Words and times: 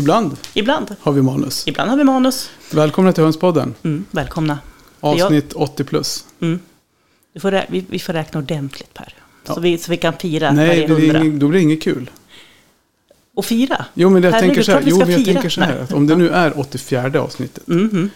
Ibland 0.00 0.36
Ibland. 0.54 0.96
har 1.00 1.12
vi 1.12 1.22
manus. 1.22 1.68
Ibland 1.68 1.90
har 1.90 1.96
vi 1.96 2.04
manus. 2.04 2.50
Välkomna 2.72 3.12
till 3.12 3.24
Hönspodden. 3.24 3.74
Mm, 3.82 4.04
välkomna. 4.10 4.58
Avsnitt 5.00 5.52
80 5.52 5.84
plus. 5.84 6.24
Mm. 6.40 6.58
Vi, 7.34 7.40
får 7.40 7.64
vi, 7.68 7.84
vi 7.88 7.98
får 7.98 8.12
räkna 8.12 8.40
ordentligt 8.40 8.94
Per. 8.94 9.14
Ja. 9.46 9.54
Så, 9.54 9.60
vi, 9.60 9.78
så 9.78 9.90
vi 9.90 9.96
kan 9.96 10.12
fira 10.12 10.52
Nej, 10.52 10.68
varje 10.68 10.88
hundra. 10.88 11.20
inget, 11.24 11.40
då 11.40 11.48
blir 11.48 11.58
det 11.58 11.62
inget 11.62 11.82
kul. 11.82 12.10
Och 13.34 13.44
fira. 13.44 13.84
Jo, 13.94 14.10
men 14.10 14.22
jag 14.22 14.30
Herregud, 14.32 14.48
tänker 14.54 14.62
så 14.62 14.72
här. 14.72 14.82
Jo, 14.86 14.98
men 14.98 15.10
jag 15.10 15.24
tänker 15.24 15.48
så 15.48 15.60
här. 15.60 15.74
Nej. 15.74 15.82
Att 15.82 15.92
om 15.92 16.06
det 16.06 16.16
nu 16.16 16.28
är 16.28 16.58
84 16.60 17.20
avsnittet. 17.20 17.66
Mhm. 17.66 18.10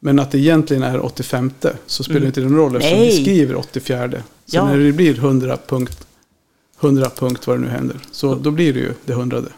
Men 0.00 0.18
att 0.18 0.30
det 0.30 0.38
egentligen 0.38 0.82
är 0.82 1.04
85 1.04 1.50
så 1.86 2.02
spelar 2.04 2.16
Mm. 2.20 2.26
inte 2.26 2.40
någon 2.40 2.56
roll 2.56 2.76
eftersom 2.76 2.98
Nej. 2.98 3.16
vi 3.16 3.22
skriver 3.24 3.56
84. 3.56 4.10
Så 4.10 4.56
Ja. 4.56 4.64
när 4.66 4.78
det 4.78 4.92
blir 4.92 5.14
100 5.14 5.58
punkt, 5.66 6.06
100 6.80 7.10
punkt 7.16 7.46
vad 7.46 7.56
det 7.56 7.60
nu 7.60 7.68
händer. 7.68 7.96
Så 8.12 8.34
då 8.34 8.50
blir 8.50 8.72
det 8.72 8.80
ju 8.80 8.92
det 9.04 9.12
hundrade. 9.12 9.48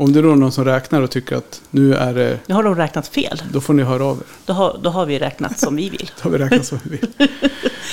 Om 0.00 0.12
det 0.12 0.18
är 0.18 0.22
någon 0.22 0.52
som 0.52 0.64
räknar 0.64 1.02
och 1.02 1.10
tycker 1.10 1.36
att 1.36 1.60
nu 1.70 1.94
är 1.94 2.14
det, 2.14 2.38
nu 2.46 2.54
har 2.54 2.62
de 2.62 2.76
räknat 2.76 3.08
fel. 3.08 3.42
då 3.52 3.60
får 3.60 3.74
ni 3.74 3.82
höra 3.82 4.04
av 4.04 4.16
er. 4.18 4.22
Då 4.46 4.52
har, 4.52 4.78
då 4.82 4.90
har 4.90 5.06
vi 5.06 5.18
räknat 5.18 5.58
som 5.58 5.76
vi 5.76 5.88
vill. 5.90 6.10
Då 6.22 6.22
har 6.22 6.30
vi 6.30 6.38
räknat 6.38 6.66
som 6.66 6.78
vi 6.82 6.90
vill. 6.96 7.28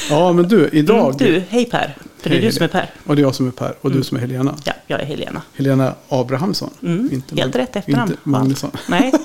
Ja, 0.09 0.33
men 0.33 0.47
du, 0.47 0.69
idag. 0.72 1.22
Mm, 1.22 1.33
du, 1.33 1.44
hej 1.49 1.66
Per. 1.66 1.97
För 2.22 2.30
det 2.30 2.36
är 2.36 2.39
Hej, 2.39 2.49
du 2.49 2.55
som 2.55 2.64
är 2.64 2.67
Per. 2.67 2.89
Och 3.05 3.16
det 3.16 3.22
är 3.22 3.23
jag 3.23 3.36
som 3.36 3.47
är 3.47 3.52
Per 3.52 3.73
och 3.81 3.89
du 3.89 3.95
Mm. 3.95 4.03
som 4.03 4.17
är 4.17 4.22
Helena. 4.22 4.55
Ja, 4.64 4.73
jag 4.88 5.02
är 5.02 5.05
Helena. 5.05 5.41
Helena 5.53 5.94
Abrahamsson. 6.09 6.69
Mm, 6.83 7.09
Inte 7.14 7.36
helt 7.36 7.55
Mag- 7.55 7.59
rätt 7.61 7.75
efternamn. 7.75 8.11
Inte 8.11 8.30
Magnusson. 8.30 8.71
Nej. 8.89 9.11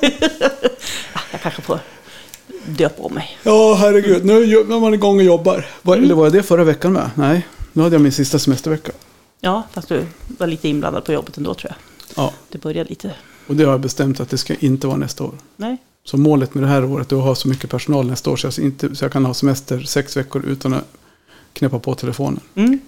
Ah, 1.14 1.20
jag 1.32 1.40
kanske 1.40 1.62
får 1.62 1.78
döpa 2.66 3.02
om 3.02 3.14
mig. 3.14 3.38
Ja, 3.42 3.74
herregud. 3.74 4.24
Nu 4.24 4.32
är 4.42 4.80
man 4.80 4.94
igång 4.94 5.16
och 5.16 5.22
jobbar. 5.24 5.66
Var, 5.82 5.94
Mm. 5.96 6.04
Eller 6.04 6.14
var 6.14 6.24
jag 6.24 6.32
det 6.32 6.42
förra 6.42 6.64
veckan 6.64 6.92
med? 6.92 7.10
Nej, 7.14 7.46
nu 7.72 7.82
hade 7.82 7.94
jag 7.94 8.02
min 8.02 8.12
sista 8.12 8.38
semestervecka. 8.38 8.92
Ja, 9.40 9.62
fast 9.72 9.88
du 9.88 10.06
var 10.38 10.46
lite 10.46 10.68
inblandad 10.68 11.04
på 11.04 11.12
jobbet 11.12 11.36
ändå 11.36 11.54
tror 11.54 11.70
jag. 11.72 11.91
Ja, 12.16 12.32
Det 12.48 12.58
började 12.58 12.88
lite... 12.90 13.14
och 13.46 13.56
det 13.56 13.64
har 13.64 13.70
jag 13.70 13.80
bestämt 13.80 14.20
att 14.20 14.30
det 14.30 14.38
ska 14.38 14.54
inte 14.54 14.86
vara 14.86 14.96
nästa 14.96 15.24
år. 15.24 15.34
Nej. 15.56 15.76
Så 16.04 16.16
målet 16.16 16.54
med 16.54 16.62
det 16.64 16.68
här 16.68 16.84
året 16.84 17.12
är 17.12 17.16
att 17.16 17.22
ha 17.22 17.34
så 17.34 17.48
mycket 17.48 17.70
personal 17.70 18.06
nästa 18.06 18.30
år 18.30 18.36
så 18.36 18.46
jag, 18.46 18.58
inte, 18.64 18.94
så 18.96 19.04
jag 19.04 19.12
kan 19.12 19.24
ha 19.24 19.34
semester 19.34 19.80
sex 19.80 20.16
veckor 20.16 20.44
utan 20.46 20.74
att 20.74 20.84
knäppa 21.52 21.78
på 21.78 21.94
telefonen. 21.94 22.40
Mm. 22.54 22.80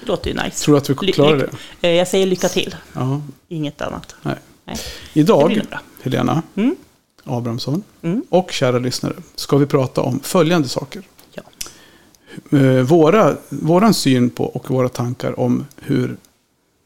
Det 0.00 0.06
låter 0.06 0.30
ju 0.30 0.36
nice. 0.36 0.64
Tror 0.64 0.74
du 0.74 0.78
att 0.78 0.90
vi 1.04 1.12
klarar 1.12 1.36
det? 1.38 1.88
Eh, 1.88 1.94
Jag 1.94 2.08
säger 2.08 2.26
lycka 2.26 2.48
till. 2.48 2.74
Ja, 2.92 3.20
Inget 3.48 3.82
annat. 3.82 4.14
nej. 4.22 4.34
Nej. 4.64 4.76
Idag. 5.12 5.60
Helena 6.02 6.42
Mm. 6.54 6.76
Abrahamsson 7.24 7.82
Mm. 8.02 8.22
och 8.28 8.50
kära 8.52 8.78
lyssnare, 8.78 9.14
ska 9.34 9.56
vi 9.56 9.66
prata 9.66 10.00
om 10.00 10.20
följande 10.20 10.68
saker. 10.68 11.02
Ja. 11.32 11.42
Eh, 12.58 12.82
Våra, 12.82 13.36
våran 13.48 13.94
syn 13.94 14.30
på 14.30 14.44
och 14.44 14.70
våra 14.70 14.88
tankar 14.88 15.40
om 15.40 15.66
hur 15.76 16.16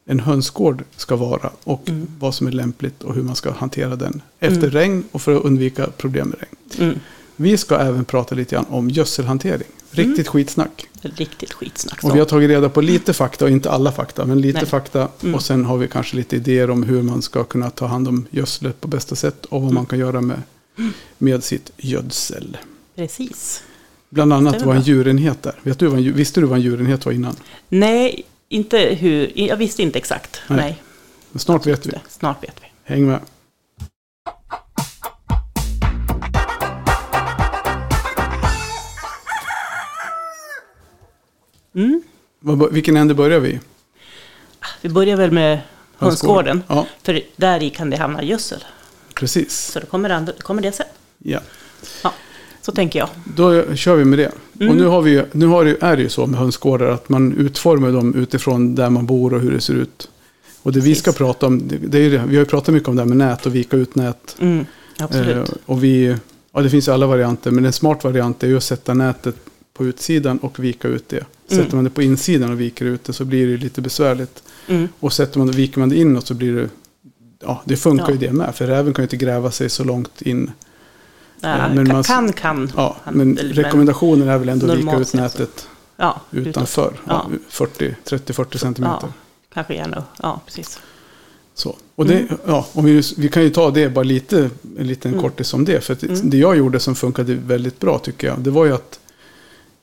en 0.05 0.19
hönsgård 0.19 0.83
ska 0.97 1.15
vara 1.15 1.49
och 1.63 1.89
Mm. 1.89 2.07
vad 2.19 2.35
som 2.35 2.47
är 2.47 2.51
lämpligt 2.51 3.03
och 3.03 3.15
hur 3.15 3.23
man 3.23 3.35
ska 3.35 3.51
hantera 3.51 3.95
den 3.95 4.21
efter 4.39 4.57
Mm. 4.57 4.71
regn 4.71 5.03
och 5.11 5.21
för 5.21 5.35
att 5.35 5.43
undvika 5.43 5.87
problem 5.97 6.27
med 6.27 6.39
regn. 6.39 6.55
Mm. 6.89 6.99
Vi 7.35 7.57
ska 7.57 7.77
även 7.77 8.05
prata 8.05 8.35
lite 8.35 8.55
grann 8.55 8.65
om 8.69 8.89
gödselhantering. 8.89 9.67
Riktigt 9.91 10.17
Mm. 10.17 10.25
skitsnack. 10.25 10.87
Riktigt 11.01 11.53
skitsnack. 11.53 12.03
Och 12.03 12.15
vi 12.15 12.19
har 12.19 12.25
tagit 12.25 12.49
reda 12.49 12.69
på 12.69 12.81
lite 12.81 13.13
fakta 13.13 13.45
och 13.45 13.51
inte 13.51 13.71
alla 13.71 13.91
fakta, 13.91 14.25
men 14.25 14.41
lite 14.41 14.57
Nej. 14.59 14.67
fakta. 14.67 15.07
Mm. 15.23 15.35
Och 15.35 15.41
sen 15.43 15.65
har 15.65 15.77
vi 15.77 15.87
kanske 15.87 16.15
lite 16.15 16.35
idéer 16.35 16.69
om 16.69 16.83
hur 16.83 17.01
man 17.01 17.21
ska 17.21 17.43
kunna 17.43 17.69
ta 17.69 17.85
hand 17.85 18.07
om 18.07 18.25
gödslet 18.31 18.81
på 18.81 18.87
bästa 18.87 19.15
sätt 19.15 19.45
och 19.45 19.51
vad 19.51 19.61
Mm. 19.61 19.73
man 19.75 19.85
kan 19.85 19.99
göra 19.99 20.21
med, 20.21 20.41
med 21.17 21.43
sitt 21.43 21.71
gödsel. 21.77 22.57
Precis. 22.95 23.63
Bland 24.09 24.33
annat 24.33 24.61
vad 24.61 24.75
en 24.75 24.81
djurenhet 24.81 25.45
är. 25.45 25.59
Vet 25.63 25.79
du 25.79 25.87
vad 25.87 25.99
en, 25.99 26.13
visste 26.13 26.41
du 26.41 26.47
vad 26.47 26.57
en 26.57 26.63
djurenhet 26.63 27.05
var 27.05 27.13
innan? 27.13 27.35
Nej, 27.69 28.23
inte 28.49 28.77
hur... 28.79 29.31
Jag 29.35 29.57
visste 29.57 29.83
inte 29.83 29.97
exakt. 29.99 30.41
Nej. 30.47 30.57
Nej. 30.57 30.81
Men 31.31 31.39
snart 31.39 31.65
vet 31.65 31.85
vi. 31.85 31.91
Snart 32.09 32.43
vet 32.43 32.55
vi. 32.61 32.67
Häng 32.93 33.05
med. 33.07 33.19
Mm. 41.75 42.03
Vilken 42.71 42.97
ände 42.97 43.13
börjar 43.13 43.39
vi? 43.39 43.59
Vi 44.81 44.89
börjar 44.89 45.17
väl 45.17 45.31
med 45.31 45.59
hönsgården. 45.97 46.63
Ja, 46.67 46.87
För 47.03 47.21
där 47.35 47.63
i 47.63 47.69
kan 47.69 47.89
det 47.89 47.97
hamna 47.97 48.23
gödsel. 48.23 48.63
precis. 49.15 49.61
Så 49.71 49.79
då 49.79 49.85
kommer, 49.85 50.09
andra, 50.09 50.33
kommer 50.33 50.61
det 50.61 50.71
sen. 50.71 50.85
Ja. 51.17 51.39
Ja, 52.03 52.13
så 52.65 52.71
tänker 52.71 52.99
jag. 52.99 53.09
Då 53.35 53.75
kör 53.75 53.95
vi 53.95 54.05
med 54.05 54.19
det. 54.19 54.31
Mm. 54.59 54.69
Och 54.69 54.75
nu, 54.75 54.85
har 54.85 55.01
vi, 55.01 55.23
nu 55.31 55.45
har 55.45 55.65
det, 55.65 55.77
är 55.81 55.95
det 55.95 56.01
ju 56.03 56.09
så 56.09 56.27
med 56.27 56.39
hönsgårdar 56.39 56.85
att 56.89 57.09
man 57.09 57.33
utformar 57.37 57.91
dem 57.91 58.15
utifrån 58.15 58.75
där 58.75 58.89
man 58.89 59.05
bor 59.05 59.33
och 59.33 59.39
hur 59.41 59.51
det 59.51 59.61
ser 59.61 59.73
ut. 59.73 60.09
Och 60.63 60.71
det 60.71 60.79
vi 60.79 60.95
ska 60.95 61.11
Precis. 61.11 61.17
prata 61.17 61.45
om, 61.47 61.61
det, 61.87 61.97
är 61.97 62.09
vi 62.09 62.17
har 62.17 62.27
ju 62.27 62.45
pratat 62.45 62.73
mycket 62.73 62.89
om 62.89 62.95
det 62.95 63.01
här 63.01 63.07
med 63.09 63.17
nät 63.17 63.45
och 63.45 63.55
vika 63.55 63.77
ut 63.77 63.95
nät. 63.95 64.35
Mm, 64.39 64.65
absolut. 64.99 65.49
Eh, 65.49 65.55
och 65.65 65.83
vi, 65.83 66.15
ja 66.53 66.61
det 66.61 66.69
finns 66.69 66.87
ju 66.87 66.91
alla 66.91 67.07
varianter, 67.07 67.51
men 67.51 67.65
en 67.65 67.73
smart 67.73 68.03
variant 68.03 68.43
är 68.43 68.47
ju 68.47 68.57
att 68.57 68.63
sätta 68.63 68.93
nätet 68.93 69.35
på 69.73 69.85
utsidan 69.85 70.37
och 70.37 70.59
vika 70.59 70.87
ut 70.87 71.09
det. 71.09 71.25
Sätter 71.47 71.63
Mm. 71.63 71.75
man 71.75 71.83
det 71.83 71.89
på 71.89 72.01
insidan 72.01 72.51
och 72.51 72.61
viker 72.61 72.85
ut 72.85 73.03
det 73.03 73.13
så 73.13 73.25
blir 73.25 73.47
det 73.47 73.57
lite 73.57 73.81
besvärligt. 73.81 74.43
Mm. 74.67 74.87
Och 74.99 75.13
sätter 75.13 75.39
man, 75.39 75.51
viker 75.51 75.79
man 75.79 75.89
det 75.89 75.95
inåt 75.99 76.27
så 76.27 76.33
blir 76.33 76.55
det, 76.55 76.69
ja 77.43 77.61
det 77.65 77.77
funkar 77.77 78.05
Ja. 78.07 78.11
ju 78.11 78.17
det 78.17 78.31
med. 78.33 78.55
För 78.55 78.67
räven 78.67 78.93
kan 78.93 79.03
ju 79.03 79.05
inte 79.05 79.17
gräva 79.17 79.51
sig 79.51 79.69
så 79.69 79.83
långt 79.83 80.21
in. 80.21 80.51
Ja, 81.41 81.67
men 81.69 81.85
kan, 81.85 81.95
man- 81.95 82.03
kan, 82.03 82.33
kan. 82.33 82.71
Ja, 82.75 82.95
men 83.11 83.37
rekommendationen 83.37 84.27
är 84.29 84.37
väl 84.37 84.49
ändå 84.49 84.71
att 84.71 84.77
vika 84.77 84.97
ut 84.97 85.13
nätet 85.13 85.67
Ja, 85.97 86.21
utanför. 86.31 86.99
Ja. 87.07 87.27
Ja. 87.31 87.37
40, 87.49 87.95
30-40 88.05 88.57
centimeter. 88.57 88.97
Ja, 89.01 89.13
kanske 89.53 89.73
gärna. 89.75 90.03
Ja, 90.21 90.41
precis. 90.45 90.79
Så. 91.55 91.75
Och 91.95 92.05
det, 92.05 92.27
ja, 92.45 92.65
om 92.73 92.85
vi, 92.85 93.01
vi 93.17 93.29
kan 93.29 93.43
ju 93.43 93.49
ta 93.49 93.71
det 93.71 93.89
bara 93.89 94.03
lite, 94.03 94.49
en 94.77 94.87
liten 94.87 95.11
Mm. 95.11 95.23
kortis 95.23 95.53
om 95.53 95.65
det. 95.65 95.83
För 95.83 95.93
att 95.93 96.03
Mm. 96.03 96.29
det 96.29 96.37
jag 96.37 96.57
gjorde 96.57 96.79
som 96.79 96.95
funkade 96.95 97.33
väldigt 97.35 97.79
bra 97.79 97.99
tycker 97.99 98.27
jag. 98.27 98.39
Det 98.39 98.49
var 98.51 98.65
ju 98.65 98.73
att 98.73 98.99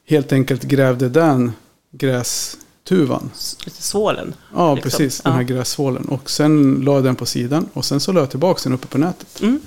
helt 0.07 0.33
enkelt 0.33 0.63
grävde 0.63 1.09
den 1.09 1.53
grästuvan. 1.93 3.31
Lite 3.65 3.83
svålen. 3.83 4.35
Ja, 4.55 4.75
Liksom. 4.75 4.91
precis. 4.91 5.21
Den 5.21 5.33
här 5.33 5.41
Ja. 5.41 5.47
grässvålen. 5.47 6.05
Och 6.05 6.31
sen 6.31 6.75
la 6.85 6.95
jag 6.95 7.05
den 7.05 7.17
på 7.17 7.27
sidan. 7.27 7.69
Och 7.73 7.85
sen 7.85 8.01
så 8.01 8.13
la 8.13 8.21
jag 8.21 8.31
tillbaka 8.31 8.61
den 8.65 8.73
uppe 8.73 8.87
på 8.87 8.99
nätet. 8.99 9.41
Mm. 9.43 9.61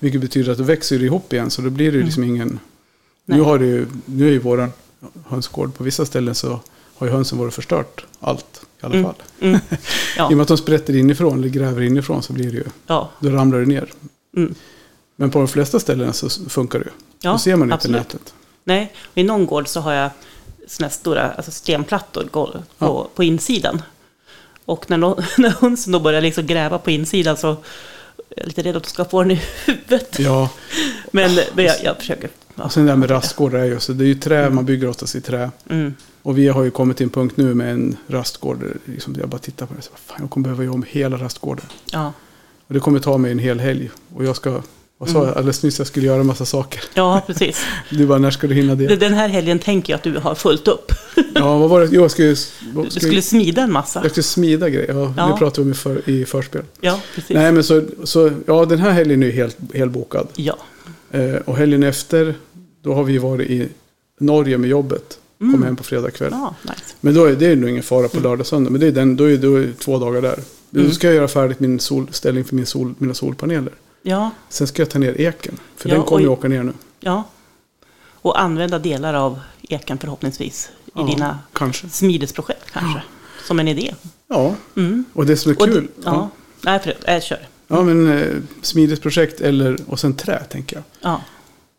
Vilket 0.00 0.20
betyder 0.20 0.52
att 0.52 0.58
det 0.58 0.64
växer 0.64 0.98
det 0.98 1.04
ihop 1.04 1.32
igen. 1.32 1.50
Så 1.50 1.62
då 1.62 1.70
blir 1.70 1.92
det 1.92 1.98
ju 1.98 2.04
liksom 2.04 2.24
ingen... 2.24 2.58
Nu, 3.24 3.40
har 3.40 3.58
det 3.58 3.66
ju, 3.66 3.86
nu 4.04 4.26
är 4.28 4.32
ju 4.32 4.38
våran 4.38 4.72
hönsgård 5.28 5.74
på 5.74 5.84
vissa 5.84 6.06
ställen 6.06 6.34
så 6.34 6.60
har 6.96 7.06
ju 7.06 7.12
hönsen 7.12 7.38
varit 7.38 7.54
förstört. 7.54 8.04
Allt 8.20 8.62
i 8.82 8.86
alla 8.86 8.94
Mm. 8.94 9.04
fall. 9.06 9.22
Mm. 9.40 9.54
I 9.70 9.74
och 9.74 9.78
Ja, 10.16 10.30
med 10.30 10.40
att 10.40 10.48
de 10.48 10.56
sprätter 10.58 10.96
inifrån 10.96 11.38
eller 11.38 11.48
gräver 11.48 11.82
inifrån 11.82 12.22
så 12.22 12.32
blir 12.32 12.50
det 12.50 12.56
ju... 12.56 12.64
ja. 12.86 13.10
Då 13.20 13.30
ramlar 13.30 13.58
det 13.58 13.66
ner. 13.66 13.92
Mm. 14.36 14.54
Men 15.16 15.30
på 15.30 15.38
de 15.38 15.48
flesta 15.48 15.80
ställen 15.80 16.12
så 16.12 16.28
funkar 16.30 16.78
det 16.78 16.84
ju. 16.84 16.90
ja 17.20 17.32
Då 17.32 17.38
ser 17.38 17.56
man 17.56 17.72
inte 17.72 17.88
nätet. 17.88 18.34
Nej, 18.64 18.92
och 19.12 19.18
i 19.18 19.22
någon 19.22 19.46
gård 19.46 19.68
så 19.68 19.80
har 19.80 19.92
jag 19.92 20.10
här 20.80 20.88
stora 20.88 21.30
alltså 21.32 21.50
stenplattor 21.50 22.24
på, 22.32 22.62
Ja. 22.78 23.08
på 23.14 23.24
insidan. 23.24 23.82
Och 24.64 24.90
när, 24.90 24.96
nå- 24.96 25.18
när 25.38 25.50
hönsen 25.50 25.92
då 25.92 26.00
börjar 26.00 26.20
liksom 26.20 26.46
gräva 26.46 26.78
på 26.78 26.90
insidan 26.90 27.36
så 27.36 27.56
är 28.36 28.40
jag 28.40 28.46
lite 28.46 28.62
rädd 28.62 28.76
att 28.76 28.82
de 28.82 28.88
ska 28.90 29.04
få 29.04 29.22
den 29.22 29.30
i 29.30 29.42
huvudet. 29.66 30.18
Ja, 30.18 30.50
Men, 31.10 31.38
men 31.54 31.64
jag, 31.64 31.76
jag 31.84 31.96
försöker. 31.96 32.30
Ja. 32.54 32.64
och 32.64 32.72
sen 32.72 32.84
det 32.84 32.90
här 32.90 32.96
med 32.96 33.10
rastgårdar 33.10 33.58
är 33.58 33.64
ju 33.64 33.80
så. 33.80 33.92
Det 33.92 34.04
är 34.04 34.08
ju 34.08 34.14
trä, 34.14 34.50
man 34.50 34.64
bygger 34.64 34.88
oftast 34.88 35.14
i 35.14 35.20
trä. 35.20 35.50
Mm. 35.70 35.94
Och 36.22 36.38
vi 36.38 36.48
har 36.48 36.62
ju 36.62 36.70
kommit 36.70 36.96
till 36.96 37.04
en 37.04 37.10
punkt 37.10 37.36
nu 37.36 37.54
med 37.54 37.72
en 37.72 37.96
rastgård. 38.08 38.64
Liksom 38.84 39.16
jag 39.20 39.28
bara 39.28 39.38
tittar 39.38 39.66
på 39.66 39.74
det. 39.74 39.82
Så, 39.82 39.90
fan, 40.06 40.16
jag 40.20 40.30
kommer 40.30 40.44
behöva 40.44 40.64
göra 40.64 40.74
om 40.74 40.84
hela 40.88 41.16
rastgården. 41.16 41.66
Ja. 41.92 42.12
Och 42.66 42.74
det 42.74 42.80
kommer 42.80 43.00
ta 43.00 43.18
mig 43.18 43.32
en 43.32 43.38
hel 43.38 43.60
helg. 43.60 43.90
Och 44.14 44.24
jag 44.24 44.36
ska, 44.36 44.62
vad 45.00 45.08
sa 45.08 45.16
Mm. 45.18 45.28
jag 45.28 45.36
alldeles 45.36 45.62
nyss? 45.62 45.78
Jag 45.78 45.86
skulle 45.86 46.06
göra 46.06 46.20
en 46.20 46.26
massa 46.26 46.44
saker. 46.44 46.82
ja, 46.94 47.22
precis. 47.26 47.60
Du 47.90 48.06
bara, 48.06 48.18
när 48.18 48.30
ska 48.30 48.46
du 48.46 48.54
hinna 48.54 48.74
det? 48.74 48.96
Den 48.96 49.14
här 49.14 49.28
helgen 49.28 49.58
tänker 49.58 49.92
jag 49.92 49.98
att 49.98 50.02
du 50.04 50.18
har 50.18 50.34
fullt 50.34 50.68
upp. 50.68 50.92
Ja, 51.34 51.58
vad 51.58 51.70
var 51.70 51.80
det? 51.80 51.88
Jo, 51.92 52.02
Jag 52.02 52.10
skulle, 52.10 52.36
vad 52.74 52.84
Du 52.84 52.90
skulle, 52.90 53.22
smida 53.22 53.62
en 53.62 53.72
massa. 53.72 54.00
jag 54.02 54.10
skulle 54.10 54.24
smida 54.24 54.68
grejer. 54.70 54.92
Ja, 54.94 55.14
Ja. 55.16 55.26
Det 55.26 55.36
pratade 55.38 55.56
vi 55.56 55.62
om 55.62 55.70
i, 55.70 55.74
för, 55.74 56.10
i 56.10 56.24
förspel. 56.24 56.62
Ja, 56.80 57.00
precis. 57.14 57.30
Nej, 57.34 57.52
men 57.52 57.64
så, 57.64 57.82
så, 58.04 58.30
ja, 58.46 58.64
den 58.64 58.78
här 58.78 58.90
helgen 58.90 59.22
är 59.22 59.30
helt, 59.30 59.56
helt 59.74 59.92
bokad. 59.92 60.28
Ja. 60.36 60.58
Eh, 61.10 61.34
och 61.34 61.56
helgen 61.56 61.82
efter, 61.82 62.34
då 62.82 62.94
har 62.94 63.04
vi 63.04 63.18
varit 63.18 63.50
i 63.50 63.68
Norge 64.20 64.58
med 64.58 64.70
jobbet. 64.70 65.18
Mm. 65.40 65.52
Kom 65.52 65.62
hem 65.62 65.76
på 65.76 65.84
fredag 65.84 66.10
kväll. 66.10 66.28
ja, 66.32 66.54
nice. 66.62 66.74
Men 67.00 67.14
då 67.14 67.24
är 67.24 67.32
det 67.36 67.56
nog 67.56 67.70
ingen 67.70 67.82
fara 67.82 68.08
på 68.08 68.20
lördag 68.20 68.46
söndag. 68.46 68.70
Men 68.70 68.80
det 68.80 68.86
är 68.86 68.92
den, 68.92 69.16
då, 69.16 69.24
är, 69.30 69.36
då 69.36 69.54
är 69.56 69.60
det 69.60 69.72
två 69.78 69.98
dagar 69.98 70.22
där. 70.22 70.38
Då 70.70 70.80
Mm. 70.80 70.92
ska 70.92 71.06
jag 71.06 71.16
göra 71.16 71.28
färdigt 71.28 71.60
min 71.60 71.80
solställning 71.80 72.44
för 72.44 72.54
min 72.56 72.66
sol, 72.66 72.94
mina 72.98 73.14
solpaneler. 73.14 73.72
Ja, 74.02 74.30
Sen 74.48 74.66
ska 74.66 74.82
jag 74.82 74.90
ta 74.90 74.98
ner 74.98 75.20
eken. 75.20 75.58
För 75.76 75.88
Ja, 75.88 75.94
den 75.94 76.04
kommer 76.04 76.20
ju 76.22 76.28
och- 76.28 76.38
åka 76.38 76.48
ner 76.48 76.62
nu. 76.62 76.72
ja. 77.00 77.24
Och 78.22 78.40
använda 78.40 78.78
delar 78.78 79.14
av 79.14 79.40
eken 79.62 79.98
förhoppningsvis 79.98 80.70
i 80.86 80.90
Ja, 80.94 81.02
dina 81.02 81.38
Kanske. 81.52 81.88
smidesprojekt 81.88 82.70
kanske. 82.72 83.02
Som 83.46 83.60
en 83.60 83.68
idé. 83.68 83.94
Ja, 84.28 84.54
Mm. 84.76 85.04
och 85.12 85.26
det 85.26 85.36
som 85.36 85.52
är 85.52 85.56
Och 85.56 85.64
kul. 85.68 85.82
d- 85.86 85.88
ja. 86.04 86.12
Ja. 86.14 86.28
Nej, 86.60 86.80
för, 86.80 86.94
jag 87.06 87.22
kör. 87.22 87.48
ja, 87.68 87.82
men 87.82 88.12
eh, 88.18 88.36
smidesprojekt 88.62 89.40
eller, 89.40 89.78
och 89.86 90.00
sen 90.00 90.14
trä 90.14 90.44
tänker 90.44 90.76
jag. 90.76 90.82
Ja. 91.00 91.20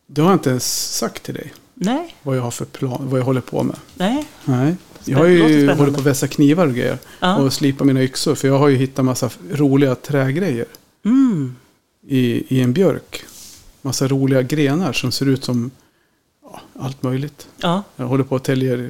Det 0.07 0.21
har 0.21 0.29
jag 0.29 0.35
inte 0.35 0.49
ens 0.49 0.95
sagt 0.97 1.23
till 1.23 1.33
dig. 1.33 1.53
Nej, 1.73 2.15
Vad 2.23 2.37
jag 2.37 2.41
har 2.41 2.51
för 2.51 2.65
plan, 2.65 3.09
vad 3.09 3.19
jag 3.19 3.25
håller 3.25 3.41
på 3.41 3.63
med. 3.63 3.75
nej. 3.95 4.25
Nej. 4.45 4.75
Jag 5.05 5.17
har 5.17 5.25
ju 5.25 5.67
hållit 5.73 5.93
på 5.93 5.99
att 5.99 6.05
vässa 6.05 6.27
knivar 6.27 6.67
och 6.67 6.73
grejer. 6.75 6.97
Ja. 7.19 7.37
Och 7.37 7.53
slipa 7.53 7.83
mina 7.83 8.01
yxor. 8.03 8.35
För 8.35 8.47
jag 8.47 8.59
har 8.59 8.67
ju 8.67 8.75
hittat 8.77 9.05
massa 9.05 9.29
roliga 9.51 9.95
trägrejer. 9.95 10.65
Mm. 11.05 11.55
I, 12.07 12.55
i 12.57 12.61
en 12.61 12.73
björk. 12.73 13.23
Massa 13.81 14.07
roliga 14.07 14.41
grenar 14.41 14.93
som 14.93 15.11
ser 15.11 15.25
ut 15.25 15.43
som 15.43 15.71
ja, 16.43 16.61
allt 16.79 17.03
möjligt. 17.03 17.47
Ja. 17.57 17.83
Jag 17.95 18.05
håller 18.05 18.23
på 18.23 18.35
att 18.35 18.43
täljer, 18.43 18.89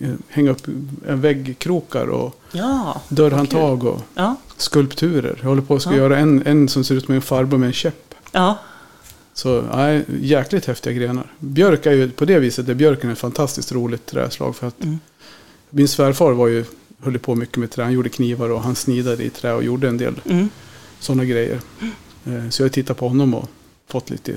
eh, 0.00 0.10
hänga 0.28 0.50
upp 0.50 0.66
en 1.08 1.20
väggkrokar 1.20 2.06
och 2.06 2.40
Ja. 2.52 3.00
dörrhandtag 3.08 3.84
och 3.84 4.00
Ja. 4.14 4.36
skulpturer. 4.56 5.38
Jag 5.42 5.48
håller 5.48 5.62
på 5.62 5.74
att 5.74 5.82
ska 5.82 5.96
göra 5.96 6.18
en, 6.18 6.46
en 6.46 6.68
som 6.68 6.84
ser 6.84 6.94
ut 6.94 7.04
som 7.04 7.14
en 7.14 7.22
farbror 7.22 7.58
med 7.58 7.66
en 7.66 7.72
käpp. 7.72 8.14
Så 9.34 9.62
nej, 9.76 10.04
jäkligt 10.20 10.66
häftiga 10.66 10.92
grenar. 10.92 11.32
Björk 11.38 11.86
är 11.86 11.92
ju 11.92 12.10
på 12.10 12.24
det 12.24 12.38
viset, 12.38 12.68
är 12.68 12.74
björken 12.74 13.10
ett 13.10 13.18
fantastiskt 13.18 13.72
roligt 13.72 14.06
träslag. 14.06 14.56
För 14.56 14.66
att 14.66 14.82
Mm. 14.82 14.98
Min 15.70 15.88
svärfar 15.88 16.32
var 16.32 16.48
ju, 16.48 16.64
höll 17.02 17.18
på 17.18 17.34
mycket 17.34 17.56
med 17.56 17.70
trä. 17.70 17.82
Han 17.84 17.92
gjorde 17.92 18.08
knivar 18.08 18.48
och 18.50 18.62
han 18.62 18.74
snidade 18.74 19.24
i 19.24 19.30
trä 19.30 19.52
och 19.52 19.64
gjorde 19.64 19.88
en 19.88 19.98
del 19.98 20.20
Mm. 20.24 20.48
sådana 21.00 21.24
grejer. 21.24 21.60
Eh, 22.28 22.48
Så 22.50 22.62
jag 22.62 22.68
har 22.68 22.72
tittat 22.72 22.96
på 22.98 23.08
honom 23.08 23.34
och 23.34 23.48
fått 23.88 24.10
lite 24.10 24.32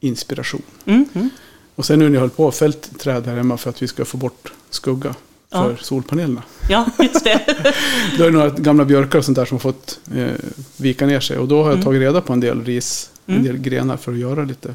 inspiration. 0.00 0.62
Mm. 0.84 1.04
Mm. 1.14 1.30
Och 1.74 1.84
sen 1.86 1.98
nu 1.98 2.04
när 2.08 2.14
jag 2.14 2.20
höll 2.20 2.30
på 2.30 2.48
att 2.48 2.56
fällt 2.56 2.98
träd 3.00 3.26
här 3.26 3.36
hemma 3.36 3.56
för 3.56 3.70
att 3.70 3.82
vi 3.82 3.88
ska 3.88 4.04
få 4.04 4.16
bort 4.16 4.52
skugga 4.70 5.14
för 5.52 5.70
Ja. 5.70 5.76
solpanelerna. 5.80 6.42
Ja, 6.68 6.86
just 6.98 7.24
det. 7.24 7.40
Då 8.18 8.24
är 8.24 8.30
det 8.30 8.36
några 8.38 8.50
gamla 8.50 8.84
björkar 8.84 9.18
och 9.18 9.24
sånt 9.24 9.36
där 9.36 9.44
som 9.44 9.54
har 9.54 9.60
fått 9.60 10.00
eh, 10.14 10.28
vika 10.76 11.06
ner 11.06 11.20
sig. 11.20 11.38
Och 11.38 11.48
då 11.48 11.56
har 11.56 11.64
jag 11.64 11.72
Mm. 11.72 11.84
tagit 11.84 12.00
reda 12.00 12.20
på 12.20 12.32
en 12.32 12.40
del 12.40 12.64
ris, 12.64 13.10
en 13.26 13.34
Mm. 13.34 13.46
del 13.46 13.56
grenar 13.58 13.96
för 13.96 14.12
att 14.12 14.18
göra 14.18 14.44
lite 14.44 14.74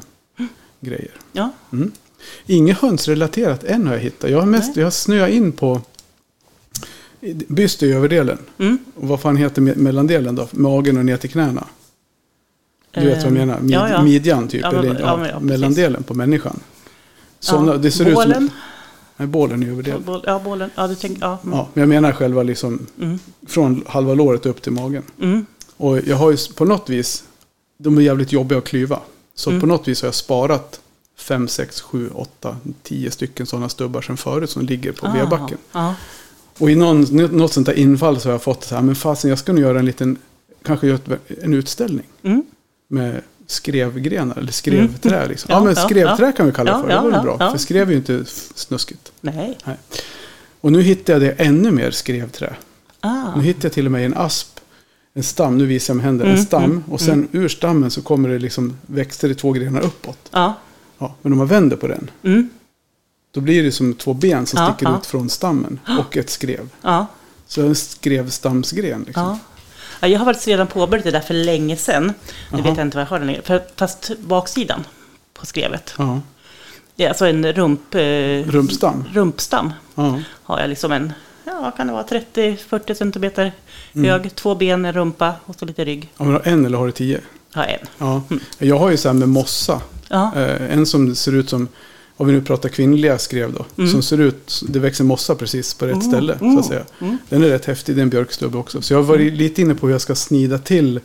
grejer. 0.80 1.10
Ja. 1.32 1.50
Mm. 1.72 1.92
Inget 2.46 2.78
hönsrelaterat 2.78 3.64
än 3.64 3.86
har 3.86 3.94
jag 3.94 4.00
hittat. 4.00 4.30
Jag 4.30 4.38
har, 4.40 4.46
mest, 4.46 4.66
Nej. 4.68 4.78
jag 4.78 4.86
har 4.86 4.90
snöat 4.90 5.30
in 5.30 5.52
på 5.52 5.80
byst 7.48 7.82
i 7.82 7.92
överdelen. 7.92 8.38
Mm. 8.58 8.78
Och 8.94 9.08
vad 9.08 9.20
fan 9.20 9.36
heter 9.36 9.62
me- 9.62 9.76
mellandelen 9.76 10.34
då? 10.34 10.48
Magen 10.52 10.96
och 10.96 11.04
ner 11.04 11.16
till 11.16 11.30
knäna. 11.30 11.66
Du 12.90 13.00
vet 13.06 13.16
vad 13.16 13.26
jag 13.26 13.32
menar? 13.32 13.60
Mid, 13.60 13.70
Ja, 13.70 13.88
ja. 13.88 14.02
Midjan 14.02 14.48
typ. 14.48 14.60
Ja, 14.62 14.70
men- 14.72 14.84
eller, 14.86 15.00
ja, 15.00 15.16
men 15.16 15.46
mellandelen 15.46 16.02
på 16.02 16.14
människan. 16.14 16.60
Såna. 17.40 17.76
Det 17.76 17.90
ser 17.90 18.06
ut 18.08 18.14
bålen. 18.14 18.34
som... 18.34 18.50
Nej, 19.16 19.28
bålen 19.28 19.62
i 19.62 19.68
överdelen. 19.68 20.02
Bål- 20.06 20.22
Ja, 20.26 20.40
bålen. 20.44 20.70
Ja, 20.74 20.86
du 20.86 20.94
tänker... 20.94 21.20
Ja. 21.22 21.38
Mm. 21.44 21.58
Ja, 21.58 21.68
men 21.74 21.80
jag 21.82 21.88
menar 21.88 22.12
själva 22.12 22.42
liksom 22.42 22.86
Mm. 23.00 23.18
från 23.46 23.84
halva 23.86 24.14
låret 24.14 24.46
upp 24.46 24.62
till 24.62 24.72
magen. 24.72 25.02
Mm. 25.22 25.46
Och 25.76 25.98
jag 26.06 26.16
har 26.16 26.30
ju 26.30 26.36
på 26.56 26.64
något 26.64 26.90
vis, 26.90 27.24
de 27.78 27.98
är 27.98 28.02
jävligt 28.02 28.32
jobbiga 28.32 28.58
att 28.58 28.64
klyva. 28.64 29.00
Så 29.34 29.50
Mm. 29.50 29.60
på 29.60 29.66
något 29.66 29.88
vis 29.88 30.02
har 30.02 30.06
jag 30.06 30.14
sparat 30.14 30.80
5, 31.16 31.48
6, 31.48 31.80
7, 31.80 32.10
8, 32.14 32.56
10 32.82 33.10
stycken 33.10 33.46
sådana 33.46 33.68
stubbar 33.68 34.02
sedan 34.02 34.16
förut 34.16 34.50
som 34.50 34.62
ligger 34.66 34.92
på 34.92 35.06
Ah, 35.06 35.12
vedbacken. 35.12 35.58
Och 36.58 36.70
i 36.70 36.74
någon, 36.74 37.00
något 37.36 37.52
sånt 37.52 37.66
där 37.66 37.78
infall 37.78 38.20
så 38.20 38.28
har 38.28 38.32
jag 38.34 38.42
fått 38.42 38.64
så 38.64 38.74
här, 38.74 38.82
men 38.82 38.94
fasen 38.94 39.28
jag 39.30 39.38
ska 39.38 39.52
nog 39.52 39.60
göra 39.62 39.78
en 39.78 39.86
liten, 39.86 40.16
kanske 40.62 40.86
göra 40.86 40.98
en 41.42 41.54
utställning 41.54 42.06
Mm. 42.22 42.42
Med 42.90 43.20
skrevgrenar 43.46 44.38
eller 44.38 44.52
skrevträ. 44.52 45.26
Liksom. 45.26 45.46
Ja, 45.50 45.56
Ja, 45.58 45.64
men 45.64 45.74
ja, 45.74 45.82
skrevträ 45.88 46.32
kan 46.32 46.46
vi 46.46 46.52
kalla 46.52 46.70
det 46.72 46.76
Ja, 46.78 46.82
för, 46.82 46.90
ja, 46.90 46.96
det 47.02 47.08
var 47.10 47.16
ja, 47.16 47.22
bra. 47.22 47.36
ja. 47.40 47.50
För 47.50 47.58
skrev 47.58 47.88
är 47.88 47.92
ju 47.92 47.96
inte 47.98 48.24
snuskigt. 48.54 49.12
Nej. 49.20 49.58
Och 50.60 50.72
nu 50.72 50.82
hittade 50.82 51.12
jag 51.26 51.36
det 51.36 51.44
ännu 51.44 51.70
mer 51.70 51.90
skrevträ. 51.90 52.54
Ah. 53.00 53.36
Nu 53.36 53.42
hittade 53.42 53.66
jag 53.66 53.72
till 53.72 53.86
och 53.86 53.92
med 53.92 54.06
en 54.06 54.14
asp, 54.16 54.60
en 55.14 55.22
stam, 55.22 55.58
nu 55.58 55.66
visar 55.66 55.94
jag 55.94 55.96
med 55.96 56.04
händer, 56.04 56.24
en 56.24 56.30
Mm, 56.32 56.44
stam. 56.44 56.64
mm, 56.64 56.82
och 56.88 57.00
sen 57.00 57.28
ur 57.32 57.48
stammen 57.48 57.90
så 57.90 58.02
kommer 58.02 58.28
det 58.28 58.38
liksom 58.38 58.76
växter 58.86 59.28
i 59.30 59.34
två 59.34 59.52
grenar 59.52 59.80
uppåt. 59.80 60.18
Ja. 60.30 60.54
Ja, 60.98 61.14
men 61.22 61.32
om 61.32 61.38
man 61.38 61.46
vänder 61.46 61.76
på 61.76 61.86
den, 61.88 62.10
Mm. 62.22 62.48
då 63.30 63.40
blir 63.40 63.62
det 63.62 63.72
som 63.72 63.94
två 63.94 64.14
ben 64.14 64.46
som 64.46 64.58
Ja, 64.62 64.72
sticker 64.74 64.90
ja. 64.92 64.98
ut 64.98 65.06
från 65.06 65.30
stammen 65.30 65.80
och 65.98 66.16
ett 66.16 66.30
skrev. 66.30 66.68
Ja. 66.82 67.06
Så 67.46 67.62
en 67.62 67.74
skrevstamsgren. 67.74 69.04
Liksom. 69.06 69.38
Ja. 70.00 70.06
ja. 70.06 70.08
Jag 70.08 70.18
har 70.18 70.26
faktiskt 70.26 70.48
redan 70.48 70.66
påbörjat 70.66 71.04
det 71.04 71.10
där 71.10 71.20
för 71.20 71.34
länge 71.34 71.76
sedan. 71.76 72.06
Nu 72.06 72.12
Jaha. 72.50 72.62
vet 72.62 72.76
jag 72.76 72.86
inte 72.86 72.96
vad 72.96 73.02
jag 73.06 73.10
har 73.10 73.18
nere. 73.18 73.42
För, 73.42 73.62
fast 73.76 74.10
baksidan 74.18 74.84
på 75.34 75.46
skrevet. 75.46 75.94
Ja. 75.98 76.20
Det 76.96 77.04
är 77.04 77.08
alltså 77.08 77.26
en 77.26 77.52
rump, 77.52 77.94
eh, 77.94 78.00
Rumpstam. 78.50 79.04
rumpstam. 79.12 79.72
Ja. 79.94 80.18
Har 80.42 80.60
jag 80.60 80.68
liksom 80.68 80.92
en, 80.92 81.12
ja 81.44 81.72
kan 81.76 81.86
det 81.86 81.92
vara, 81.92 82.02
30-40 82.06 82.94
centimeter 82.94 83.52
Mm. 83.92 84.10
hög. 84.10 84.34
Två 84.34 84.54
ben, 84.54 84.84
en 84.84 84.92
rumpa 84.92 85.34
och 85.46 85.54
så 85.58 85.64
lite 85.64 85.84
rygg. 85.84 86.08
Ja, 86.16 86.24
men 86.24 86.32
har 86.34 86.42
en 86.44 86.64
eller 86.66 86.78
har 86.78 86.86
du 86.86 86.92
tio? 86.92 87.20
Ja, 87.54 87.64
en. 87.64 87.86
Ja. 87.98 88.22
Jag 88.58 88.78
har 88.78 88.90
ju 88.90 88.96
så 88.96 89.08
här 89.08 89.14
med 89.14 89.28
mossa. 89.28 89.80
Ja. 90.08 90.32
Eh, 90.36 90.72
en 90.72 90.86
som 90.86 91.14
ser 91.14 91.32
ut 91.34 91.50
som, 91.50 91.68
om 92.20 92.26
vi 92.26 92.32
nu 92.32 92.42
pratar 92.42 92.68
kvinnliga 92.68 93.18
skrev 93.18 93.52
då. 93.52 93.64
Mm. 93.78 93.90
Som 93.90 94.02
ser 94.02 94.20
ut, 94.20 94.62
det 94.68 94.78
växer 94.78 95.04
mossa 95.04 95.34
precis 95.34 95.74
på 95.74 95.86
rätt 95.86 95.94
Mm, 95.94 96.08
ställe. 96.10 96.38
Så 96.38 96.44
mm, 96.44 96.58
att 96.58 96.66
säga. 96.66 96.84
mm. 97.00 97.18
Den 97.28 97.42
är 97.44 97.48
rätt 97.48 97.64
häftig, 97.64 97.94
det 97.96 98.00
är 98.00 98.02
en 98.02 98.10
björkstubbe 98.10 98.58
också. 98.58 98.82
Så 98.82 98.92
jag 98.92 98.98
har 98.98 99.04
varit 99.04 99.32
lite 99.32 99.62
inne 99.62 99.74
på 99.74 99.86
hur 99.86 99.94
jag 99.94 100.00
ska 100.00 100.14
snida 100.14 100.58
till. 100.58 101.00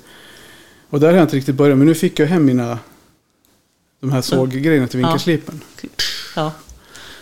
Och 0.89 1.00
där 1.00 1.07
har 1.07 1.13
jag 1.15 1.23
inte 1.23 1.35
riktigt 1.35 1.56
börjat, 1.56 1.77
men 1.77 1.88
nu 1.88 1.95
fick 1.95 2.19
jag 2.19 2.27
hem 2.27 2.45
mina 2.45 2.79
de 4.01 4.12
här 4.12 4.21
såggrejerna 4.21 4.88
till 4.88 5.00
Ja. 5.00 5.07
vinkelslipen. 5.07 5.62
Ja. 6.35 6.51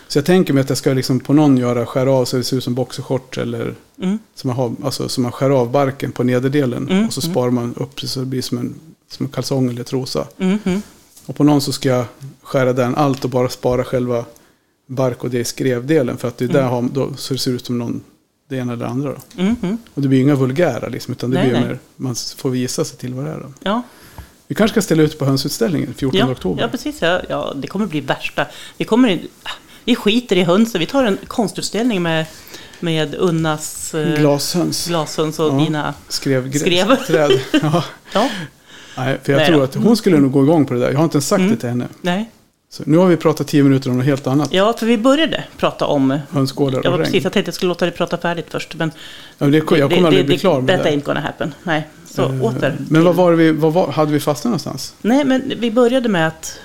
Så 0.08 0.18
jag 0.18 0.24
tänker 0.26 0.52
mig 0.54 0.60
att 0.60 0.68
jag 0.68 0.78
ska 0.78 0.92
liksom 0.92 1.20
på 1.20 1.32
någon 1.32 1.56
göra 1.56 1.86
skära 1.86 2.12
av 2.12 2.24
så 2.24 2.36
det 2.36 2.44
ser 2.44 2.56
ut 2.56 2.64
som 2.64 2.74
boxershorts 2.74 3.38
eller 3.38 3.74
Mm. 4.02 4.18
som 4.34 4.48
man, 4.48 4.56
har, 4.56 4.72
alltså, 4.84 5.08
som 5.08 5.22
man 5.22 5.32
skär 5.32 5.50
av 5.50 5.70
barken 5.70 6.12
på 6.12 6.22
nederdelen. 6.24 6.88
Mm, 6.88 7.06
Och 7.06 7.12
så 7.12 7.20
mm. 7.20 7.32
sparar 7.32 7.50
man 7.50 7.74
upp 7.76 8.00
det 8.00 8.08
så 8.08 8.20
det 8.20 8.26
blir 8.26 8.42
som 8.42 8.58
en, 8.58 8.74
som 9.10 9.26
en 9.26 9.32
kalsong 9.32 9.68
eller 9.70 9.82
trosa. 9.84 10.26
Och 11.26 11.36
på 11.36 11.44
någon 11.44 11.60
så 11.60 11.72
ska 11.72 11.88
jag 11.88 12.04
skära 12.42 12.72
den 12.72 12.94
allt 12.94 13.24
och 13.24 13.30
bara 13.30 13.48
spara 13.48 13.84
själva 13.84 14.24
bark 14.86 15.24
och 15.24 15.30
det 15.30 15.38
i 15.38 15.44
skrevdelen. 15.44 16.16
För 16.16 16.28
att 16.28 16.38
det 16.38 16.44
är 16.44 16.48
där 16.48 16.60
Mm. 16.60 16.70
har, 16.72 16.82
då, 16.82 17.14
så 17.16 17.34
det 17.34 17.40
ser 17.40 17.50
ut 17.50 17.66
som 17.66 17.78
någon, 17.78 18.02
det 18.48 18.56
ena 18.56 18.72
eller 18.72 18.84
det 18.84 18.90
andra. 18.90 19.12
Då. 19.12 19.42
Mm. 19.42 19.78
Och 19.94 20.02
det 20.02 20.08
blir 20.08 20.18
ju 20.18 20.24
inga 20.24 20.34
vulgära 20.34 20.88
liksom, 20.88 21.12
utan 21.12 21.30
det 21.30 21.36
Nej, 21.38 21.48
blir 21.48 21.58
nej. 21.60 21.68
mer, 21.68 21.78
man 21.96 22.14
får 22.36 22.50
visa 22.50 22.84
sig 22.84 22.98
till 22.98 23.14
vad 23.14 23.24
det 23.24 23.30
är. 23.30 23.38
Då. 23.40 23.52
Ja. 23.62 23.82
Vi 24.46 24.54
kanske 24.54 24.72
ska 24.74 24.82
ställa 24.82 25.02
ut 25.02 25.18
på 25.18 25.24
hönsutställningen 25.24 25.94
14 25.94 26.18
Ja, 26.20 26.30
oktober. 26.30 26.62
ja, 26.62 26.68
precis. 26.68 27.02
Ja, 27.02 27.20
ja, 27.28 27.52
det 27.56 27.66
kommer 27.68 27.86
bli 27.86 28.00
värsta. 28.00 28.46
Vi, 28.76 28.84
kommer, 28.84 29.20
vi 29.84 29.96
skiter 29.96 30.36
i 30.36 30.42
hönsen. 30.42 30.78
Vi 30.78 30.86
tar 30.86 31.04
en 31.04 31.18
konstutställning 31.26 32.02
med, 32.02 32.26
med 32.80 33.14
Unnas 33.14 33.94
eh, 33.94 34.18
Glashöns. 34.20 34.86
glashöns 34.88 35.38
och 35.38 35.46
Ja. 35.54 35.64
dina... 35.64 35.94
Skrev, 36.08 36.52
Skrev. 36.52 36.96
träd. 37.06 37.40
Ja. 37.62 37.84
Ja, 38.12 38.30
Nej, 38.96 39.18
för 39.22 39.32
jag 39.32 39.38
Nej 39.38 39.46
tror 39.48 39.58
då. 39.58 39.62
att 39.64 39.74
hon 39.74 39.96
skulle 39.96 40.18
nog 40.18 40.32
gå 40.32 40.42
igång 40.42 40.66
på 40.66 40.74
det 40.74 40.80
där. 40.80 40.90
Jag 40.90 40.96
har 40.98 41.04
inte 41.04 41.16
ens 41.16 41.28
sagt 41.28 41.38
Mm. 41.40 41.50
det 41.50 41.56
till 41.60 41.68
henne. 41.68 41.88
nej. 42.00 42.30
Så 42.70 42.82
nu 42.86 42.96
har 42.98 43.06
vi 43.06 43.16
pratat 43.16 43.46
10 43.46 43.62
minuter 43.62 43.90
om 43.90 43.96
något 43.96 44.06
helt 44.06 44.26
annat. 44.26 44.48
Ja, 44.52 44.72
för 44.78 44.86
vi 44.86 44.98
började 44.98 45.44
prata 45.56 45.86
om... 45.86 46.18
Hönsgårdar 46.30 46.80
Ja, 46.84 46.90
och 46.90 46.98
regn. 46.98 47.04
precis. 47.04 47.24
Jag 47.24 47.32
tänkte 47.32 47.48
jag 47.48 47.54
skulle 47.54 47.68
låta 47.68 47.84
dig 47.84 47.94
prata 47.94 48.16
färdigt 48.18 48.46
först. 48.50 48.74
Men 48.74 48.90
Ja, 49.38 49.46
det, 49.46 49.56
jag 49.56 49.66
kommer 49.66 49.88
det, 49.88 49.96
aldrig 49.96 50.24
det, 50.24 50.24
bli 50.26 50.38
klar 50.38 50.60
med 50.60 50.78
Detta 50.78 50.90
det. 50.90 50.96
ain't 50.96 51.02
gonna 51.04 51.20
happen. 51.20 51.54
Nej, 51.62 51.88
så 52.06 52.22
Eh, 52.22 52.42
åter. 52.44 52.76
Men 52.90 53.04
vad 53.04 53.14
var 53.14 53.32
vi, 53.32 53.50
vad 53.52 53.72
var, 53.72 53.88
hade 53.92 54.12
vi 54.12 54.20
fastnat 54.20 54.44
någonstans? 54.50 54.94
Nej, 55.02 55.24
men 55.24 55.52
vi 55.58 55.70
började 55.70 56.08
med 56.08 56.26
att 56.28 56.58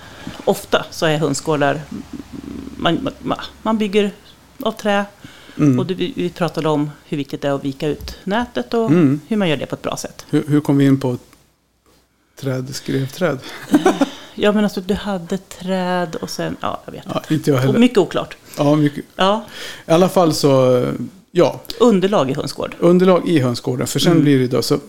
ofta 0.46 0.86
så 0.92 1.06
är 1.06 1.18
hönsgårdar... 1.18 1.82
Man, 2.78 3.10
man, 3.20 3.38
man 3.62 3.78
bygger 3.78 4.12
av 4.64 4.72
trä. 4.72 5.06
Mm. 5.58 5.80
Och 5.80 5.86
det, 5.86 5.94
vi 5.94 6.32
pratade 6.38 6.70
om 6.70 6.92
hur 7.08 7.18
viktigt 7.18 7.42
det 7.42 7.48
är 7.48 7.52
att 7.54 7.66
vika 7.66 7.88
ut 7.88 8.16
nätet 8.24 8.74
och 8.74 8.86
Mm. 8.90 9.20
hur 9.28 9.38
man 9.38 9.50
gör 9.50 9.58
det 9.58 9.66
på 9.66 9.76
ett 9.76 9.82
bra 9.82 9.98
sätt. 9.98 10.26
Hur, 10.30 10.44
hur 10.48 10.60
kom 10.62 10.78
vi 10.78 10.86
in 10.86 11.00
på 11.00 11.18
träd, 12.40 12.76
skrevträd? 12.76 13.40
Ja, 14.42 14.52
men 14.52 14.64
alltså 14.64 14.82
du 14.82 14.94
hade 14.94 15.38
träd 15.38 16.16
och 16.16 16.30
sen... 16.30 16.58
Ja, 16.62 16.82
jag 16.86 16.92
vet 16.92 17.04
Ja, 17.06 17.24
inte 17.30 17.50
jag 17.52 17.58
inte. 17.58 17.68
heller. 17.68 17.80
Mycket 17.80 17.98
oklart. 17.98 18.38
Ja, 18.58 18.76
mycket. 18.76 19.06
Ja, 19.16 19.46
I 19.88 19.92
alla 19.92 20.10
fall 20.10 20.34
så, 20.34 20.86
ja, 21.32 21.62
underlag 21.80 22.32
i 22.32 22.34
hönsgård. 22.34 22.76
underlag 22.80 23.28
i 23.30 23.40
hönsgården. 23.40 23.88
För 23.88 24.00
sen 24.00 24.12
Mm. 24.12 24.24
blir 24.24 24.40
det 24.40 24.48
då 24.48 24.62
så, 24.62 24.80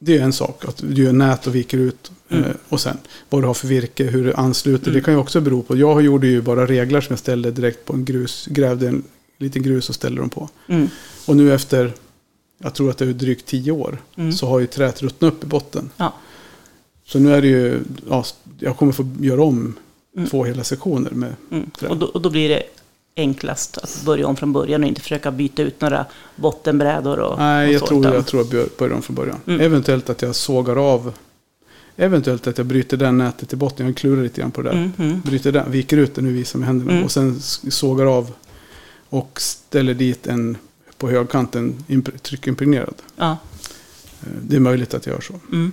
det 0.00 0.18
är 0.18 0.22
en 0.22 0.32
sak 0.32 0.64
att 0.64 0.76
du 0.88 1.02
gör 1.04 1.12
nät 1.12 1.46
och 1.46 1.54
viker 1.54 1.78
ut. 1.78 2.10
Mm. 2.30 2.44
Eh, 2.44 2.50
och 2.68 2.80
sen 2.80 2.96
vad 3.28 3.42
du 3.42 3.46
har 3.46 3.54
för 3.54 3.68
virke, 3.68 4.04
hur 4.04 4.24
det 4.24 4.34
ansluter. 4.36 4.86
Mm. 4.88 4.94
Det 5.00 5.04
kan 5.04 5.14
ju 5.14 5.20
också 5.20 5.40
bero 5.40 5.62
på. 5.62 5.76
Jag 5.76 6.02
gjorde 6.02 6.26
ju 6.26 6.42
bara 6.42 6.66
reglar 6.66 7.00
som 7.00 7.12
jag 7.12 7.18
ställde 7.18 7.50
direkt 7.50 7.84
på 7.84 7.92
en 7.92 8.04
grus. 8.04 8.46
Grävde 8.50 8.88
en 8.88 9.02
liten 9.38 9.62
grus 9.62 9.88
och 9.88 9.94
ställde 9.94 10.20
dem 10.20 10.30
på. 10.30 10.48
Mm. 10.68 10.88
Och 11.26 11.36
nu 11.36 11.54
efter, 11.54 11.92
jag 12.62 12.74
tror 12.74 12.90
att 12.90 12.98
det 12.98 13.04
är 13.04 13.12
drygt 13.12 13.46
tio 13.46 13.72
år, 13.72 13.98
Mm. 14.16 14.32
så 14.32 14.46
har 14.48 14.60
ju 14.60 14.66
träet 14.66 15.02
ruttnat 15.02 15.32
upp 15.32 15.44
i 15.44 15.46
botten. 15.46 15.90
Ja. 15.96 16.12
Så 17.04 17.18
nu 17.18 17.34
är 17.34 17.42
det 17.42 17.48
ju, 17.48 17.80
ja, 18.08 18.24
jag 18.58 18.76
kommer 18.76 18.92
få 18.92 19.08
göra 19.20 19.42
om 19.42 19.74
Mm. 20.16 20.28
två 20.28 20.44
hela 20.44 20.64
sektioner 20.64 21.10
med 21.10 21.34
Mm. 21.50 21.70
Trä. 21.70 21.88
Och, 21.88 21.96
då, 21.96 22.06
och 22.06 22.20
då 22.22 22.30
blir 22.30 22.48
det 22.48 22.62
enklast 23.16 23.78
att 23.78 24.02
börja 24.04 24.26
om 24.26 24.36
från 24.36 24.52
början 24.52 24.82
och 24.82 24.88
inte 24.88 25.00
försöka 25.00 25.30
byta 25.30 25.62
ut 25.62 25.80
några 25.80 26.06
bottenbrädor 26.36 27.18
och, 27.20 27.38
Nej, 27.38 27.68
och 27.68 27.74
jag 27.74 27.86
tror, 27.86 28.04
jag 28.06 28.26
tror 28.26 28.42
jag 28.42 28.50
bör- 28.50 28.68
börjar 28.78 28.94
om 28.96 29.02
från 29.02 29.16
början. 29.16 29.36
Mm. 29.46 29.60
Eventuellt 29.60 30.10
att 30.10 30.22
jag 30.22 30.34
sågar 30.34 30.76
av. 30.76 31.12
Eventuellt 31.96 32.46
att 32.46 32.58
jag 32.58 32.66
bryter 32.66 32.96
den 32.96 33.18
nätet 33.18 33.52
i 33.52 33.56
botten. 33.56 33.86
Jag 33.86 33.96
klurar 33.96 34.22
lite 34.22 34.40
grann 34.40 34.50
på 34.50 34.62
det 34.62 34.68
där. 34.68 34.76
Mm, 34.76 34.92
mm. 34.98 35.20
Bryter 35.20 35.52
den, 35.52 35.70
viker 35.70 35.96
ut 35.96 36.14
den 36.14 36.24
nu 36.24 36.32
visar 36.32 36.58
med 36.58 36.66
händerna. 36.68 36.92
Mm. 36.92 37.04
Och 37.04 37.12
sen 37.12 37.40
sågar 37.70 38.06
av. 38.06 38.30
Och 39.08 39.40
ställer 39.40 39.94
dit 39.94 40.26
en 40.26 40.56
på 41.00 41.10
högkanten 41.10 41.84
imp- 41.88 42.18
tryckimpregnerad. 42.18 42.94
Ja. 43.16 43.30
Eh, 44.22 44.26
Det 44.42 44.56
är 44.56 44.60
möjligt 44.60 44.94
att 44.94 45.06
jag 45.06 45.14
gör 45.14 45.20
så. 45.20 45.34
Mm. 45.52 45.72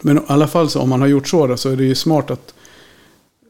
Men 0.00 0.18
i 0.18 0.20
alla 0.26 0.48
fall 0.48 0.70
så 0.70 0.80
om 0.80 0.88
man 0.88 1.00
har 1.00 1.08
gjort 1.08 1.28
så 1.28 1.46
då, 1.46 1.56
så 1.56 1.70
är 1.70 1.76
det 1.76 1.84
ju 1.84 1.94
smart 1.94 2.30
att 2.30 2.54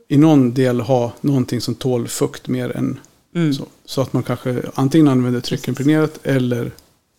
i 0.09 0.17
någon 0.17 0.55
del 0.55 0.81
ha 0.81 1.13
någonting 1.21 1.61
som 1.61 1.75
tål 1.75 2.09
fukt 2.09 2.49
mer 2.49 2.77
än 2.77 3.01
Mm. 3.35 3.55
så. 3.55 3.67
Så 3.85 4.01
att 4.01 4.13
man 4.13 4.23
kanske 4.23 4.63
antingen 4.75 5.09
använder 5.09 5.41
tryckimpregnerat 5.41 6.19
eller 6.23 6.71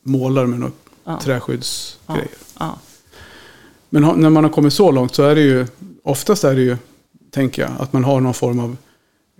målar 0.03 0.45
med 0.45 0.59
något 0.59 0.73
Ja. 1.03 1.19
träskyddsgrejer. 1.23 2.27
Ja. 2.59 2.79
Men 3.89 4.03
ha, 4.03 4.15
när 4.15 4.29
man 4.29 4.43
har 4.43 4.51
kommit 4.51 4.73
så 4.73 4.91
långt 4.91 5.15
så 5.15 5.23
är 5.23 5.35
det 5.35 5.41
ju, 5.41 5.67
oftast 6.03 6.43
är 6.43 6.55
det 6.55 6.61
ju, 6.61 6.77
tänker 7.31 7.61
jag, 7.61 7.71
att 7.79 7.93
man 7.93 8.03
har 8.03 8.19
någon 8.21 8.33
form 8.33 8.59
av 8.59 8.77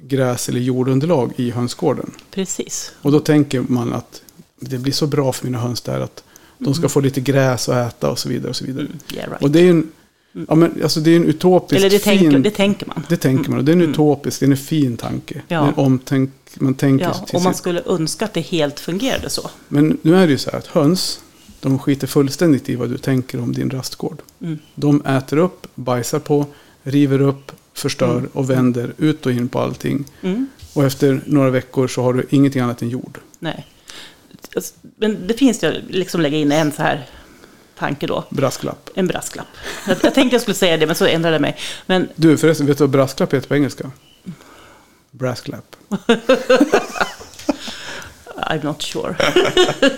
gräs 0.02 0.50
eller 0.50 0.60
jordunderlag 0.60 1.32
i 1.36 1.52
hönsgården. 1.52 2.12
Precis. 2.32 2.92
Och 3.02 3.12
då 3.12 3.20
tänker 3.20 3.62
man 3.62 3.94
att 3.94 4.22
det 4.60 4.78
blir 4.78 4.94
så 4.94 5.08
bra 5.08 5.34
för 5.34 5.46
mina 5.46 5.58
höns 5.58 5.82
där 5.82 6.00
att 6.00 6.24
de 6.58 6.74
ska 6.74 6.90
få 6.90 7.00
lite 7.00 7.22
gräs 7.22 7.70
att 7.70 7.94
äta 7.94 8.12
och 8.12 8.20
så 8.20 8.30
vidare. 8.30 8.50
Och 8.50 8.56
så 8.56 8.66
vidare. 8.66 8.88
Yeah, 9.14 9.30
right. 9.30 9.44
Och 9.44 9.52
det 9.52 9.60
är 9.60 9.70
en, 9.70 9.92
ja, 10.48 10.56
men, 10.56 10.84
alltså 10.84 11.00
det 11.00 11.12
är 11.12 11.16
en 11.16 11.26
utopisk 11.26 11.80
Eller 11.80 11.90
det, 11.90 12.00
fin... 12.00 12.20
tänker, 12.20 12.40
det 12.40 12.52
tänker 12.52 12.88
man. 12.88 13.06
det 13.10 13.18
tänker 13.18 13.50
man. 13.50 13.60
Och 13.60 13.66
det 13.66 13.72
är 13.72 13.76
en 13.76 13.82
utopisk, 13.82 14.40
det 14.40 14.46
är 14.46 14.52
en 14.52 14.58
fin 14.58 14.98
tanke. 14.98 15.42
Ja. 15.48 15.74
Omtänk, 15.76 16.32
man 16.56 16.74
tänker 16.74 17.06
Ja, 17.06 17.26
och 17.34 17.42
man 17.42 17.54
skulle 17.54 17.82
önska 17.86 18.26
att 18.26 18.34
det 18.34 18.42
helt 18.42 18.80
fungerade 18.80 19.30
så. 19.30 19.50
Men 19.68 19.98
nu 20.02 20.16
är 20.16 20.26
det 20.28 20.32
ju 20.32 20.38
så 20.38 20.52
här 20.52 20.58
att 20.58 20.68
höns, 20.68 21.20
de 21.60 21.80
skiter 21.80 22.08
fullständigt 22.08 22.70
i 22.70 22.76
vad 22.76 22.90
du 22.90 22.98
tänker 22.98 23.42
om 23.42 23.54
din 23.54 23.70
rastgård. 23.70 24.22
Mm. 24.42 24.60
De 24.76 25.06
äter 25.06 25.38
upp, 25.38 25.68
bajsar 25.76 26.20
på, 26.20 26.46
river 26.84 27.22
upp, 27.22 27.52
förstör 27.76 28.30
och 28.34 28.50
vänder 28.50 28.94
ut 28.98 29.26
och 29.26 29.32
in 29.32 29.50
på 29.50 29.60
allting. 29.60 30.06
Mm. 30.22 30.48
Och 30.74 30.84
efter 30.84 31.22
några 31.26 31.50
veckor 31.50 31.88
så 31.88 32.02
har 32.02 32.14
du 32.14 32.26
ingenting 32.30 32.62
annat 32.62 32.82
än 32.82 32.90
jord. 32.90 33.20
Nej. 33.40 33.68
Men 34.96 35.28
det 35.28 35.34
finns 35.34 35.64
ju 35.64 35.82
liksom 35.90 36.22
lägga 36.22 36.38
in 36.38 36.52
en 36.52 36.72
så 36.72 36.82
här 36.82 37.10
tanke 37.78 38.08
då. 38.08 38.24
Brasklapp. 38.30 38.90
En 38.96 39.08
brasklapp. 39.08 39.48
Jag, 39.88 39.98
jag 40.04 40.14
tänkte 40.14 40.36
jag 40.36 40.42
skulle 40.42 40.56
säga 40.56 40.78
det, 40.78 40.86
men 40.86 40.96
så 40.96 41.06
ändrade 41.06 41.36
jag 41.36 41.42
mig. 41.42 41.58
Men 41.86 42.10
Du 42.16 42.38
förresten, 42.38 42.68
vet 42.68 42.78
du 42.78 42.84
vad 42.84 42.90
brasklapp 42.92 43.34
heter 43.34 43.48
på 43.48 43.56
engelska? 43.56 43.92
Brasklapp. 45.12 45.76
I'm 48.38 48.66
not 48.66 48.82
sure. 48.82 49.16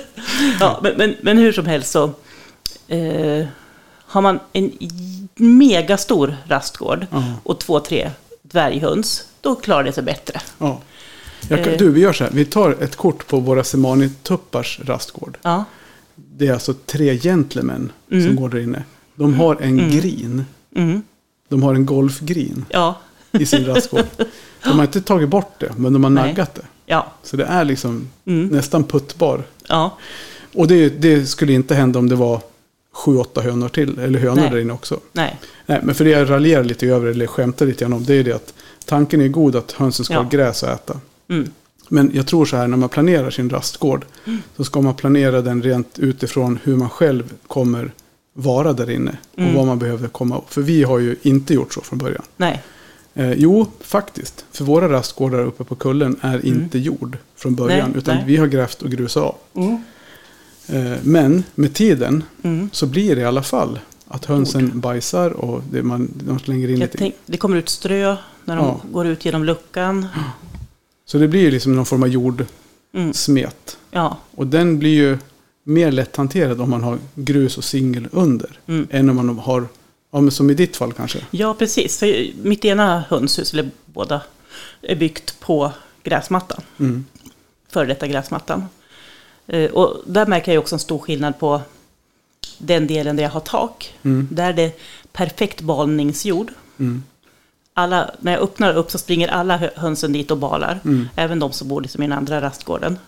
ja, 0.59 0.79
men, 0.83 0.97
men, 0.97 1.15
men 1.21 1.37
hur 1.37 1.51
som 1.51 1.65
helst 1.65 1.91
så 1.91 2.03
eh, 2.87 3.45
har 4.07 4.21
man 4.21 4.39
en 4.53 4.71
megastor 5.35 6.35
rastgård 6.47 7.05
Ja. 7.11 7.23
och 7.43 7.59
två, 7.59 7.79
tre 7.79 8.11
dvärghöns, 8.41 9.23
då 9.41 9.55
klarar 9.55 9.83
det 9.83 9.93
sig 9.93 10.03
bättre. 10.03 10.41
ja. 10.57 10.81
Kan, 11.47 11.59
Eh. 11.59 11.77
du, 11.77 11.91
vi 11.91 12.01
gör 12.01 12.13
så 12.13 12.23
här. 12.23 12.31
Vi 12.31 12.45
tar 12.45 12.71
ett 12.83 12.95
kort 12.95 13.27
på 13.27 13.39
våra 13.39 13.63
Semani-tuppars 13.63 14.79
rastgård. 14.85 15.37
Ja, 15.41 15.63
Det 16.15 16.47
är 16.47 16.53
alltså 16.53 16.73
tre 16.85 17.17
gentlemän 17.19 17.91
Mm. 18.11 18.27
som 18.27 18.35
går 18.35 18.49
där 18.49 18.59
inne. 18.59 18.83
De 19.15 19.33
har 19.33 19.55
en 19.61 19.77
grin. 19.91 20.45
mm, 20.75 21.01
De 21.49 21.63
har 21.63 21.75
en 21.75 21.85
golfgrin 21.85 22.65
ja, 22.69 22.95
i 23.31 23.45
sin 23.45 23.65
rastgård. 23.65 24.05
De 24.63 24.69
har 24.69 24.81
inte 24.83 25.01
tagit 25.01 25.29
bort 25.29 25.53
det, 25.59 25.71
men 25.77 25.93
de 25.93 26.03
har 26.03 26.11
Nej. 26.11 26.23
naggat 26.27 26.55
det. 26.55 26.61
ja, 26.85 27.11
Så 27.23 27.37
det 27.37 27.45
är 27.45 27.65
liksom 27.65 28.09
Mm. 28.25 28.47
nästan 28.47 28.83
puttbar. 28.83 29.43
Och 30.55 30.67
det, 30.67 30.89
det 30.89 31.25
skulle 31.25 31.53
inte 31.53 31.75
hända 31.75 31.99
om 31.99 32.09
det 32.09 32.15
var 32.15 32.41
sju, 32.97 33.17
åtta 33.17 33.41
hönor 33.41 33.69
till, 33.69 33.99
eller 33.99 34.19
hönor 34.19 34.35
Nej. 34.41 34.49
där 34.49 34.59
inne 34.59 34.73
också. 34.73 34.99
nej, 35.13 35.39
Nej, 35.65 35.79
men 35.83 35.95
för 35.95 36.03
det 36.05 36.09
jag 36.11 36.29
raljerar 36.29 36.63
lite 36.63 36.87
över, 36.87 37.07
eller 37.07 37.27
skämtar 37.27 37.65
lite 37.65 37.79
grann 37.83 37.93
om, 37.93 38.03
det 38.05 38.13
är 38.13 38.23
det 38.23 38.33
att 38.33 38.53
tanken 38.85 39.21
är 39.21 39.27
god 39.27 39.55
att 39.55 39.71
hönsen 39.71 40.05
ska 40.05 40.13
Ja. 40.13 40.21
ha 40.21 40.29
gräs 40.29 40.63
att 40.63 40.69
äta. 40.89 40.99
mm, 41.29 41.49
Men 41.89 42.11
jag 42.13 42.27
tror 42.27 42.45
så 42.45 42.57
här, 42.57 42.67
när 42.67 42.77
man 42.77 42.89
planerar 42.89 43.29
sin 43.29 43.49
rastgård, 43.49 44.05
så 44.57 44.63
ska 44.63 44.81
man 44.81 44.93
planera 44.95 45.41
den 45.41 45.63
rent 45.63 45.99
utifrån 45.99 46.59
hur 46.63 46.75
man 46.75 46.89
själv 46.89 47.33
kommer 47.47 47.91
vara 48.33 48.73
där 48.73 48.89
inne. 48.89 49.17
Och 49.33 49.39
Mm. 49.39 49.55
vad 49.55 49.65
man 49.67 49.79
behöver 49.79 50.07
komma. 50.07 50.41
För 50.47 50.61
vi 50.61 50.83
har 50.83 50.99
ju 50.99 51.15
inte 51.21 51.53
gjort 51.53 51.73
så 51.73 51.81
från 51.81 51.99
början. 51.99 52.23
nej, 52.37 52.63
Eh, 53.13 53.31
jo, 53.33 53.65
faktiskt. 53.81 54.45
För 54.51 54.63
våra 54.65 54.89
rastgårdar 54.89 55.39
uppe 55.39 55.63
på 55.63 55.75
kullen 55.75 56.15
är 56.21 56.45
inte 56.45 56.79
jord 56.79 57.17
från 57.35 57.55
början. 57.55 57.79
Mm. 57.79 57.89
Nej, 57.91 57.97
utan 57.99 58.15
nej. 58.15 58.23
vi 58.27 58.37
har 58.37 58.47
grävt 58.47 58.81
och 58.81 58.91
grusat 58.91 59.23
av. 59.23 59.35
mm, 59.55 59.83
men 61.03 61.43
med 61.55 61.73
tiden 61.73 62.23
mm. 62.43 62.69
så 62.73 62.85
blir 62.85 63.15
det 63.15 63.21
i 63.21 63.25
alla 63.25 63.43
fall 63.43 63.79
att 64.07 64.25
hönsen 64.25 64.79
bajsar 64.79 65.29
och 65.31 65.63
det 65.71 65.83
man, 65.83 66.11
de 66.13 66.39
slänger 66.39 66.67
in 66.67 66.73
Jag 66.73 66.79
lite. 66.79 66.97
tänk, 66.97 67.15
det 67.25 67.37
kommer 67.37 67.57
ut 67.57 67.69
strö 67.69 68.15
när 68.45 68.55
de 68.55 68.65
Ja. 68.65 68.81
går 68.91 69.07
ut 69.07 69.25
genom 69.25 69.43
luckan. 69.43 70.05
Så 71.05 71.17
det 71.17 71.27
blir 71.27 71.41
ju 71.41 71.51
liksom 71.51 71.75
någon 71.75 71.85
form 71.85 72.03
av 72.03 72.09
jordsmet. 72.09 72.49
Mm, 73.27 73.49
ja, 73.91 74.17
Och 74.35 74.47
den 74.47 74.79
blir 74.79 74.93
ju 74.95 75.17
mer 75.63 75.91
lätthanterad 75.91 76.61
om 76.61 76.69
man 76.69 76.83
har 76.83 76.97
grus 77.15 77.57
och 77.57 77.63
singel 77.63 78.07
under. 78.11 78.59
mm. 78.67 78.87
Än 78.91 79.09
om 79.09 79.15
man 79.15 79.39
har, 79.39 79.67
ja 80.11 80.21
men 80.21 80.31
som 80.31 80.49
i 80.49 80.53
ditt 80.53 80.77
fall 80.77 80.93
kanske. 80.93 81.19
ja, 81.31 81.53
precis. 81.53 81.97
För 81.99 82.27
mitt 82.47 82.65
ena 82.65 83.03
hönshus, 83.09 83.53
eller 83.53 83.69
båda, 83.85 84.21
är 84.81 84.95
byggt 84.95 85.39
på 85.39 85.71
gräsmattan. 86.03 86.61
Mm. 86.79 87.05
före 87.69 87.85
detta 87.87 88.07
gräsmattan. 88.07 88.65
Eh, 89.47 89.71
Och 89.71 90.01
där 90.05 90.25
märker 90.25 90.53
jag 90.53 90.61
också 90.61 90.75
en 90.75 90.79
stor 90.79 90.99
skillnad 90.99 91.39
på 91.39 91.61
den 92.57 92.87
delen 92.87 93.15
där 93.15 93.23
jag 93.23 93.29
har 93.31 93.39
tak. 93.39 93.93
Mm. 94.03 94.27
Där 94.31 94.53
det 94.53 94.63
är 94.63 94.71
perfekt 95.13 95.61
balningsjord. 95.61 96.51
Mm. 96.79 97.03
Alla, 97.73 98.11
när 98.19 98.31
jag 98.31 98.41
öppnar 98.41 98.73
upp 98.73 98.91
så 98.91 98.97
springer 98.97 99.27
alla 99.27 99.57
hö- 99.57 99.69
hönsen 99.75 100.13
dit 100.13 100.31
och 100.31 100.37
balar. 100.37 100.79
Mm. 100.85 101.09
Även 101.15 101.39
de 101.39 101.51
som 101.51 101.67
bor 101.67 101.81
liksom 101.81 102.03
i 102.03 102.07
den 102.07 102.17
andra 102.17 102.41
rastgården. 102.41 102.99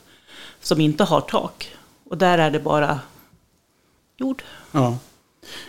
Som 0.62 0.82
inte 0.82 1.04
har 1.04 1.22
tak. 1.22 1.76
Och 2.10 2.18
där 2.18 2.38
är 2.38 2.52
det 2.52 2.60
bara 2.60 3.00
jord. 4.18 4.44
Ja. 4.72 4.98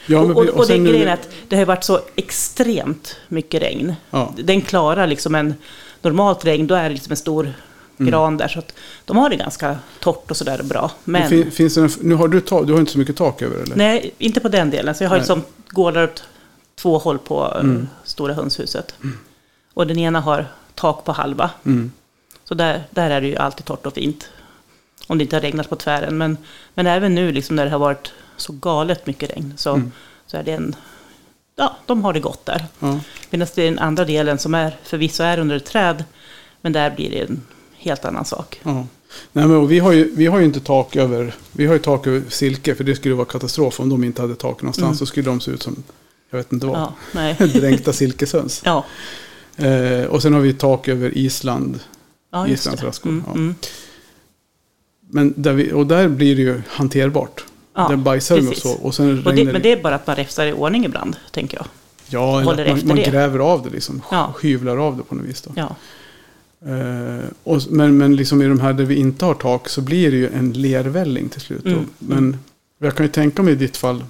Ja, 0.07 0.23
men 0.23 0.37
och, 0.37 0.45
vi- 0.45 0.50
och, 0.50 0.57
och 0.57 0.67
det 0.67 0.75
är 0.75 0.79
grejen 0.79 1.09
att 1.09 1.29
det 1.49 1.57
har 1.57 1.65
varit 1.65 1.85
så 1.85 2.00
extremt 2.17 3.17
mycket 3.29 3.62
regn. 3.62 3.95
Ja. 4.11 4.35
Den 4.39 4.61
klarar 4.62 5.07
liksom 5.07 5.35
en 5.35 5.55
normalt 6.03 6.45
regn, 6.45 6.67
då 6.67 6.75
är 6.75 6.83
det 6.89 6.95
liksom 6.95 7.11
en 7.11 7.17
stor 7.17 7.53
Mm. 8.00 8.11
gran 8.11 8.37
där. 8.37 8.49
Så 8.49 8.59
att 8.59 8.73
de 9.04 9.16
har 9.16 9.30
det 9.30 9.37
ganska 9.37 9.78
torrt 10.00 10.30
och 10.30 10.37
sådär 10.37 10.62
bra. 10.62 10.90
Men 11.04 11.28
Fin, 11.28 11.50
finns 11.50 11.75
det 11.75 12.02
nu 12.02 12.14
har 12.14 12.28
du, 12.28 12.40
tak, 12.40 12.66
du 12.66 12.73
har 12.73 12.80
inte 12.80 12.92
så 12.92 12.99
mycket 12.99 13.16
tak 13.16 13.42
över 13.42 13.62
eller? 13.62 13.76
nej, 13.76 14.14
inte 14.19 14.40
på 14.40 14.49
den 14.49 14.71
delen. 14.71 14.95
Så 14.95 15.04
jag 15.04 15.09
har 15.09 15.16
Nej. 15.16 15.21
liksom 15.21 15.42
gårdar 15.69 16.04
åt 16.04 16.25
två 16.75 16.99
håll 16.99 17.19
på 17.19 17.45
Mm. 17.61 17.88
stora 18.04 18.35
hönshuset. 18.35 18.95
Och 19.75 19.87
den 19.87 19.99
ena 19.99 20.21
har 20.21 20.47
tak 20.75 21.04
på 21.04 21.12
halva. 21.12 21.50
Mm. 21.66 21.92
Så 22.45 22.54
där, 22.54 22.83
där 22.90 23.11
är 23.11 23.21
det 23.21 23.26
ju 23.26 23.37
alltid 23.37 23.64
torrt 23.66 23.87
och 23.87 23.95
fint. 23.95 24.28
Om 25.07 25.19
det 25.19 25.25
inte 25.25 25.37
har 25.37 25.40
regnat 25.40 25.69
på 25.69 25.76
tvären. 25.76 26.19
Men, 26.19 26.37
men 26.75 26.87
även 26.87 27.14
nu 27.14 27.33
liksom 27.33 27.57
när 27.57 27.64
det 27.64 27.71
har 27.71 27.78
varit 27.78 28.12
så 28.37 28.52
galet 28.52 29.07
mycket 29.07 29.30
regn 29.30 29.54
så, 29.57 29.71
Mm. 29.75 29.92
så 30.26 30.37
är 30.37 30.42
det 30.42 30.52
en... 30.52 30.76
Ja, 31.57 31.76
de 31.87 32.04
har 32.04 32.12
det 32.12 32.21
gott 32.21 32.47
där. 32.47 32.64
Ja. 32.78 33.00
Medan 33.30 33.49
det 33.54 33.62
är 33.62 33.71
den 33.71 33.78
andra 33.78 34.04
delen 34.04 34.38
som 34.38 34.54
är 34.54 34.76
förvisso 34.83 35.23
är 35.23 35.38
under 35.38 35.57
ett 35.57 35.64
träd. 35.64 36.04
Men 36.61 36.73
där 36.73 36.90
blir 36.90 37.11
det 37.11 37.21
en 37.21 37.42
helt 37.81 38.05
annan 38.05 38.25
sak. 38.25 38.61
Ja. 38.63 38.87
Nej, 39.33 39.47
men 39.47 39.67
vi, 39.67 39.79
har 39.79 39.93
ju, 39.93 40.11
vi 40.15 40.27
har 40.27 40.39
ju 40.39 40.45
inte 40.45 40.61
tak 40.61 40.97
över, 40.97 41.35
vi 41.53 41.67
har 41.67 41.73
ju 41.75 41.79
tak 41.81 42.07
över 42.07 42.23
silke 42.29 42.75
för 42.75 42.85
det 42.85 42.95
skulle 42.97 43.15
vara 43.15 43.27
katastrof 43.27 43.81
om 43.81 43.89
de 43.89 44.05
inte 44.05 44.23
hade 44.23 44.35
tak 44.35 44.63
någonstans. 44.63 44.87
Mm. 44.87 44.97
Så 44.97 45.07
skulle 45.07 45.27
de 45.31 45.41
se 45.41 45.51
ut 45.51 45.63
som, 45.63 45.83
jag 46.31 46.39
vet 46.39 46.53
inte 46.53 46.67
vad, 46.67 46.93
Ja, 47.15 47.47
dränkta 47.47 47.93
silkeshöns. 47.93 48.63
Ja, 48.65 48.85
Eh, 49.57 50.05
och 50.05 50.23
sen 50.23 50.33
har 50.33 50.41
vi 50.41 50.53
tak 50.53 50.89
över 50.89 51.19
Island. 51.19 51.81
ja 52.33 52.49
Islands 52.49 52.83
rastgård, 52.83 53.13
Mm, 53.13 53.25
ja. 53.27 53.33
mm. 53.33 53.55
Men 55.11 55.35
där 55.37 55.53
vi, 55.53 55.73
och 55.73 55.87
där 55.87 56.09
blir 56.09 56.37
det 56.37 56.43
ju 56.43 56.63
hanterbart. 56.69 57.45
Ja, 57.75 57.89
där 57.89 57.97
bajsar 57.97 58.37
de 58.37 58.43
och 58.43 58.49
precis. 58.49 58.63
så. 58.63 58.73
Och 58.73 58.95
sen 58.95 59.27
Och 59.27 59.35
det, 59.35 59.45
men 59.45 59.63
det 59.63 59.73
är 59.73 59.83
bara 59.83 59.95
att 59.95 60.07
man 60.07 60.17
räfsar 60.17 60.47
i 60.47 60.53
ordning 60.53 60.85
ibland, 60.85 61.17
tänker 61.31 61.57
jag. 61.57 61.67
Ja, 62.07 62.41
eller 62.41 62.69
man, 62.77 62.81
man 62.87 62.97
gräver 62.97 63.39
av 63.39 63.63
det 63.63 63.71
liksom. 63.71 64.03
Ja. 64.11 64.35
Hyvlar 64.43 64.77
av 64.77 64.97
det 64.97 65.03
på 65.03 65.15
något 65.15 65.25
vis. 65.27 65.43
Då. 65.43 65.51
Ja, 65.57 65.77
Eh, 66.67 67.25
och, 67.45 67.61
men, 67.71 67.99
men 67.99 68.17
liksom 68.17 68.43
i 68.43 68.47
de 68.47 68.61
här 68.61 68.73
där 68.73 68.85
vi 68.85 68.95
inte 68.95 69.25
har 69.25 69.35
tak 69.35 69.69
så 69.69 69.81
blir 69.81 70.11
det 70.11 70.17
ju 70.17 70.29
en 70.29 70.52
lervälling 70.52 71.29
till 71.29 71.40
slut. 71.40 71.64
Mm. 71.64 71.87
Men 71.99 72.38
jag 72.79 72.95
kan 72.97 73.07
ju 73.07 73.12
tänka 73.12 73.43
mig 73.43 73.52
i 73.52 73.57
ditt 73.57 73.76
fall. 73.76 74.05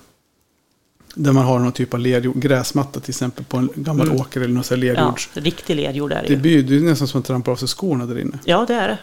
Där 1.15 1.33
man 1.33 1.45
har 1.45 1.59
någon 1.59 1.73
typ 1.73 1.95
av 1.95 2.01
lerjord, 2.01 2.37
gräsmatta 2.37 3.01
till 3.01 3.11
exempel 3.11 3.45
på 3.45 3.57
en 3.57 3.69
gammal 3.75 4.07
Mm. 4.07 4.21
åker 4.21 4.41
eller 4.41 4.55
någon 4.55 4.65
sån 4.65 4.79
här 4.81 4.87
ja 4.87 4.95
lerjords. 4.95 5.31
riktig 5.35 5.77
lerjord 5.77 6.13
är 6.13 6.23
det 6.23 6.29
Det 6.29 6.35
ju. 6.35 6.37
blir 6.41 6.63
det 6.63 6.77
är 6.77 6.81
nästan 6.81 7.09
som 7.09 7.21
att 7.21 7.27
trampa 7.27 7.51
av 7.51 7.57
sig 7.57 7.69
skorna 7.69 8.07
där 8.07 8.19
inne. 8.19 8.39
Ja, 8.45 8.65
det 8.69 8.75
är 8.75 8.89
det. 8.89 8.99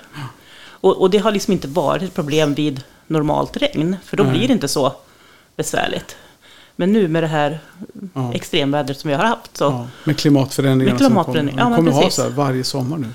Och, 0.66 1.01
och 1.01 1.10
det 1.10 1.18
har 1.18 1.32
liksom 1.32 1.54
inte 1.54 1.68
varit 1.68 2.04
ett 2.04 2.13
problem 2.13 2.54
vid 2.54 2.82
normalt 3.08 3.58
regn. 3.58 3.96
För 4.06 4.18
då 4.18 4.24
Nej. 4.24 4.38
blir 4.38 4.48
det 4.48 4.54
inte 4.54 4.68
så 4.68 4.94
besvärligt. 5.56 6.16
Men 6.75 6.94
nu 6.94 7.08
med 7.08 7.24
det 7.24 7.27
här 7.27 7.60
Ja. 8.13 8.34
extremvädret 8.34 9.00
som 9.00 9.08
vi 9.08 9.13
har 9.16 9.24
haft 9.25 9.58
så 9.58 9.63
Ja, 9.63 9.88
med 10.04 10.18
klimatförändringarna 10.18 10.94
Med 11.00 11.08
klimatförändring, 11.08 11.58
som 11.58 11.72
ja, 11.72 11.75
kommer. 11.75 11.77
Vi 11.89 11.92
kommer 11.92 12.04
ha 12.04 12.10
så 12.12 12.22
här 12.22 12.30
varje 12.30 12.63
sommar 12.63 12.98
nu. 12.98 13.08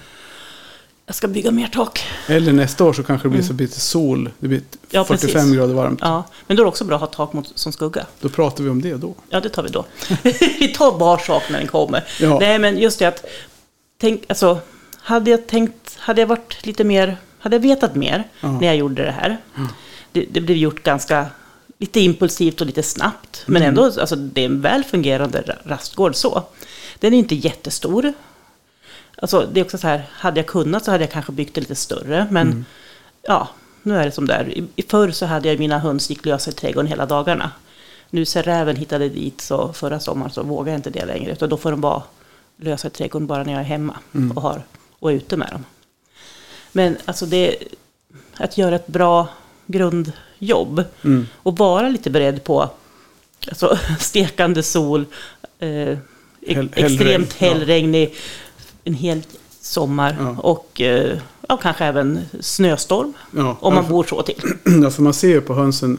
Jag 1.07 1.15
ska 1.15 1.29
bygga 1.29 1.51
mer 1.51 1.67
tak. 1.67 2.05
Eller 2.27 2.53
nästa 2.53 2.85
år 2.85 2.93
så 2.93 3.03
kanske 3.03 3.29
det 3.29 3.33
blir 3.33 3.43
så 3.43 3.53
lite 3.53 3.81
sol. 3.81 4.31
Det 4.39 4.49
blir 4.49 4.59
Mm. 4.59 4.69
Ja, 4.91 5.05
45 5.05 5.31
precis. 5.41 5.55
grader 5.57 5.75
varmt. 5.75 5.99
Ja, 6.03 6.25
men 6.47 6.57
då 6.57 6.63
är 6.63 6.65
det 6.65 6.69
också 6.69 6.85
bra 6.85 6.95
att 6.97 7.01
ha 7.01 7.07
tak 7.27 7.33
mot, 7.33 7.53
som 7.59 7.73
skugga. 7.73 8.07
Då 8.21 8.29
pratar 8.29 8.65
vi 8.65 8.71
om 8.71 8.83
det 8.83 8.95
då. 8.95 9.15
Ja, 9.31 9.41
det 9.41 9.49
tar 9.49 9.63
vi 9.63 9.69
då. 9.69 9.85
vi 10.59 10.69
tar 10.79 10.99
var 10.99 11.19
sak 11.19 11.43
när 11.51 11.59
den 11.59 11.69
kommer. 11.69 12.05
Ja. 12.21 12.39
Nej, 12.39 12.59
men 12.59 12.79
just 12.79 12.99
det 12.99 13.07
att... 13.07 13.25
Tänk, 14.01 14.25
alltså, 14.29 14.59
hade 14.99 15.31
jag 15.31 15.47
tänkt... 15.47 15.97
Hade 15.99 16.21
jag 16.21 16.29
varit 16.29 16.67
lite 16.67 16.85
mer... 16.85 17.17
Hade 17.39 17.57
jag 17.57 17.61
vetat 17.61 17.95
mer 17.95 18.25
Ja. 18.41 18.53
när 18.61 18.67
jag 18.67 18.77
gjorde 18.77 19.03
det 19.05 19.11
här. 19.13 19.37
Det, 20.13 20.27
det 20.31 20.41
blev 20.41 20.57
gjort 20.59 20.83
ganska... 20.83 21.27
Lite 21.79 22.01
impulsivt 22.01 22.61
och 22.61 22.67
lite 22.67 22.83
snabbt. 22.83 23.43
Men 23.47 23.57
Mm. 23.63 23.69
ändå, 23.69 23.85
alltså, 24.01 24.17
det 24.17 24.41
är 24.41 24.45
en 24.47 24.61
väl 24.61 24.85
fungerande 24.85 25.43
ra- 25.43 25.69
rastgård 25.69 26.15
så. 26.17 26.43
Den 27.01 27.15
är 27.15 27.19
inte 27.19 27.35
jättestor. 27.35 28.13
Alltså, 29.23 29.49
det 29.53 29.61
är 29.61 29.65
också 29.65 29.79
så 29.79 29.87
här, 29.87 30.03
hade 30.13 30.41
jag 30.41 30.47
kunnat 30.47 30.85
så 30.85 30.91
hade 30.91 31.05
jag 31.05 31.11
kanske 31.11 31.33
byggt 31.33 31.55
det 31.55 31.61
lite 31.61 31.75
större. 31.75 32.27
Men 32.31 32.47
Mm. 32.49 32.65
ja, 33.23 33.49
nu 33.83 33.97
är 33.97 34.05
det 34.05 34.13
som 34.13 34.27
det 34.27 34.35
är. 34.35 34.65
Förr 34.89 35.11
så 35.11 35.27
hade 35.27 35.49
jag 35.49 35.59
mina 35.59 35.79
höns 35.79 36.11
gick 36.11 36.25
lösa 36.25 36.51
i 36.51 36.55
trädgården 36.55 36.87
hela 36.89 37.07
dagarna. 37.07 37.51
nu 38.11 38.25
sen 38.25 38.43
räven 38.43 38.77
hittade 38.77 39.09
dit 39.09 39.41
så 39.41 39.73
förra 39.73 40.01
sommaren 40.01 40.31
så 40.33 40.43
vågar 40.43 40.73
jag 40.73 40.79
inte 40.79 40.91
det 40.91 41.05
längre. 41.05 41.33
Utan 41.33 41.49
då 41.49 41.57
får 41.57 41.71
de 41.71 41.81
vara 41.81 42.03
lösa 42.57 42.89
i 42.89 42.91
trädgården 42.91 43.27
bara 43.27 43.43
när 43.45 43.53
jag 43.53 43.61
är 43.61 43.65
hemma 43.65 43.99
Mm. 44.15 44.31
och, 44.37 44.43
har, 44.43 44.63
och 44.99 45.11
är 45.11 45.15
ute 45.17 45.37
med 45.37 45.49
dem. 45.53 45.65
Men 46.73 46.97
alltså 47.05 47.27
det, 47.27 47.57
att 48.37 48.59
göra 48.59 48.77
ett 48.77 48.87
bra 48.87 49.29
grundjobb 49.67 50.85
Mm. 51.05 51.27
och 51.37 51.57
vara 51.59 51.89
lite 51.89 52.11
beredd 52.11 52.45
på 52.45 52.71
alltså, 53.49 53.79
stekande 53.99 54.63
sol, 54.63 55.05
eh, 55.59 55.69
Häll- 55.69 55.99
extremt 56.75 56.77
hällregn, 56.77 57.27
ja. 57.39 57.47
hällregnig 57.49 58.15
en 58.85 58.95
hel 58.95 59.23
sommar 59.61 60.17
Ja. 60.21 60.37
och 60.43 60.81
eh, 60.81 61.19
ja, 61.49 61.57
kanske 61.57 61.85
även 61.85 62.21
snöstorm 62.41 63.13
Ja, 63.37 63.57
om 63.61 63.75
man 63.75 63.85
ja, 63.85 63.91
bor 63.91 64.05
så 64.05 64.23
till. 64.23 64.35
för, 64.65 64.83
ja, 64.83 64.91
för 64.91 65.03
man 65.03 65.15
ser 65.15 65.29
ju 65.29 65.41
på 65.41 65.55
hönsen 65.55 65.99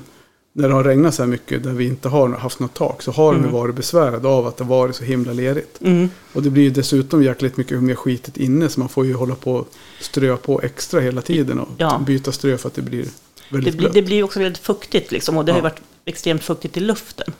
när 0.55 0.67
det 0.67 0.73
har 0.73 0.83
regnat 0.83 1.13
så 1.15 1.21
här 1.23 1.29
mycket 1.29 1.63
där 1.63 1.71
vi 1.71 1.85
inte 1.87 2.09
har 2.09 2.29
haft 2.29 2.59
något 2.59 2.73
tak 2.73 3.01
så 3.01 3.11
har 3.11 3.33
de 3.33 3.39
Mm. 3.39 3.51
varit 3.51 3.75
besvärade 3.75 4.27
av 4.27 4.47
att 4.47 4.57
det 4.57 4.63
varit 4.63 4.95
så 4.95 5.03
himla 5.03 5.33
lerigt. 5.33 5.81
Mm. 5.81 6.09
Och 6.33 6.43
det 6.43 6.49
blir 6.49 6.63
ju 6.63 6.69
dessutom 6.69 7.23
jäkligt 7.23 7.57
mycket 7.57 7.83
mer 7.83 7.95
skitigt 7.95 8.37
inne 8.37 8.69
så 8.69 8.79
man 8.79 8.89
får 8.89 9.05
ju 9.05 9.13
hålla 9.13 9.35
på 9.35 9.53
och 9.53 9.67
strö 9.99 10.37
på 10.37 10.61
extra 10.61 10.99
hela 10.99 11.21
tiden 11.21 11.59
och 11.59 11.69
Ja. 11.77 12.01
byta 12.05 12.31
strö 12.31 12.57
för 12.57 12.67
att 12.67 12.73
det 12.75 12.81
blir 12.81 13.03
Det, 13.03 13.09
väldigt 13.49 13.73
blir, 13.73 13.81
blött. 13.81 13.93
det 13.93 14.01
blir 14.01 14.23
också 14.23 14.39
väldigt 14.39 14.63
fuktigt 14.63 15.11
liksom, 15.11 15.37
och 15.37 15.45
det 15.45 15.51
har 15.51 15.59
ju 15.59 15.63
varit 15.63 15.81
extremt 16.05 16.43
fuktigt 16.43 16.77
i 16.77 16.79
luften. 16.79 17.33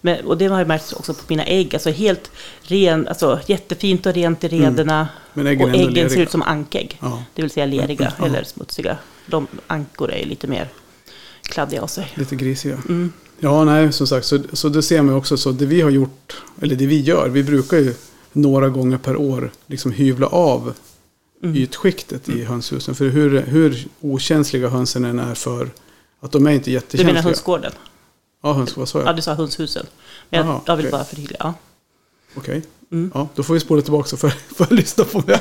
Men, 0.00 0.24
och 0.26 0.38
det 0.38 0.46
har 0.46 0.58
jag 0.58 0.68
märkt 0.68 0.92
också 0.92 1.14
på 1.14 1.20
mina 1.28 1.44
ägg. 1.44 1.74
Alltså 1.74 1.90
helt 1.90 2.30
ren, 2.62 3.08
alltså 3.08 3.40
jättefint 3.46 4.06
och 4.06 4.14
rent 4.14 4.44
i 4.44 4.48
rederna. 4.48 5.08
Men 5.34 5.46
äggen 5.46 5.68
och 5.70 5.76
äggen 5.76 6.10
ser 6.10 6.20
ut 6.22 6.30
som 6.30 6.42
ankägg. 6.42 6.98
Ja, 7.00 7.22
Det 7.34 7.42
vill 7.42 7.50
säga 7.50 7.66
leriga 7.66 8.12
Ja. 8.18 8.26
eller 8.26 8.44
smutsiga. 8.44 8.98
De 9.26 9.46
ankor 9.66 10.12
är 10.12 10.26
lite 10.26 10.46
mer 10.46 10.68
kladdiga 11.42 11.82
av 11.82 11.86
sig. 11.86 12.12
lite 12.14 12.36
grisiga. 12.36 12.74
Mm. 12.88 13.12
Ja, 13.40 13.64
nej, 13.64 13.92
som 13.92 14.06
sagt, 14.06 14.26
så, 14.26 14.38
så 14.52 14.68
det 14.68 14.82
ser 14.82 15.02
man 15.02 15.14
också 15.14 15.36
så. 15.36 15.52
Det 15.52 15.66
vi 15.66 15.80
har 15.80 15.90
gjort, 15.90 16.42
eller 16.62 16.76
det 16.76 16.86
vi 16.86 17.00
gör, 17.00 17.28
vi 17.28 17.42
brukar 17.44 17.76
ju 17.78 17.94
några 18.32 18.68
gånger 18.68 18.98
per 18.98 19.16
år 19.16 19.50
liksom 19.66 19.92
hyvla 19.92 20.26
av 20.26 20.74
Mm. 21.42 21.56
ytskiktet 21.56 22.28
i 22.28 22.44
hönshusen. 22.44 22.94
För 22.94 23.08
hur, 23.08 23.40
hur 23.42 23.86
okänsliga 24.00 24.68
hönsen 24.68 25.04
än 25.04 25.18
är 25.18 25.34
för 25.34 25.70
att 26.20 26.32
de 26.32 26.46
är 26.46 26.50
inte 26.50 26.64
Du 26.64 26.74
jättekänsliga. 26.74 27.06
menar 27.12 27.22
hönsgården? 27.22 27.72
Ja, 28.42 28.52
höns, 28.52 28.76
vad 28.76 28.88
sa 28.88 28.98
jag? 28.98 29.08
Ja, 29.08 29.12
du 29.12 29.22
sa 29.22 29.34
hönshusen. 29.34 29.86
Men 30.30 30.46
jag, 30.46 30.60
jag 30.66 30.76
vill 30.76 30.86
okej. 30.86 30.92
bara 30.92 31.04
förtydliga. 31.04 31.54
Okej. 32.34 32.62
Mm. 32.92 33.10
Ja, 33.14 33.28
då 33.34 33.42
får 33.42 33.54
vi 33.54 33.60
spola 33.60 33.82
tillbaka 33.82 34.16
får, 34.16 34.28
får 34.54 34.66
jag 34.70 34.76
lyssna 34.76 35.04
på 35.04 35.22
mig. 35.26 35.40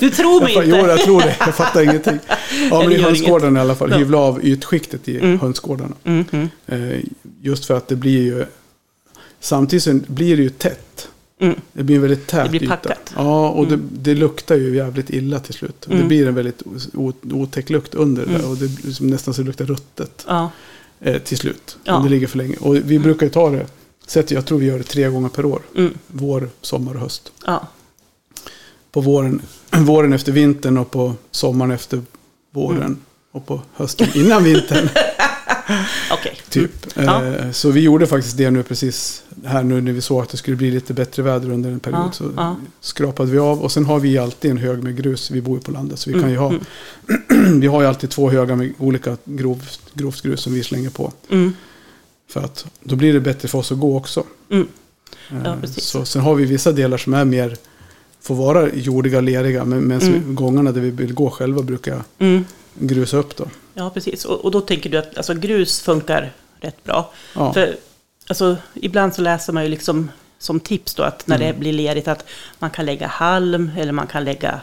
Du 0.00 0.10
tror 0.10 0.40
mig 0.40 0.52
Jag, 0.54 0.64
inte! 0.64 0.76
jo, 0.78 0.86
jag 0.86 1.00
tror 1.00 1.20
det. 1.20 1.36
Jag 1.40 1.54
fattar 1.54 1.82
ingenting. 1.82 2.18
Ja, 2.70 2.78
men 2.80 2.88
det 2.88 2.94
i 2.94 2.98
gör 2.98 3.04
hönsgården 3.06 3.56
i 3.56 3.60
alla 3.60 3.74
fall. 3.74 3.92
Hyvla 3.92 4.18
av 4.18 4.44
ytskiktet 4.44 5.08
i 5.08 5.18
Mm. 5.18 5.40
hönsgårdarna. 5.40 5.94
Mm, 6.04 6.24
mm, 6.32 6.48
Eh, 6.66 7.00
just 7.40 7.64
för 7.64 7.76
att 7.76 7.88
det 7.88 7.96
blir 7.96 8.22
ju... 8.22 8.46
Samtidigt 9.40 9.82
så 9.82 9.94
blir 10.06 10.36
det 10.36 10.42
ju 10.42 10.50
tätt. 10.50 11.08
mm. 11.40 11.54
Det 11.72 11.82
blir 11.82 11.96
en 11.96 12.02
väldigt 12.02 12.26
tät 12.26 12.44
Det 12.44 12.50
blir 12.50 12.62
yta. 12.62 12.76
packat. 12.76 13.12
Ja, 13.16 13.48
och 13.48 13.64
Mm. 13.66 13.80
det, 13.92 14.12
det 14.12 14.20
luktar 14.20 14.56
ju 14.56 14.76
jävligt 14.76 15.10
illa 15.10 15.40
till 15.40 15.54
slut. 15.54 15.80
Det 15.88 15.94
Mm. 15.94 16.08
blir 16.08 16.28
en 16.28 16.34
väldigt 16.34 16.62
otäck 17.32 17.70
lukt 17.70 17.94
under 17.94 18.26
det 18.26 18.32
där. 18.32 18.38
Mm. 18.38 18.50
Och 18.50 18.56
det 18.56 18.92
som 18.94 19.06
nästan 19.06 19.34
så 19.34 19.40
det 19.42 19.46
luktar 19.46 19.64
ruttet 19.64 20.24
Ja, 20.28 20.50
eh, 21.00 21.18
till 21.22 21.38
slut. 21.38 21.76
Ja. 21.84 21.94
Om 21.94 22.02
det 22.04 22.08
ligger 22.10 22.26
för 22.26 22.38
länge. 22.38 22.56
Och 22.60 22.76
vi 22.76 22.98
brukar 22.98 23.26
ju 23.26 23.30
ta 23.32 23.50
det. 23.50 23.66
Sätt, 24.06 24.30
jag 24.30 24.46
tror 24.46 24.58
vi 24.58 24.66
gör 24.66 24.78
det 24.78 24.84
tre 24.84 25.08
gånger 25.08 25.28
per 25.28 25.44
år. 25.44 25.62
mm, 25.76 25.94
Vår, 26.06 26.48
sommar 26.60 26.94
och 26.94 27.00
höst. 27.00 27.32
ja. 27.46 27.68
På 28.92 29.00
våren, 29.00 29.42
våren 29.70 30.12
efter 30.12 30.32
vintern 30.32 30.78
och 30.78 30.90
på 30.90 31.14
sommaren 31.30 31.70
efter 31.70 32.02
våren. 32.50 32.76
Mm. 32.82 32.98
Och 33.32 33.46
på 33.46 33.60
hösten 33.74 34.08
innan 34.14 34.44
vintern. 34.44 34.88
okej. 36.12 36.36
Typ. 36.48 36.70
Ja. 36.94 37.24
Eh, 37.24 37.50
Så 37.50 37.70
vi 37.70 37.80
gjorde 37.80 38.06
faktiskt 38.06 38.36
det 38.36 38.50
nu 38.50 38.62
precis 38.62 39.22
här 39.44 39.62
nu 39.62 39.80
när 39.80 39.92
vi 39.92 40.00
såg 40.00 40.22
att 40.22 40.28
det 40.28 40.36
skulle 40.36 40.56
bli 40.56 40.70
lite 40.70 40.94
bättre 40.94 41.22
väder 41.22 41.50
under 41.50 41.70
en 41.70 41.80
period. 41.80 42.00
Ja, 42.06 42.12
så 42.12 42.30
ja. 42.36 42.56
skrapade 42.80 43.30
vi 43.30 43.38
av 43.38 43.60
och 43.62 43.72
sen 43.72 43.84
har 43.84 44.00
vi 44.00 44.18
alltid 44.18 44.50
en 44.50 44.56
hög 44.58 44.82
med 44.82 44.96
grus. 44.96 45.30
Vi 45.30 45.40
bor 45.40 45.56
ju 45.58 45.62
på 45.62 45.70
landet 45.70 45.98
så 45.98 46.10
vi 46.12 46.20
kan 46.20 46.30
ju 46.30 46.36
ha. 46.36 46.48
Mm, 46.48 47.60
vi 47.60 47.66
har 47.66 47.80
ju 47.82 47.86
alltid 47.88 48.10
två 48.10 48.30
högar 48.30 48.56
med 48.56 48.72
olika 48.78 49.16
grov, 49.24 49.62
grovt 49.94 50.22
grus 50.22 50.40
som 50.40 50.54
vi 50.54 50.62
slänger 50.62 50.90
på. 50.90 51.12
mm, 51.30 51.52
För 52.28 52.40
att 52.40 52.66
då 52.82 52.96
blir 52.96 53.12
det 53.12 53.20
bättre 53.20 53.48
för 53.48 53.58
oss 53.58 53.72
att 53.72 53.78
gå 53.78 53.96
också. 53.96 54.24
mm. 54.50 54.68
Eh. 55.44 55.54
Så 55.64 56.04
sen 56.04 56.22
har 56.22 56.34
vi 56.34 56.44
vissa 56.44 56.72
delar 56.72 56.98
som 56.98 57.14
är 57.14 57.24
mer 57.24 57.56
får 58.22 58.34
vara 58.34 58.68
jordiga, 58.74 59.20
leriga. 59.20 59.64
Men, 59.64 59.92
Mm. 59.92 60.34
gångarna 60.34 60.72
där 60.72 60.80
vi 60.80 60.90
vill 60.90 61.14
gå 61.14 61.30
själva 61.30 61.62
brukar 61.62 61.92
jag 61.92 62.02
Mm. 62.28 62.44
grusa 62.78 63.16
upp 63.16 63.36
då. 63.36 63.44
Ja, 63.80 63.90
precis. 63.90 64.24
Och, 64.24 64.44
och 64.44 64.50
då 64.50 64.60
tänker 64.60 64.90
du 64.90 64.98
att 64.98 65.16
alltså, 65.16 65.34
grus 65.34 65.80
funkar 65.80 66.32
rätt 66.60 66.84
bra. 66.84 67.10
Ja. 67.34 67.52
För 67.52 67.76
alltså, 68.28 68.56
ibland 68.74 69.14
så 69.14 69.22
läser 69.22 69.52
man 69.52 69.62
ju 69.62 69.68
liksom 69.68 70.10
som 70.38 70.60
tips 70.60 70.94
då 70.94 71.02
att 71.02 71.26
när 71.26 71.36
Mm. 71.36 71.48
det 71.48 71.58
blir 71.58 71.72
lerigt 71.72 72.08
att 72.08 72.24
man 72.58 72.70
kan 72.70 72.86
lägga 72.86 73.06
halm 73.06 73.70
eller 73.78 73.92
man 73.92 74.06
kan 74.06 74.24
lägga 74.24 74.60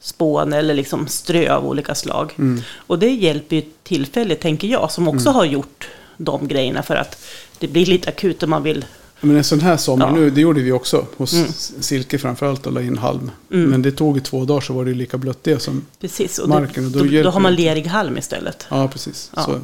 spån 0.00 0.52
eller 0.52 0.74
liksom 0.74 1.08
strö 1.08 1.54
av 1.54 1.66
olika 1.66 1.94
slag. 1.94 2.32
Mm. 2.38 2.62
Och 2.76 2.98
det 2.98 3.10
hjälper 3.10 3.56
ju 3.56 3.62
tillfälligt, 3.82 4.40
tänker 4.40 4.68
jag, 4.68 4.90
som 4.90 5.08
också 5.08 5.30
har 5.30 5.44
gjort 5.44 5.88
de 6.16 6.48
grejerna 6.48 6.82
för 6.82 6.96
att 6.96 7.24
det 7.58 7.68
blir 7.68 7.86
lite 7.86 8.08
akut 8.08 8.42
om 8.42 8.50
man 8.50 8.62
vill. 8.62 8.84
Men 9.20 9.36
en 9.36 9.44
sån 9.44 9.60
här 9.60 9.76
sommar 9.76 10.06
Ja. 10.06 10.12
nu, 10.14 10.30
det 10.30 10.40
gjorde 10.40 10.60
vi 10.60 10.72
också. 10.72 11.06
Hos 11.16 11.32
Mm. 11.34 11.48
Silke 11.80 12.18
framförallt 12.18 12.66
och 12.66 12.72
la 12.72 12.82
in 12.82 12.98
halm. 12.98 13.30
Mm. 13.52 13.70
Men 13.70 13.82
det 13.82 13.92
tog 13.92 14.16
ju 14.16 14.22
två 14.22 14.44
dagar 14.44 14.60
så 14.60 14.72
var 14.72 14.84
det 14.84 14.94
lika 14.94 15.18
blött 15.18 15.44
det 15.44 15.58
som... 15.60 15.86
Precis, 16.00 16.38
och 16.38 16.48
Marken, 16.48 16.84
och 16.86 16.90
då, 16.90 16.98
då 17.04 17.22
då, 17.22 17.30
har 17.30 17.40
man 17.40 17.54
lerig 17.54 17.86
halm 17.86 18.18
istället. 18.18 18.66
Ja, 18.70 18.88
precis. 18.88 19.30
Ja. 19.36 19.42
Så, 19.44 19.60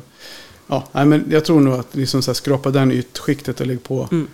ja, 0.66 0.88
nej, 0.92 1.06
men 1.06 1.24
jag 1.30 1.44
tror 1.44 1.60
nog 1.60 1.74
att 1.74 1.94
liksom 1.94 2.22
så 2.22 2.30
här, 2.30 2.34
skrapa 2.34 2.70
den 2.70 2.92
ytskiktet 2.92 3.60
och 3.60 3.66
lägga 3.66 3.80
på 3.80 4.08
Mm. 4.10 4.26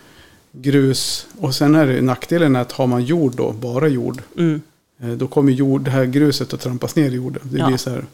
grus. 0.52 1.26
Och 1.38 1.54
sen 1.54 1.74
är 1.74 1.86
det 1.86 2.00
nackdelen 2.02 2.56
är 2.56 2.60
att 2.60 2.72
har 2.72 2.86
man 2.86 3.04
jord 3.04 3.34
då, 3.36 3.52
bara 3.52 3.88
jord. 3.88 4.22
Mm. 4.36 4.60
eh, 5.02 5.08
Då 5.10 5.26
kommer 5.28 5.52
jord, 5.52 5.82
det 5.82 5.90
här 5.90 6.04
gruset 6.04 6.52
att 6.54 6.60
trampas 6.60 6.96
ner 6.96 7.10
i 7.10 7.14
jorden. 7.14 7.42
Det 7.44 7.58
Ja. 7.58 7.66
blir 7.66 7.76
så 7.76 7.90
här 7.90 8.04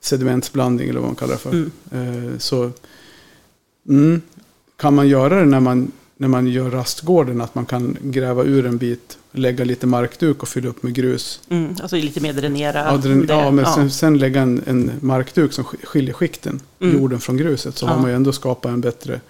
sedimentsblandning 0.00 0.88
eller 0.88 1.00
vad 1.00 1.08
man 1.08 1.16
kallar 1.16 1.32
det 1.32 1.38
för. 1.38 1.50
Mm. 1.50 2.32
Eh, 2.32 2.38
Så 2.38 2.70
mm, 3.88 4.22
kan 4.76 4.94
man 4.94 5.08
göra 5.08 5.38
det 5.40 5.44
när 5.46 5.60
man, 5.60 5.92
när 6.24 6.28
man 6.28 6.46
gör 6.46 6.70
rastgården, 6.70 7.40
att 7.40 7.54
man 7.54 7.66
kan 7.66 7.96
gräva 8.02 8.42
ur 8.44 8.66
en 8.66 8.78
bit, 8.78 9.18
lägga 9.32 9.64
lite 9.64 9.86
markduk 9.86 10.42
och 10.42 10.48
fylla 10.48 10.68
upp 10.68 10.82
med 10.82 10.94
grus. 10.94 11.40
Mm. 11.48 11.76
Alltså 11.82 11.96
lite 11.96 12.20
mer 12.20 12.32
dränera. 12.32 12.78
Ja, 12.78 12.96
det. 12.96 13.24
ja 13.28 13.50
men 13.50 13.64
Ja. 13.64 13.74
Sen, 13.74 13.90
sen 13.90 14.18
lägga 14.18 14.40
en, 14.42 14.62
en 14.66 14.90
markduk 15.00 15.52
som 15.52 15.64
sk- 15.64 15.84
skiljer 15.86 16.14
skikten, 16.14 16.60
Mm. 16.80 16.96
jorden 16.96 17.20
från 17.20 17.36
gruset, 17.36 17.76
så 17.78 17.86
Ja. 17.86 17.90
har 17.90 18.00
man 18.00 18.10
ju 18.10 18.16
ändå 18.16 18.32
skapat 18.32 18.72
en 18.72 18.80
bättre, 18.80 19.20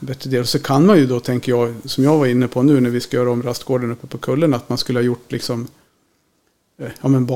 bättre 0.00 0.30
del. 0.30 0.46
Så 0.46 0.58
kan 0.58 0.86
man 0.86 0.96
ju 0.98 1.06
då, 1.06 1.20
tänker 1.20 1.52
jag, 1.52 1.74
som 1.84 2.04
jag 2.04 2.18
var 2.18 2.26
inne 2.26 2.48
på 2.48 2.62
nu 2.62 2.80
när 2.80 2.90
vi 2.90 3.00
ska 3.00 3.16
göra 3.16 3.30
om 3.30 3.42
rastgården 3.42 3.92
uppe 3.92 4.06
på 4.06 4.18
kullen, 4.18 4.54
att 4.54 4.68
man 4.68 4.78
skulle 4.78 4.98
ha 4.98 5.04
gjort 5.04 5.32
liksom, 5.32 5.66
eh, 6.80 6.88
ja 7.02 7.08
men 7.08 7.26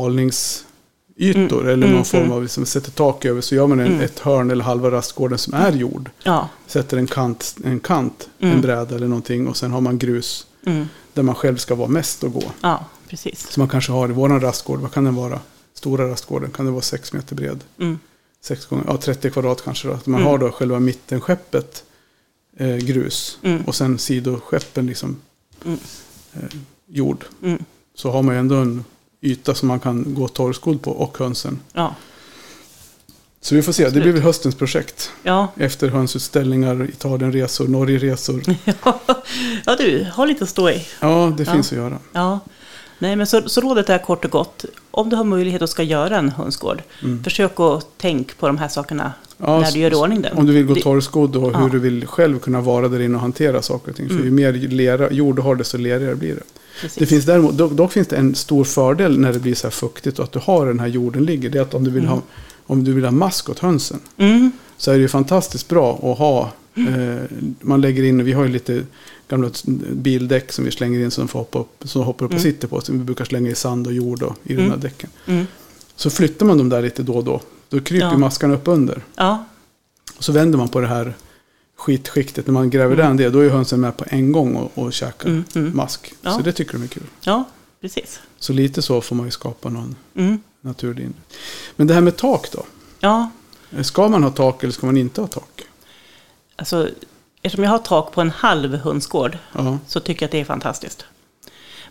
balningsytor 1.21 1.61
Mm. 1.61 1.73
eller 1.73 1.87
Mm, 1.87 1.97
någon 1.97 2.05
form 2.05 2.21
mm. 2.23 2.33
av, 2.33 2.43
liksom, 2.43 2.67
sätter 2.67 2.91
tak 2.91 3.25
över, 3.25 3.41
så 3.41 3.55
gör 3.55 3.67
man 3.67 3.81
en, 3.81 3.87
Mm. 3.87 4.01
ett 4.01 4.19
hörn 4.19 4.51
eller 4.51 4.65
halva 4.65 4.91
rastgården 4.91 5.39
som 5.39 5.55
är 5.55 5.73
jord. 5.73 6.11
ja. 6.23 6.49
Sätter 6.67 6.97
en 6.97 7.07
kant, 7.07 7.57
en 7.65 7.81
kant, 7.81 8.29
Mm. 8.41 8.55
en 8.55 8.61
bräda 8.61 8.95
eller 8.97 9.09
någonting 9.09 9.49
och 9.49 9.57
sen 9.57 9.71
har 9.71 9.81
man 9.81 9.99
grus 9.99 10.47
Mm. 10.67 10.87
där 11.15 11.23
man 11.23 11.35
själv 11.35 11.57
ska 11.57 11.75
vara 11.75 11.89
mest 11.89 12.25
och 12.25 12.33
gå. 12.33 12.43
ja, 12.61 12.85
precis. 13.09 13.51
Så 13.51 13.61
man 13.61 13.69
kanske 13.69 13.93
har 13.93 14.09
i 14.09 14.13
våran 14.13 14.41
rastgård, 14.41 14.81
vad 14.81 14.93
kan 14.93 15.05
den 15.05 15.15
vara? 15.15 15.41
Stora 15.75 16.11
rastgården, 16.11 16.51
kan 16.51 16.67
det 16.67 16.73
vara 16.73 16.83
sex 16.83 17.13
meter 17.13 17.37
bred? 17.37 17.65
Mm. 17.79 17.99
6 18.43 18.67
gånger, 18.67 18.85
ja 18.89 18.97
30 18.97 19.31
kvadrat 19.31 19.63
kanske 19.65 19.89
då. 19.89 19.95
Att 19.95 20.07
man 20.07 20.21
Mm. 20.21 20.31
har 20.31 20.39
då 20.39 20.51
själva 20.51 20.81
mittenskeppet 20.81 21.85
eh, 22.57 22.77
grus 22.77 23.39
Mm. 23.43 23.63
och 23.65 23.75
sen 23.75 23.99
sidoskeppen 23.99 24.87
liksom 24.87 25.17
Mm. 25.65 25.79
eh, 26.35 26.41
jord. 26.87 27.25
Mm. 27.43 27.65
Så 27.95 28.11
har 28.11 28.23
man 28.23 28.35
ju 28.35 28.39
ändå 28.39 28.55
en 28.57 28.85
yta 29.21 29.55
som 29.55 29.69
man 29.69 29.81
kan 29.81 30.15
gå 30.15 30.29
torrskodd 30.29 30.83
på 30.83 30.91
och 30.91 31.19
hönsen. 31.19 31.59
Ja. 31.73 31.95
Så 33.41 33.55
vi 33.55 33.63
får 33.63 33.73
se, 33.73 33.83
det 33.83 33.87
Absolut. 33.89 34.05
blir 34.05 34.13
väl 34.13 34.23
höstens 34.23 34.55
projekt. 34.55 35.11
Ja. 35.23 35.49
Efter 35.57 35.89
hönsutställningar, 35.89 36.85
Italienresor, 36.89 37.69
Norgeresor. 37.69 38.43
ja, 39.67 39.77
du 39.79 40.07
har 40.13 40.27
lite 40.27 40.45
att 40.45 40.51
stå 40.51 40.71
i. 40.71 40.87
Ja, 41.01 41.33
det 41.37 41.43
Ja. 41.47 41.53
finns 41.53 41.73
att 41.73 41.79
göra. 41.79 41.99
Ja. 42.13 42.41
Nej, 42.99 43.17
men 43.17 43.27
så, 43.27 43.49
så 43.49 43.61
rådet 43.61 43.89
är 43.91 43.99
kort 43.99 44.25
och 44.25 44.31
gott. 44.31 44.65
Om 44.91 45.09
du 45.11 45.17
har 45.17 45.25
möjlighet 45.25 45.63
och 45.63 45.69
ska 45.69 45.83
göra 45.83 46.19
en 46.19 46.29
hönsgård, 46.29 46.83
Mm. 47.03 47.25
försök 47.25 47.61
att 47.61 47.99
tänka 47.99 48.35
på 48.39 48.47
de 48.47 48.59
här 48.59 48.69
sakerna 48.69 49.13
Ja, 49.39 49.61
när 49.61 49.73
du 49.73 49.79
gör 49.79 49.91
i 49.91 49.95
ordning 49.95 50.23
den. 50.23 50.37
Om 50.37 50.47
du 50.47 50.53
vill 50.53 50.67
gå 50.67 50.75
Det- 50.75 50.81
torrskodd 50.83 51.37
och 51.37 51.53
Ja. 51.53 51.59
hur 51.59 51.71
du 51.71 51.79
vill 51.79 52.07
själv 52.07 52.39
kunna 52.39 52.61
vara 52.61 52.89
där 52.89 53.01
inne 53.01 53.15
och 53.15 53.21
hantera 53.21 53.63
saker 53.63 53.91
och 53.91 53.97
ting. 53.97 54.07
För 54.09 54.15
Mm. 54.15 54.25
ju 54.27 54.31
mer 54.31 54.53
lera, 54.53 55.11
jord 55.13 55.37
du 55.37 55.43
har 55.43 55.55
desto 55.55 55.79
lerigare 55.79 56.15
blir 56.15 56.35
det. 56.35 56.43
Precis. 56.81 56.99
Det 56.99 57.07
finns 57.07 57.25
däremot, 57.25 57.59
dock, 57.59 57.73
dock 57.73 57.93
finns 57.93 58.09
det 58.09 58.17
en 58.17 58.35
stor 58.35 58.65
fördel 58.65 59.19
när 59.19 59.33
det 59.33 59.39
blir 59.39 59.55
så 59.55 59.67
här 59.67 59.71
fuktigt 59.73 60.19
och 60.19 60.25
att 60.25 60.33
du 60.33 60.39
har 60.39 60.67
den 60.67 60.81
här 60.81 60.87
jorden 60.87 61.25
ligger. 61.25 61.51
Det 61.51 61.59
är 61.59 61.63
att 61.63 61.75
om 61.75 61.85
du 61.85 61.91
vill, 61.91 62.03
Mm. 62.03 62.15
ha, 62.15 62.23
om 62.67 62.85
du 62.85 62.93
vill 62.93 63.05
ha 63.05 63.11
mask 63.11 63.49
åt 63.51 63.59
hönsen 63.59 64.01
Mm. 64.17 64.53
så 64.77 64.91
är 64.91 64.99
det 64.99 65.09
fantastiskt 65.09 65.69
bra 65.69 65.95
att 66.13 66.19
ha. 66.19 66.51
Eh, 66.75 67.17
man 67.61 67.81
lägger 67.81 68.03
in, 68.05 68.25
vi 68.25 68.33
har 68.33 68.43
ju 68.45 68.49
lite 68.49 68.83
gamla 69.29 69.51
bildäck 69.93 70.53
som 70.53 70.65
vi 70.65 70.71
slänger 70.71 71.01
in 71.01 71.11
som 71.11 71.29
får 71.29 71.39
hoppa 71.39 71.59
upp, 71.59 71.83
som 71.85 72.03
hoppar 72.03 72.25
upp 72.27 72.31
och 72.33 72.39
Mm. 72.41 72.53
sitter 72.53 72.69
på. 72.69 72.81
Som 72.81 72.99
vi 72.99 73.05
brukar 73.05 73.25
slänga 73.25 73.51
i 73.51 73.55
sand 73.55 73.87
och 73.87 73.93
jord 73.93 74.23
och, 74.23 74.35
i 74.45 74.55
de 74.55 74.59
Mm. 74.59 74.71
här 74.71 74.79
däcken. 74.79 75.11
Mm. 75.27 75.47
Så 75.97 76.11
flyttar 76.11 76.47
man 76.47 76.59
dem 76.59 76.69
där 76.69 76.83
lite 76.83 77.03
då 77.03 77.13
och 77.15 77.25
då. 77.25 77.41
Då 77.69 77.81
kryper 77.81 78.07
Ja. 78.07 78.19
maskarna 78.19 78.55
upp 78.55 78.69
under. 78.69 79.03
Ja. 79.17 79.45
Och 80.17 80.25
så 80.25 80.33
vänder 80.33 80.59
man 80.59 80.69
på 80.69 80.81
det 80.81 80.87
här 80.87 81.15
skitskiktet, 81.81 82.47
när 82.47 82.53
man 82.53 82.71
gräver 82.71 82.99
mm. 82.99 83.17
det, 83.17 83.31
då 83.31 83.39
är 83.41 83.51
hönsen 83.51 83.81
med 83.81 83.97
på 83.97 84.05
en 84.09 84.33
gång 84.33 84.57
och, 84.57 84.79
och 84.85 84.93
käkar 84.93 85.29
Mm, 85.29 85.45
mm. 85.55 85.77
mask. 85.77 86.13
Ja. 86.23 86.33
Så 86.33 86.41
det 86.43 86.53
tycker 86.53 86.73
de 86.73 86.83
är 86.83 86.87
kul. 86.89 87.03
Ja, 87.21 87.45
precis. 87.81 88.21
Så 88.39 88.53
lite 88.53 88.83
så 88.83 89.01
får 89.01 89.17
man 89.17 89.27
ju 89.27 89.31
skapa 89.33 89.69
någon 89.69 89.97
Mm. 90.17 90.39
naturlig 90.61 91.05
inre. 91.05 91.15
Men 91.77 91.87
det 91.87 91.95
här 91.95 92.01
med 92.01 92.17
tak 92.17 92.53
då? 92.53 92.65
Ja, 93.01 93.31
Ska 93.83 94.09
man 94.09 94.23
ha 94.23 94.31
tak 94.31 94.63
eller 94.63 94.73
ska 94.73 94.87
man 94.87 94.97
inte 94.97 95.21
ha 95.21 95.29
tak? 95.29 95.63
alltså 96.57 96.89
eftersom 97.43 97.65
jag 97.65 97.71
har 97.71 97.79
tak 97.79 98.13
på 98.13 98.21
en 98.21 98.31
halv 98.31 98.75
hönsgård 98.75 99.39
Ja, 99.53 99.79
så 99.87 100.01
tycker 100.01 100.23
jag 100.23 100.29
att 100.29 100.33
det 100.33 100.41
är 100.41 100.45
fantastiskt. 100.45 101.05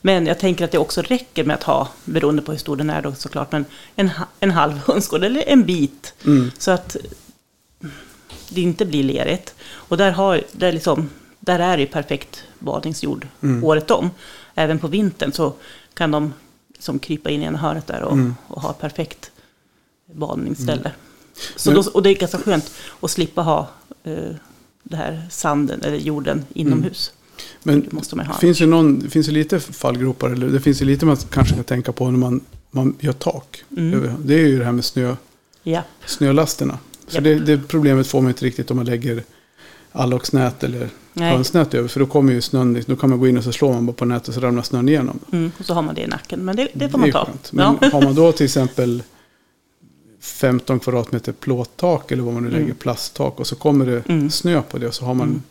Men 0.02 0.26
jag 0.26 0.40
tänker 0.40 0.66
att 0.66 0.72
det 0.72 0.78
också 0.78 1.02
räcker 1.02 1.44
med 1.44 1.54
att 1.56 1.64
ha, 1.64 1.88
beroende 2.06 2.42
på 2.42 2.52
hur 2.52 2.60
stor 2.60 2.76
den 2.76 2.90
är 2.90 3.02
då 3.02 3.14
såklart, 3.14 3.52
men 3.52 3.66
en, 3.96 4.10
en 4.40 4.52
halv 4.52 4.74
hönsgård 4.88 5.24
eller 5.24 5.44
en 5.48 5.66
bit. 5.66 6.14
mm. 6.26 6.52
Så 6.58 6.72
att 6.72 6.96
det 8.50 8.62
inte 8.62 8.86
blir 8.86 9.04
lerigt. 9.04 9.56
Och 9.72 9.98
där, 9.98 10.12
har, 10.12 10.42
där, 10.52 10.72
liksom, 10.72 11.10
där 11.40 11.60
är 11.60 11.78
det 11.78 11.82
ju 11.84 11.88
perfekt 11.90 12.44
badningsjord 12.60 13.28
Mm. 13.42 13.64
året 13.64 13.92
om. 13.92 14.10
Även 14.56 14.80
på 14.80 14.88
vintern 14.88 15.32
så 15.32 15.54
kan 15.94 16.12
de 16.12 16.34
som 16.80 17.00
krypa 17.00 17.30
in 17.30 17.42
i 17.42 17.46
en 17.46 17.56
hörnet 17.56 17.88
där 17.88 18.02
och, 18.02 18.14
Mm. 18.14 18.36
och 18.48 18.62
ha 18.62 18.74
perfekt 18.74 19.32
badningsställe. 20.14 20.92
Så 21.56 21.72
Men- 21.72 21.82
då, 21.84 21.92
och 21.92 22.04
det 22.04 22.10
är 22.10 22.16
ganska 22.16 22.38
skönt 22.38 22.72
att 23.02 23.12
slippa 23.12 23.42
ha 23.42 23.68
eh, 24.04 24.14
det 24.84 24.96
här 24.98 25.28
sanden 25.32 25.82
eller 25.82 25.98
jorden 25.98 26.46
inomhus. 26.54 27.14
Men 27.64 27.82
Det 27.82 27.92
måste 27.92 28.16
man 28.16 28.26
ha. 28.26 28.34
det 28.34 28.40
finns 28.40 28.62
ju 28.62 28.66
någon, 28.66 29.00
det 29.00 29.10
finns 29.10 29.28
ju 29.28 29.32
lite 29.32 29.60
fallgropar, 29.60 30.30
eller 30.30 30.48
det 30.48 30.60
finns 30.60 30.82
ju 30.82 30.86
lite 30.86 31.06
man 31.06 31.18
kanske 31.18 31.56
kan 31.56 31.64
tänka 31.64 31.92
på 31.92 32.12
när 32.12 32.18
man, 32.20 32.42
man 32.72 32.96
gör 33.00 33.14
tak. 33.14 33.64
Mm. 33.78 34.14
Det 34.26 34.34
är 34.34 34.48
ju 34.48 34.60
det 34.60 34.66
här 34.66 34.72
med 34.72 34.86
snö, 34.86 35.16
Ja, 35.64 35.84
snölasterna. 36.06 36.80
För 37.10 37.16
Japp. 37.16 37.46
det, 37.46 37.56
det 37.56 37.68
problemet 37.68 38.08
får 38.08 38.22
man 38.22 38.32
inte 38.32 38.46
riktigt 38.46 38.72
om 38.72 38.78
man 38.78 38.86
lägger 38.86 39.24
alloxnät 39.92 40.64
eller 40.64 40.90
hönsnät 41.16 41.74
över. 41.74 41.88
För 41.88 42.00
då 42.00 42.06
kommer 42.06 42.34
ju 42.34 42.42
snön, 42.42 42.84
då 42.88 42.96
kan 42.96 43.10
man 43.10 43.20
gå 43.20 43.28
in 43.28 43.38
och 43.38 43.44
så 43.44 43.52
slår 43.52 43.74
man 43.74 43.86
bara 43.86 43.94
på 43.94 44.06
nätet 44.06 44.28
och 44.28 44.34
så 44.34 44.40
ramlar 44.40 44.64
snön 44.64 44.90
igenom. 44.90 45.20
Mm, 45.32 45.52
och 45.60 45.66
så 45.66 45.74
har 45.74 45.82
man 45.82 45.96
det 45.96 46.02
i 46.02 46.08
nacken. 46.08 46.46
Men 46.46 46.56
det, 46.56 46.68
det 46.74 46.90
får 46.90 46.98
man 46.98 47.08
ju 47.08 47.12
ta. 47.14 47.26
skönt. 47.26 47.52
Men 47.54 47.78
Ja. 47.82 47.90
har 47.92 48.02
man 48.02 48.16
då 48.16 48.32
till 48.32 48.46
exempel 48.46 49.04
15 50.22 50.80
kvadratmeter 50.80 51.32
plåttak 51.32 52.12
eller 52.12 52.24
vad 52.24 52.34
man 52.34 52.44
nu 52.44 52.50
lägger, 52.50 52.66
Mm. 52.66 52.76
plasttak 52.78 53.40
och 53.40 53.48
så 53.48 53.56
kommer 53.56 53.86
det 53.86 54.10
Mm. 54.10 54.30
snö 54.30 54.62
på 54.62 54.78
det 54.78 54.88
och 54.88 54.94
så 54.94 55.06
har 55.06 55.14
man, 55.14 55.28
Mm. 55.28 55.42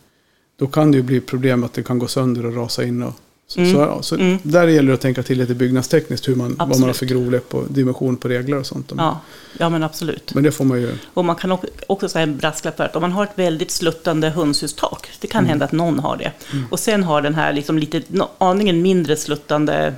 då 0.59 0.67
kan 0.67 0.91
det 0.91 0.97
ju 0.97 1.03
bli 1.03 1.21
problem 1.21 1.63
att 1.63 1.73
det 1.73 1.83
kan 1.83 1.99
gå 1.99 2.07
sönder 2.07 2.45
och 2.45 2.55
rasa 2.55 2.83
in. 2.83 3.03
Och, 3.03 3.13
så 3.51 3.59
Mm. 3.59 3.73
så, 3.73 4.03
så 4.03 4.15
Mm. 4.15 4.37
där 4.43 4.67
gäller 4.67 4.87
det 4.87 4.93
att 4.93 5.01
tänka 5.01 5.23
till 5.23 5.37
lite 5.37 5.53
byggnadstekniskt 5.55 6.27
hur 6.27 6.35
man, 6.35 6.55
vad 6.59 6.69
man 6.69 6.83
har 6.83 6.93
för 6.93 7.05
grovlek 7.05 7.53
och 7.53 7.63
dimension 7.69 8.17
på 8.17 8.27
regler 8.27 8.57
och 8.57 8.65
sånt. 8.65 8.91
Ja, 8.97 9.19
ja, 9.57 9.69
men 9.69 9.83
absolut. 9.83 10.33
Men 10.33 10.43
det 10.43 10.51
får 10.51 10.65
man 10.65 10.81
ju, 10.81 10.91
Och 11.13 11.25
man 11.25 11.35
kan 11.35 11.57
också 11.87 12.09
säga 12.09 12.23
en 12.23 12.37
brasklapp 12.37 12.77
för 12.77 12.83
att 12.83 12.95
om 12.95 13.01
man 13.01 13.11
har 13.11 13.23
ett 13.23 13.29
väldigt 13.35 13.71
sluttande 13.71 14.29
hönshustak, 14.29 15.09
det 15.19 15.27
kan 15.27 15.39
Mm. 15.39 15.49
hända 15.49 15.65
att 15.65 15.71
någon 15.71 15.99
har 15.99 16.17
det, 16.17 16.31
och 16.69 16.79
sen 16.79 17.03
har 17.03 17.21
den 17.21 17.35
här 17.35 17.53
liksom 17.53 17.77
lite, 17.79 18.01
aningen 18.37 18.81
mindre 18.81 19.15
sluttande, 19.15 19.93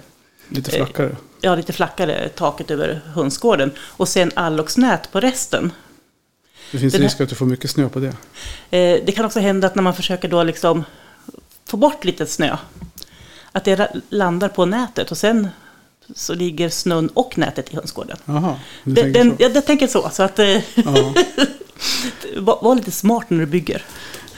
lite 0.49 0.71
Eh, 0.71 0.85
flackare. 0.85 1.15
ja 1.41 1.55
lite 1.55 1.73
flackare 1.73 2.29
taket 2.29 2.71
över 2.71 3.01
hönsgården, 3.15 3.71
och 3.79 4.07
sen 4.07 4.31
alloxnät 4.33 5.11
på 5.11 5.19
resten. 5.19 5.71
Det 6.71 6.77
finns 6.77 6.93
den 6.93 7.01
risk 7.01 7.21
att 7.21 7.29
du 7.29 7.35
får 7.35 7.45
mycket 7.45 7.69
snö 7.71 7.89
på 7.89 7.99
det. 7.99 8.07
Eh, 8.77 8.99
det 9.05 9.11
kan 9.15 9.25
också 9.25 9.39
hända 9.39 9.67
att 9.67 9.75
när 9.75 9.83
man 9.83 9.93
försöker 9.95 10.27
då 10.27 10.43
liksom 10.43 10.83
få 11.65 11.77
bort 11.77 12.05
lite 12.05 12.25
snö, 12.25 12.57
att 13.51 13.65
det 13.65 13.91
landar 14.09 14.49
på 14.49 14.65
nätet 14.65 15.11
och 15.11 15.17
sen 15.17 15.47
så 16.15 16.33
ligger 16.33 16.69
snön 16.69 17.09
och 17.13 17.37
nätet 17.37 17.73
i 17.73 17.75
hönsgården. 17.75 18.17
Jaha, 18.25 18.59
du 18.83 18.93
Den, 18.93 19.03
tänker 19.13 19.19
den, 19.23 19.37
så. 19.37 19.43
jag, 19.43 19.55
jag 19.55 19.65
tänker 19.65 19.87
så, 19.87 20.09
så 20.09 20.23
att 20.23 20.39
eh, 20.39 20.45
var, 22.37 22.63
var 22.63 22.75
lite 22.75 22.91
smart 22.91 23.29
när 23.29 23.39
du 23.39 23.45
bygger. 23.45 23.85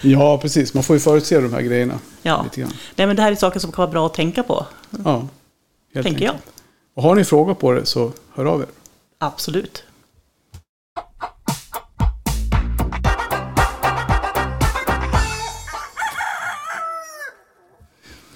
ja, 0.02 0.38
precis. 0.38 0.74
Man 0.74 0.84
får 0.84 0.96
ju 0.96 1.00
förutse 1.00 1.40
de 1.40 1.54
här 1.54 1.62
grejerna 1.62 2.00
Ja. 2.22 2.44
lite 2.44 2.62
grann. 2.62 2.74
Nej, 2.96 3.08
men 3.08 3.16
det 3.16 3.22
här 3.22 3.32
är 3.32 3.36
saker 3.36 3.60
som 3.60 3.72
kan 3.72 3.82
vara 3.84 3.92
bra 3.92 4.06
att 4.06 4.14
tänka 4.14 4.44
på, 4.44 4.66
Ja, 5.04 5.28
helt 5.94 6.08
tänker 6.08 6.26
jag. 6.26 6.34
enkelt. 6.36 6.54
Och 6.96 7.04
har 7.04 7.16
ni 7.16 7.24
frågor 7.26 7.54
på 7.54 7.72
det 7.72 7.86
så 7.86 8.12
hör 8.36 8.46
av 8.46 8.62
er. 8.62 8.68
Absolut. 9.18 9.84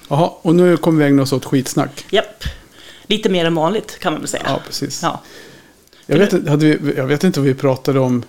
Jaha, 0.08 0.32
och 0.42 0.56
nu 0.56 0.78
kommer 0.78 1.00
vi 1.00 1.06
ägna 1.06 1.22
oss 1.22 1.34
åt 1.34 1.46
skitsnack. 1.46 2.06
Japp. 2.10 2.44
Lite 3.08 3.30
mer 3.30 3.46
än 3.46 3.56
vanligt 3.56 4.00
kan 4.00 4.14
man 4.14 4.22
väl 4.22 4.28
säga. 4.30 4.44
Ja, 4.46 4.62
precis. 4.66 5.00
Ja. 5.04 5.22
Jag, 6.06 6.18
vet, 6.18 6.34
vi, 6.34 6.94
jag 6.98 7.06
vet 7.08 7.24
inte 7.24 7.40
vad 7.40 7.48
vi 7.48 7.54
pratade 7.54 8.00
om. 8.00 8.24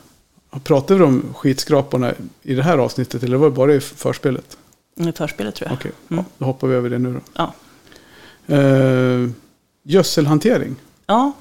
Pratade 0.64 0.98
vi 1.00 1.04
om 1.06 1.34
skitskraporna 1.36 2.14
i 2.42 2.54
det 2.54 2.62
här 2.62 2.78
avsnittet 2.78 3.22
eller 3.22 3.36
var 3.36 3.50
det 3.50 3.56
bara 3.56 3.74
i 3.74 3.80
förspelet? 3.80 4.56
I 4.96 5.12
förspelet 5.12 5.54
tror 5.54 5.68
jag. 5.68 5.74
Okej, 5.78 5.92
Mm. 6.10 6.24
ja, 6.24 6.30
då 6.38 6.44
hoppar 6.44 6.68
vi 6.68 6.74
över 6.74 6.90
det 6.90 6.98
nu 6.98 7.12
då. 7.14 7.20
Ja. 7.34 7.52
Uh, 8.56 9.30
gödselhantering. 9.82 10.76
ja, 11.06 11.32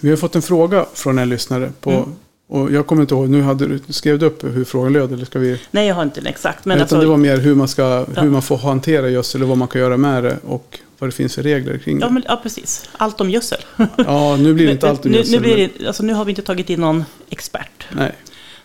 Vi 0.00 0.10
har 0.10 0.16
fått 0.16 0.34
en 0.36 0.42
fråga 0.42 0.86
från 0.94 1.18
en 1.18 1.28
lyssnare. 1.28 1.72
På, 1.80 1.90
Mm. 1.90 2.14
Och 2.52 2.72
jag 2.72 2.86
kommer 2.86 3.02
inte 3.02 3.14
ihåg, 3.14 3.28
nu 3.28 3.42
hade 3.42 3.66
du, 3.66 3.80
skrev 3.88 4.18
du 4.18 4.26
upp 4.26 4.44
hur 4.44 4.64
frågan 4.64 4.92
löd? 4.92 5.12
Eller 5.12 5.24
ska 5.24 5.38
vi, 5.38 5.60
nej 5.70 5.88
jag 5.88 5.94
har 5.94 6.02
inte 6.02 6.20
den 6.20 6.26
exakt. 6.26 6.64
Men 6.64 6.76
utan 6.76 6.82
alltså, 6.82 7.00
det 7.00 7.06
var 7.06 7.16
mer 7.16 7.36
hur 7.38 7.54
man, 7.54 7.68
ska, 7.68 7.82
Ja. 8.14 8.22
hur 8.22 8.30
man 8.30 8.42
får 8.42 8.56
hantera 8.56 9.08
gödsel 9.08 9.42
och 9.42 9.48
vad 9.48 9.58
man 9.58 9.68
kan 9.68 9.80
göra 9.80 9.96
med 9.96 10.22
det. 10.24 10.38
Och 10.46 10.78
vad 10.98 11.08
det 11.10 11.12
finns 11.14 11.34
för 11.34 11.42
regler 11.42 11.78
kring 11.78 11.98
det. 11.98 12.06
ja, 12.06 12.10
men, 12.10 12.22
ja, 12.28 12.40
precis. 12.42 12.88
Allt 12.96 13.20
om 13.20 13.30
gödsel. 13.30 13.58
Ja, 13.96 14.36
nu 14.36 14.54
blir 14.54 14.66
det 14.66 14.72
inte 14.72 14.90
alltid 14.90 15.12
nu, 15.12 15.18
gödsel. 15.18 15.34
nu, 15.34 15.40
blir 15.40 15.56
men- 15.56 15.70
det, 15.78 15.86
alltså, 15.86 16.02
nu 16.02 16.12
har 16.12 16.24
vi 16.24 16.30
inte 16.32 16.42
tagit 16.42 16.70
in 16.70 16.80
någon 16.80 17.04
expert. 17.30 17.86
Nej. 17.92 18.12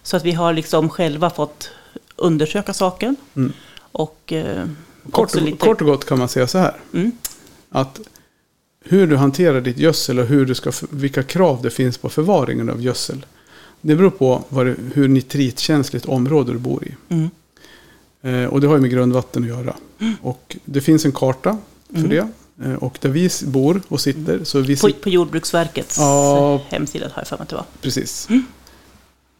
Så 0.03 0.17
att 0.17 0.25
vi 0.25 0.31
har 0.31 0.53
liksom 0.53 0.89
själva 0.89 1.29
fått 1.29 1.69
undersöka 2.15 2.73
saken. 2.73 3.15
Mm. 3.35 3.53
Och 3.91 4.33
eh, 4.33 4.65
Kort, 5.11 5.35
och, 5.35 5.41
lite... 5.41 5.57
kort 5.57 5.81
och 5.81 5.87
gott 5.87 6.05
kan 6.05 6.19
man 6.19 6.27
säga 6.29 6.47
så 6.47 6.57
här. 6.57 6.73
Mm, 6.93 7.11
Att 7.69 7.99
hur 8.85 9.07
du 9.07 9.15
hanterar 9.15 9.61
ditt 9.61 9.77
gödsel 9.77 10.19
och 10.19 10.25
hur 10.25 10.45
du 10.45 10.55
ska, 10.55 10.71
vilka 10.89 11.23
krav 11.23 11.59
det 11.63 11.69
finns 11.69 11.97
på 11.97 12.09
förvaringen 12.09 12.69
av 12.69 12.81
gödsel. 12.81 13.25
Det 13.87 13.95
beror 13.95 14.09
på 14.09 14.43
det, 14.49 14.75
hur 14.93 15.07
nitritkänsligt 15.07 16.05
område 16.05 16.51
du 16.51 16.57
bor 16.59 16.83
i. 16.87 16.95
mm, 17.09 17.29
Eh, 18.21 18.45
och 18.45 18.61
det 18.61 18.67
har 18.67 18.75
ju 18.75 18.81
med 18.81 18.91
grundvatten 18.91 19.43
att 19.43 19.49
göra. 19.49 19.75
Och 20.21 20.57
det 20.65 20.81
finns 20.81 21.05
en 21.05 21.11
karta 21.11 21.57
för 21.89 21.97
Mm. 21.97 22.09
det. 22.09 22.27
Eh, 22.65 22.73
och 22.73 22.97
där 23.01 23.09
vi 23.09 23.29
bor 23.45 23.81
och 23.87 24.01
sitter 24.01 24.43
så 24.43 24.59
vi 24.59 24.77
på, 24.77 24.89
på 24.91 25.09
Jordbruksverkets 25.09 25.97
Ja. 25.97 26.53
eh, 26.55 26.61
hemsida 26.69 27.05
har 27.05 27.13
jag 27.21 27.27
för 27.27 27.37
mig 27.37 27.43
att 27.43 27.49
det 27.49 27.55
var. 27.55 27.65
precis. 27.81 28.27
Mm. 28.29 28.43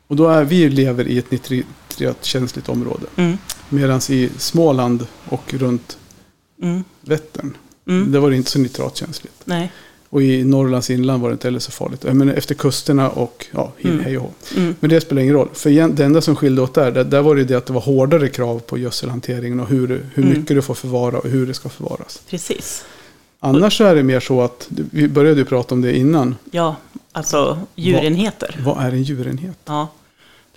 Och 0.07 0.15
då 0.15 0.27
är 0.27 0.43
vi 0.43 0.69
lever 0.69 1.07
i 1.07 1.17
ett 1.17 1.31
nitritkänsligt 1.31 2.69
område. 2.69 3.05
Mm, 3.15 3.37
Medan 3.69 4.01
i 4.09 4.29
Småland 4.37 5.07
och 5.29 5.53
runt 5.53 5.97
mm, 6.61 6.83
Vättern, 7.01 7.57
mm, 7.87 8.11
där 8.11 8.19
var 8.19 8.29
det 8.29 8.35
inte 8.35 8.51
så 8.51 8.59
nitratkänsligt. 8.59 9.35
nej, 9.45 9.71
Och 10.15 10.21
i 10.23 10.43
Norrlands 10.43 10.89
inland 10.89 11.21
var 11.21 11.29
det 11.29 11.33
inte 11.33 11.47
heller 11.47 11.59
så 11.59 11.71
farligt. 11.71 12.03
Jag 12.03 12.15
menar, 12.15 12.33
efter 12.33 12.55
kusterna 12.55 13.09
och 13.09 13.45
ja, 13.51 13.71
Mm. 13.81 13.99
hej 13.99 14.17
och 14.17 14.23
hå. 14.23 14.29
mm, 14.57 14.75
Men 14.79 14.89
det 14.89 15.01
spelar 15.01 15.21
ingen 15.21 15.33
roll. 15.33 15.49
För 15.53 15.69
igen, 15.69 15.95
det 15.95 16.05
enda 16.05 16.21
som 16.21 16.35
skilde 16.35 16.61
åt 16.61 16.73
där, 16.73 16.91
där, 17.03 17.21
var 17.21 17.35
det 17.35 17.43
det 17.43 17.55
att 17.55 17.65
det 17.65 17.73
var 17.73 17.81
hårdare 17.81 18.29
krav 18.29 18.59
på 18.59 18.77
gödselhanteringen 18.77 19.59
och 19.59 19.67
hur, 19.67 19.87
hur 20.13 20.23
Mm. 20.23 20.29
mycket 20.39 20.55
du 20.55 20.61
får 20.61 20.73
förvara 20.73 21.17
och 21.19 21.29
hur 21.29 21.47
det 21.47 21.53
ska 21.53 21.69
förvaras. 21.69 22.21
precis. 22.29 22.85
Annars 23.39 23.81
är 23.81 23.95
det 23.95 24.03
mer 24.03 24.19
så 24.19 24.41
att, 24.41 24.67
vi 24.91 25.07
började 25.07 25.39
ju 25.39 25.45
prata 25.45 25.75
om 25.75 25.81
det 25.81 25.97
innan, 25.97 26.35
Ja, 26.51 26.75
alltså 27.11 27.59
djurenheter. 27.75 28.61
vad 28.65 28.85
är 28.85 28.91
en 28.91 29.03
djurenhet? 29.03 29.57
Ja, 29.65 29.87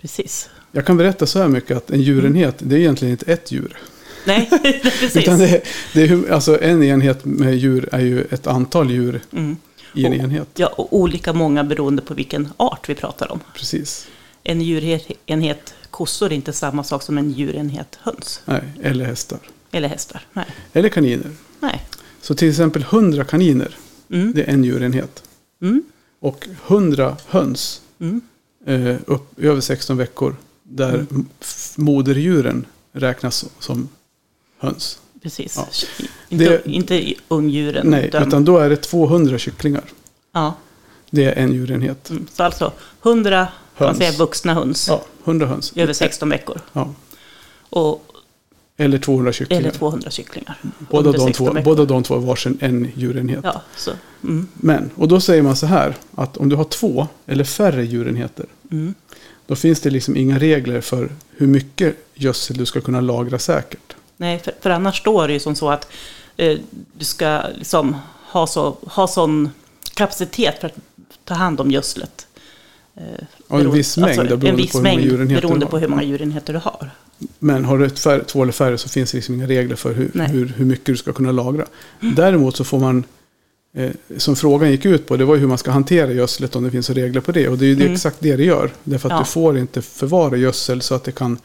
precis. 0.01 0.49
Jag 0.71 0.85
kan 0.85 0.97
berätta 0.97 1.25
så 1.25 1.39
här 1.39 1.47
mycket 1.47 1.77
att 1.77 1.91
en 1.91 2.01
djurenhet, 2.01 2.55
det 2.59 2.75
är 2.75 2.79
egentligen 2.79 3.11
inte 3.11 3.31
ett 3.33 3.51
djur. 3.51 3.77
Nej, 4.25 4.49
precis. 4.99 5.15
Utan 5.17 5.39
det, 5.39 5.61
det 5.93 6.01
är, 6.03 6.31
alltså 6.31 6.61
en 6.61 6.83
enhet 6.83 7.25
med 7.25 7.55
djur 7.57 7.89
är 7.91 7.99
ju 7.99 8.21
ett 8.21 8.47
antal 8.47 8.91
djur 8.91 9.21
Mm. 9.31 9.57
i 9.95 10.05
en 10.05 10.13
Och- 10.13 10.19
enhet. 10.19 10.47
Ja, 10.55 10.67
och 10.67 10.93
olika 10.97 11.33
många 11.33 11.63
beroende 11.63 12.01
på 12.01 12.13
vilken 12.13 12.49
art 12.57 12.89
vi 12.89 12.95
pratar 12.95 13.31
om. 13.31 13.39
Precis. 13.55 14.07
En 14.43 14.61
djurenhet 14.61 15.73
kossor 15.89 16.31
är 16.31 16.35
inte 16.35 16.53
samma 16.53 16.83
sak 16.83 17.03
som 17.03 17.17
en 17.17 17.31
djurenhet 17.31 17.99
höns. 18.01 18.41
Nej, 18.45 18.61
eller 18.83 19.05
hästar. 19.05 19.39
Eller 19.71 19.87
hästar. 19.89 20.21
Nej. 20.33 20.45
Eller 20.73 20.89
kaniner. 20.89 21.31
Nej. 21.59 21.85
Så 22.21 22.35
till 22.35 22.49
exempel 22.49 22.81
100 22.83 23.23
kaniner, 23.23 23.75
Mm. 24.11 24.33
det 24.35 24.41
är 24.43 24.47
en 24.53 24.63
djurenhet. 24.63 25.23
Mm. 25.61 25.83
Och 26.19 26.47
100 26.67 27.17
höns 27.27 27.81
Mm. 27.99 28.21
eh, 28.65 28.95
upp 29.05 29.39
över 29.39 29.61
16 29.61 29.97
veckor. 29.97 30.35
Där 30.63 30.93
Mm. 30.93 31.25
moderdjuren 31.77 32.65
räknas 32.93 33.45
som 33.59 33.89
höns. 34.59 34.99
Precis. 35.23 35.55
Ja. 35.57 35.67
Inte, 36.29 36.45
Det- 36.49 36.69
inte 36.71 37.13
ungdjuren. 37.27 37.87
Nej, 37.89 38.05
utan, 38.07 38.27
utan 38.27 38.45
då 38.45 38.57
är 38.57 38.69
det 38.69 38.75
200 38.75 39.37
kycklingar. 39.37 39.83
ja. 40.31 40.53
Det 41.11 41.25
är 41.25 41.33
en 41.43 41.53
djurenhet. 41.53 42.09
Mm. 42.09 42.27
Så 42.33 42.43
alltså 42.43 42.71
100 43.03 43.47
kan 43.77 43.85
man 43.85 43.87
Höns. 43.87 43.97
säga, 43.97 44.11
vuxna 44.11 44.53
höns 44.53 44.87
Ja, 44.87 45.03
100 45.23 45.47
höns. 45.47 45.73
över 45.75 45.93
16 45.93 46.29
veckor. 46.29 46.61
Ja. 46.73 46.93
Och, 47.69 48.05
Eller 48.77 48.97
200 48.97 49.33
kycklingar. 49.33 49.61
eller 49.61 49.71
200 49.71 50.11
kycklingar. 50.11 50.57
båda, 50.91 51.11
de 51.11 51.17
16 51.17 51.33
två, 51.33 51.53
veckor. 51.53 51.65
båda 51.65 51.85
de 51.85 52.03
två 52.03 52.15
är 52.15 52.19
varsin 52.19 52.57
en 52.61 52.91
djurenhet. 52.95 53.39
Ja, 53.43 53.61
så. 53.77 53.91
Mm. 54.23 54.47
Men, 54.53 54.89
och 54.95 55.07
då 55.07 55.19
säger 55.21 55.41
man 55.41 55.55
så 55.55 55.65
här. 55.65 55.95
Att 56.15 56.37
om 56.37 56.49
du 56.49 56.55
har 56.55 56.63
två 56.63 57.07
eller 57.25 57.43
färre 57.43 57.85
djurenheter. 57.85 58.45
Mm. 58.71 58.93
Då 59.47 59.55
finns 59.55 59.81
det 59.81 59.89
liksom 59.89 60.17
inga 60.17 60.39
regler 60.39 60.81
för 60.81 61.09
hur 61.37 61.47
mycket 61.47 61.95
gödsel 62.13 62.57
du 62.57 62.65
ska 62.65 62.81
kunna 62.81 63.01
lagra 63.01 63.39
säkert. 63.39 63.95
Nej, 64.21 64.39
för, 64.39 64.53
för 64.61 64.69
annars 64.69 64.97
står 64.97 65.27
det 65.27 65.33
ju 65.33 65.39
som 65.39 65.55
så 65.55 65.69
att 65.69 65.87
eh, 66.37 66.57
du 66.97 67.05
ska 67.05 67.41
liksom 67.55 67.95
ha, 68.31 68.47
så, 68.47 68.77
ha 68.81 69.07
sån 69.07 69.49
kapacitet 69.93 70.59
för 70.61 70.67
att 70.67 70.75
ta 71.25 71.33
hand 71.33 71.61
om 71.61 71.71
gödslet. 71.71 72.27
Eh, 72.95 73.03
Ja, 73.07 73.15
en 73.55 73.57
beroende- 73.63 73.77
viss 73.77 73.97
mängd, 73.97 74.19
alltså, 74.19 74.37
beroende 74.37 74.49
en 74.49 74.55
viss 74.55 74.71
på 74.71 74.77
hur 74.77 74.83
många 74.83 74.95
mängd 75.17 75.27
beroende 75.41 75.65
du 75.65 75.69
på 75.69 75.75
har. 75.75 75.81
hur 75.81 75.87
många 75.87 76.03
djurenheter 76.03 76.53
du 76.53 76.59
har. 76.59 76.91
Men 77.39 77.65
har 77.65 77.77
du 77.77 77.85
ett 77.85 77.99
färre, 77.99 78.23
två 78.23 78.43
eller 78.43 78.51
färre 78.53 78.77
så 78.77 78.89
finns 78.89 79.11
det 79.11 79.17
liksom 79.17 79.35
inga 79.35 79.47
regler 79.47 79.75
för 79.75 79.93
hur, 79.93 80.11
hur, 80.27 80.53
hur 80.57 80.65
mycket 80.65 80.85
du 80.85 80.97
ska 80.97 81.13
kunna 81.13 81.31
lagra. 81.31 81.65
Däremot 81.99 82.55
så 82.55 82.63
får 82.63 82.79
man, 82.79 83.03
eh, 83.73 83.91
som 84.17 84.35
frågan 84.35 84.71
gick 84.71 84.85
ut 84.85 85.07
på, 85.07 85.17
det 85.17 85.25
var 85.25 85.35
ju 85.35 85.41
hur 85.41 85.47
man 85.47 85.57
ska 85.57 85.71
hantera 85.71 86.11
gödslet 86.11 86.55
om 86.55 86.63
det 86.63 86.71
finns 86.71 86.89
regler 86.89 87.21
på 87.21 87.31
det. 87.31 87.47
Och 87.49 87.57
det 87.57 87.65
är 87.65 87.67
ju 87.69 87.75
det 87.75 87.81
Mm. 87.83 87.93
exakt 87.93 88.17
det 88.19 88.35
det 88.35 88.43
gör. 88.43 88.71
Därför 88.83 89.09
att 89.09 89.13
Ja. 89.13 89.19
du 89.19 89.25
får 89.25 89.57
inte 89.57 89.81
förvara 89.81 90.37
gödsel 90.37 90.81
så 90.81 90.95
att 90.95 91.03
det 91.03 91.11
kan, 91.11 91.37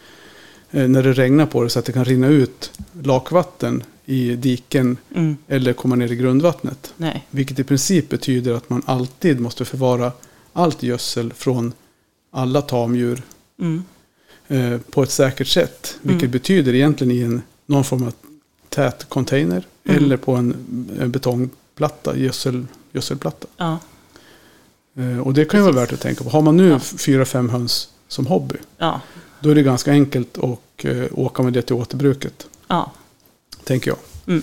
när 0.75 1.03
det 1.03 1.13
regnar 1.13 1.47
på 1.47 1.63
det, 1.63 1.71
så 1.71 1.79
att 1.79 1.85
det 1.85 1.93
kan 1.93 2.05
rinna 2.05 2.27
ut 2.29 2.73
lakvatten 3.03 3.83
i 4.05 4.37
diken 4.37 4.97
Mm, 5.15 5.37
eller 5.49 5.73
komma 5.73 5.95
ner 5.97 6.13
i 6.13 6.17
grundvattnet. 6.17 6.95
nej, 6.97 7.27
Vilket 7.31 7.59
i 7.59 7.65
princip 7.65 8.09
betyder 8.09 8.55
att 8.55 8.71
man 8.71 8.83
alltid 8.87 9.41
måste 9.41 9.65
förvara 9.65 10.13
allt 10.53 10.83
gödsel 10.83 11.33
från 11.33 11.73
alla 12.31 12.63
tamdjur 12.63 13.23
mm, 13.61 13.85
eh, 14.49 14.79
på 14.91 15.03
ett 15.03 15.11
säkert 15.11 15.47
sätt. 15.49 15.97
Vilket 16.03 16.23
Mm. 16.23 16.33
betyder 16.33 16.75
egentligen 16.75 17.11
i 17.11 17.21
en, 17.21 17.43
någon 17.67 17.85
form 17.85 18.03
av 18.07 18.13
tät 18.69 19.07
container 19.09 19.67
Mm. 19.89 20.05
eller 20.05 20.17
på 20.17 20.33
en, 20.33 20.55
en 21.01 21.11
betongplatta, 21.11 22.17
gödsel, 22.17 22.67
gödselplatta. 22.93 23.47
ja, 23.57 23.79
Eh, 24.97 25.19
och 25.19 25.35
det 25.35 25.45
kan 25.45 25.61
ju 25.61 25.65
vara 25.65 25.75
värt 25.75 25.93
att 25.93 26.01
tänka 26.01 26.25
på. 26.25 26.31
Har 26.31 26.43
man 26.43 26.57
nu 26.57 26.69
Ja. 26.69 26.79
fyra, 26.81 27.25
fem 27.25 27.49
höns 27.49 27.89
som 28.09 28.27
hobby, 28.27 28.57
ja, 28.79 29.01
då 29.45 29.51
är 29.51 29.55
det 29.55 29.63
ganska 29.63 29.91
enkelt 29.91 30.39
att 30.39 30.85
eh, 30.85 31.05
åka 31.13 31.43
med 31.43 31.53
det 31.53 31.63
till 31.63 31.75
återbruket, 31.75 32.47
ja, 32.69 32.93
tänker 33.65 33.91
jag. 33.91 33.99
Mm. 34.27 34.43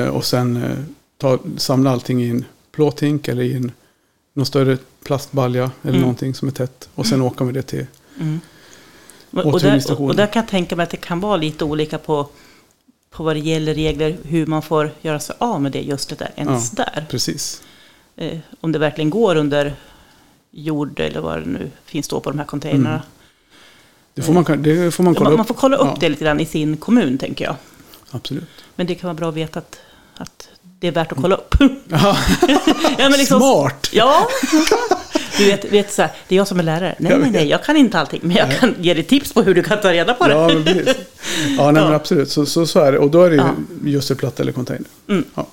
Eh, 0.00 0.08
och 0.08 0.24
sen 0.24 0.56
eh, 0.56 0.78
ta, 1.18 1.38
samla 1.56 1.90
allting 1.90 2.22
i 2.22 2.30
en 2.30 2.44
plåthink 2.72 3.28
eller 3.28 3.42
i 3.42 3.56
en 3.56 3.72
någon 4.32 4.46
större 4.46 4.78
plastbalja 5.04 5.70
eller 5.82 5.90
Mm. 5.92 6.00
någonting 6.00 6.34
som 6.34 6.48
är 6.48 6.52
tätt. 6.52 6.88
Och 6.94 7.06
sen 7.06 7.22
åka 7.22 7.44
med 7.44 7.54
det 7.54 7.62
till 7.62 7.86
mm. 8.20 8.40
Och, 9.30 9.60
där, 9.60 10.00
och, 10.02 10.16
där 10.16 10.26
kan 10.26 10.42
jag 10.42 10.50
tänka 10.50 10.76
mig 10.76 10.84
att 10.84 10.90
det 10.90 10.96
kan 10.96 11.20
vara 11.20 11.36
lite 11.36 11.64
olika 11.64 11.98
på, 11.98 12.28
på 13.10 13.22
vad 13.22 13.36
det 13.36 13.40
gäller 13.40 13.74
regler, 13.74 14.16
hur 14.22 14.46
man 14.46 14.62
får 14.62 14.90
göra 15.02 15.20
sig 15.20 15.36
av 15.38 15.62
med 15.62 15.72
det 15.72 15.82
gödslet 15.82 16.18
där, 16.18 16.32
ens 16.36 16.70
där. 16.70 17.06
Precis. 17.10 17.62
Eh, 18.16 18.38
om 18.60 18.72
det 18.72 18.78
verkligen 18.78 19.10
går 19.10 19.36
under 19.36 19.74
jord 20.50 21.00
eller 21.00 21.20
vad 21.20 21.38
det 21.38 21.46
nu 21.46 21.70
finns 21.84 22.08
då 22.08 22.20
på 22.20 22.30
de 22.30 22.38
här 22.38 22.46
containrarna. 22.46 22.88
Mm. 22.90 23.02
Det 24.16 24.22
får 24.22 24.32
man, 24.32 24.44
det 24.62 24.94
får 24.94 25.04
man 25.04 25.14
kolla 25.14 25.24
Man, 25.24 25.32
upp. 25.32 25.38
man 25.38 25.46
får 25.46 25.54
kolla 25.54 25.76
upp 25.76 25.86
Ja. 25.86 25.96
det 26.00 26.08
lite 26.08 26.24
grann 26.24 26.40
i 26.40 26.46
sin 26.46 26.76
kommun, 26.76 27.18
tänker 27.18 27.44
jag. 27.44 27.54
Absolut. 28.10 28.44
Men 28.76 28.86
det 28.86 28.94
kan 28.94 29.08
vara 29.08 29.14
bra 29.14 29.28
att 29.28 29.34
veta 29.34 29.58
att, 29.58 29.78
att 30.16 30.48
det 30.80 30.86
är 30.88 30.92
värt 30.92 31.12
att 31.12 31.18
kolla 31.20 31.36
upp. 31.36 31.54
Ja, 31.88 32.16
men 32.98 33.12
liksom, 33.12 33.40
smart! 33.40 33.88
Ja. 33.92 34.28
Du 35.38 35.44
vet, 35.46 35.72
vet 35.72 35.92
så 35.92 36.02
här, 36.02 36.10
det 36.28 36.34
är 36.34 36.36
jag 36.36 36.48
som 36.48 36.58
är 36.58 36.62
lärare. 36.62 36.94
Nej, 36.98 37.18
nej, 37.18 37.30
nej, 37.30 37.48
jag 37.48 37.64
kan 37.64 37.76
inte 37.76 37.98
allting. 37.98 38.20
Men 38.22 38.36
jag 38.36 38.58
kan 38.58 38.74
ge 38.80 38.94
dig 38.94 39.02
tips 39.02 39.32
på 39.32 39.42
hur 39.42 39.54
du 39.54 39.62
kan 39.62 39.80
ta 39.80 39.92
reda 39.92 40.14
på 40.14 40.26
det. 40.26 40.32
Ja, 40.34 40.48
men 40.48 40.64
precis. 40.64 40.96
Ja, 41.58 41.70
nej, 41.70 41.82
men 41.84 41.92
absolut. 41.94 42.30
Så, 42.30 42.46
så, 42.46 42.66
så 42.66 42.80
är 42.80 42.92
det. 42.92 42.98
Och 42.98 43.10
då 43.10 43.22
är 43.22 43.30
det 43.30 43.36
ju 43.36 43.42
Ja. 43.42 43.54
gödselplatta 43.84 44.42
eller 44.42 44.52
container. 44.52 44.84
Mm. 45.08 45.24
Ja. 45.34 45.46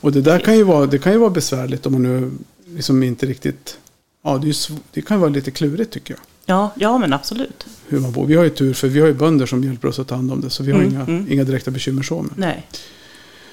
Och 0.00 0.12
det 0.12 0.20
där 0.20 0.38
kan 0.38 0.56
ju, 0.56 0.62
vara, 0.62 0.86
det 0.86 0.98
kan 0.98 1.12
ju 1.12 1.18
vara 1.18 1.30
besvärligt 1.30 1.86
om 1.86 1.92
man 1.92 2.02
nu 2.02 2.30
liksom 2.76 3.02
inte 3.02 3.26
riktigt... 3.26 3.76
Ja, 4.24 4.38
det, 4.38 4.46
ju 4.46 4.54
det 4.92 5.02
kan 5.02 5.20
vara 5.20 5.30
lite 5.30 5.50
klurigt 5.50 5.92
tycker 5.92 6.14
jag. 6.14 6.20
Ja, 6.46 6.70
ja, 6.76 6.98
men 6.98 7.12
absolut. 7.12 7.66
Hur 7.88 8.00
man 8.00 8.12
bor. 8.12 8.26
Vi 8.26 8.34
har 8.34 8.44
ju 8.44 8.50
tur 8.50 8.74
för 8.74 8.88
vi 8.88 9.00
har 9.00 9.06
ju 9.06 9.14
bönder 9.14 9.46
som 9.46 9.64
hjälper 9.64 9.88
oss 9.88 9.98
att 9.98 10.08
ta 10.08 10.14
hand 10.14 10.32
om 10.32 10.40
det. 10.40 10.50
Så 10.50 10.62
vi 10.62 10.72
har 10.72 10.78
Mm, 10.80 10.90
inga, 10.92 11.00
mm. 11.04 11.32
inga 11.32 11.44
direkta 11.44 11.70
bekymmer 11.70 12.02
så. 12.02 12.22
Men. 12.22 12.32
Nej. 12.36 12.66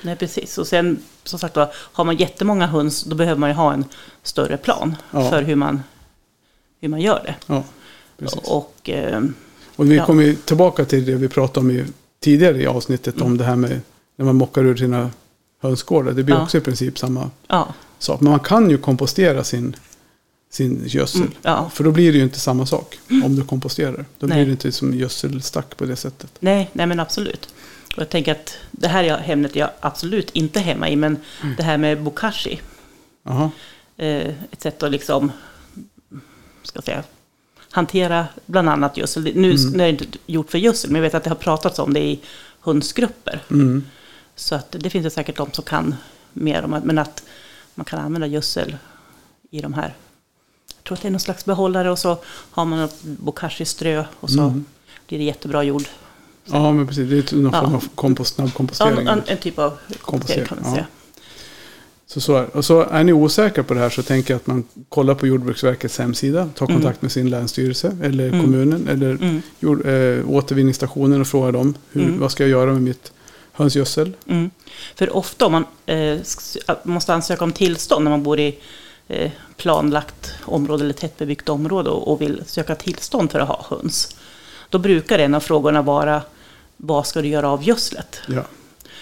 Nej, 0.01 0.15
precis. 0.15 0.57
Och 0.57 0.67
sen, 0.67 0.99
som 1.23 1.39
sagt 1.39 1.53
då, 1.53 1.71
har 1.73 2.03
man 2.05 2.15
jättemånga 2.17 2.67
höns, 2.67 3.03
då 3.03 3.15
behöver 3.15 3.39
man 3.39 3.49
ju 3.49 3.55
ha 3.55 3.73
en 3.73 3.85
större 4.23 4.57
plan 4.57 4.95
Ja. 5.11 5.29
för 5.29 5.41
hur 5.41 5.55
man, 5.55 5.81
hur 6.81 6.89
man 6.89 7.01
gör 7.01 7.21
det. 7.25 7.35
Ja, 7.47 7.63
precis. 8.17 8.39
Och, 8.43 8.89
eh, 8.89 9.23
Och 9.75 9.91
vi 9.91 9.95
Ja. 9.95 10.05
kommer 10.05 10.35
tillbaka 10.45 10.85
till 10.85 11.05
det 11.05 11.15
vi 11.15 11.27
pratade 11.27 11.59
om 11.59 11.71
i, 11.71 11.85
tidigare 12.19 12.61
i 12.61 12.67
avsnittet. 12.67 13.15
Mm. 13.15 13.27
Om 13.27 13.37
det 13.37 13.43
här 13.43 13.55
med 13.55 13.79
när 14.15 14.25
man 14.25 14.35
mockar 14.35 14.63
ur 14.65 14.75
sina 14.75 15.09
hönsgårdar. 15.61 16.11
Det 16.11 16.23
blir 16.23 16.35
Ja. 16.35 16.43
också 16.43 16.57
i 16.57 16.61
princip 16.61 16.97
samma 16.99 17.29
sak. 17.99 18.21
Men 18.21 18.31
man 18.31 18.39
kan 18.39 18.69
ju 18.69 18.77
kompostera 18.77 19.43
sin, 19.43 19.75
sin 20.49 20.83
gödsel. 20.87 21.21
mm, 21.21 21.33
ja. 21.41 21.69
För 21.69 21.83
då 21.83 21.91
blir 21.91 22.11
det 22.11 22.17
ju 22.17 22.23
inte 22.23 22.39
samma 22.39 22.65
sak 22.65 22.99
om 23.23 23.35
du 23.35 23.43
komposterar. 23.45 24.05
Då 24.19 24.27
Nej. 24.27 24.35
blir 24.37 24.45
det 24.45 24.51
inte 24.51 24.71
som 24.71 24.93
gödselstack 24.93 25.77
på 25.77 25.85
det 25.85 25.95
sättet. 25.95 26.31
Nej, 26.39 26.69
nej, 26.73 26.87
men 26.87 26.99
absolut. 26.99 27.49
Och 27.95 28.01
jag 28.01 28.09
tänker 28.09 28.31
att 28.31 28.57
det 28.71 28.87
här 28.87 29.03
är 29.03 29.31
ämnet 29.31 29.55
jag 29.55 29.69
absolut 29.79 30.29
inte 30.29 30.59
hemma 30.59 30.89
i, 30.89 30.95
men 30.95 31.17
Mm. 31.43 31.55
det 31.55 31.63
här 31.63 31.77
med 31.77 32.03
bokashi. 32.03 32.59
Jaha, 33.23 33.51
eh, 33.97 34.27
ett 34.51 34.61
sätt 34.61 34.83
att 34.83 34.91
liksom, 34.91 35.31
ska 36.63 36.81
säga, 36.81 37.03
hantera 37.71 38.27
bland 38.45 38.69
annat 38.69 38.97
gödsel. 38.97 39.23
Nu, 39.23 39.51
Mm. 39.51 39.71
nu 39.71 39.83
är 39.83 39.91
det 39.91 40.03
inte 40.03 40.17
gjort 40.25 40.51
för 40.51 40.57
gödsel, 40.57 40.91
men 40.91 40.95
jag 41.01 41.03
vet 41.03 41.13
att 41.13 41.23
det 41.23 41.29
har 41.29 41.35
pratats 41.35 41.79
om 41.79 41.93
det 41.93 41.99
i 41.99 42.19
hönsgrupper. 42.59 43.41
mm. 43.51 43.85
Så 44.35 44.55
att 44.55 44.71
det 44.79 44.89
finns 44.89 45.03
det 45.03 45.09
säkert 45.09 45.37
de 45.37 45.51
som 45.51 45.63
kan 45.63 45.95
mer 46.33 46.63
om, 46.63 46.73
att- 46.73 46.83
men 46.85 46.97
att 46.97 47.23
man 47.75 47.85
kan 47.85 47.99
använda 47.99 48.27
gödsel 48.27 48.77
i 49.51 49.61
de 49.61 49.73
här. 49.73 49.93
Tror 50.87 50.95
att 50.97 51.01
det 51.01 51.07
är 51.07 51.11
någon 51.11 51.19
slags 51.19 51.45
behållare 51.45 51.91
och 51.91 51.99
så 51.99 52.17
har 52.51 52.65
man 52.65 52.79
ett 52.79 53.03
bokashi-strö 53.03 54.03
och 54.19 54.29
så 54.29 54.41
Mm. 54.41 54.65
blir 55.07 55.17
det 55.19 55.23
jättebra 55.25 55.63
jord. 55.63 55.83
ja 56.45 56.71
men 56.71 56.87
precis. 56.87 57.09
Det 57.09 57.31
är 57.31 57.35
någon 57.41 57.53
Ja. 57.53 57.61
form 57.61 57.75
av 57.75 57.87
kompost, 57.95 58.35
snabb 58.35 58.51
Ja, 58.79 58.89
en, 59.11 59.21
en 59.27 59.37
typ 59.37 59.59
av 59.59 59.77
kompostering 60.01 60.45
kan 60.45 60.57
man 60.61 60.69
ja. 60.69 60.75
säga. 60.75 60.85
Så, 62.09 62.21
så 62.21 62.35
är. 62.35 62.55
Och 62.57 62.65
så 62.65 62.81
är 62.81 63.03
ni 63.03 63.13
osäkra 63.13 63.63
på 63.63 63.73
det 63.73 63.79
här 63.79 63.89
så 63.89 64.03
tänker 64.03 64.33
jag 64.33 64.39
att 64.39 64.47
man 64.47 64.63
kollar 64.89 65.15
på 65.15 65.27
Jordbruksverkets 65.27 65.97
hemsida. 65.99 66.49
Tar 66.55 66.65
Mm. 66.65 66.75
kontakt 66.81 67.01
med 67.01 67.11
sin 67.11 67.29
länsstyrelse 67.29 67.97
eller 68.03 68.27
Mm. 68.27 68.41
kommunen 68.41 68.87
eller 68.87 69.09
Mm, 69.09 69.41
jord, 69.59 69.85
eh, 69.87 70.29
återvinningsstationen 70.29 71.21
och 71.21 71.27
frågar 71.27 71.51
dem. 71.51 71.73
Hur, 71.91 72.01
Mm. 72.03 72.19
Vad 72.19 72.31
ska 72.31 72.43
jag 72.43 72.49
göra 72.49 72.73
med 72.73 72.81
mitt 72.81 73.11
hönsgödsel? 73.51 74.13
mm. 74.27 74.49
För 74.95 75.15
ofta 75.15 75.45
om 75.45 75.51
man 75.51 75.65
eh, 75.85 76.17
måste 76.83 77.13
ansöka 77.13 77.43
om 77.43 77.51
tillstånd 77.51 78.03
när 78.03 78.11
man 78.11 78.23
bor 78.23 78.39
i 78.39 78.57
planlagt 79.57 80.33
område 80.45 80.83
eller 80.83 80.93
tättbebyggt 80.93 81.49
område 81.49 81.89
och, 81.89 82.21
vill 82.21 82.43
söka 82.45 82.75
tillstånd 82.75 83.31
för 83.31 83.39
att 83.39 83.47
ha 83.47 83.65
höns. 83.69 84.15
Då 84.69 84.77
brukar 84.77 85.19
en 85.19 85.35
av 85.35 85.39
frågorna 85.39 85.81
vara 85.81 86.21
vad 86.77 87.07
ska 87.07 87.21
du 87.21 87.27
göra 87.27 87.49
av 87.49 87.63
gödslet? 87.63 88.21
Ja. 88.27 88.43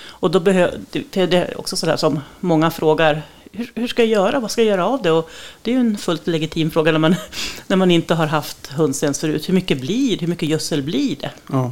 Och 0.04 0.32
då 0.32 0.40
behöver, 0.40 0.80
det, 0.92 1.26
det 1.26 1.38
är 1.38 1.60
också 1.60 1.78
sådär 1.78 1.98
som 1.98 2.20
många 2.40 2.72
frågar, 2.72 3.22
hur, 3.52 3.72
hur 3.76 3.88
ska 3.88 4.04
jag 4.04 4.10
göra, 4.10 4.40
vad 4.40 4.52
ska 4.52 4.62
jag 4.62 4.70
göra 4.70 4.88
av 4.88 5.02
det? 5.02 5.12
Och 5.12 5.30
det 5.62 5.72
är 5.72 5.76
ju 5.76 5.82
en 5.82 5.98
fullt 5.98 6.28
legitim 6.28 6.72
fråga 6.72 6.92
när 6.92 7.00
man, 7.00 7.16
när 7.68 7.78
man 7.78 7.92
inte 7.92 8.14
har 8.14 8.28
haft 8.28 8.68
höns 8.68 9.04
ens 9.04 9.20
förut. 9.20 9.50
Hur 9.50 9.54
mycket 9.54 9.82
blir 9.82 10.18
det? 10.18 10.22
Hur 10.22 10.28
mycket 10.28 10.50
gödsel 10.50 10.84
blir 10.84 11.16
det? 11.16 11.32
Ja. 11.52 11.72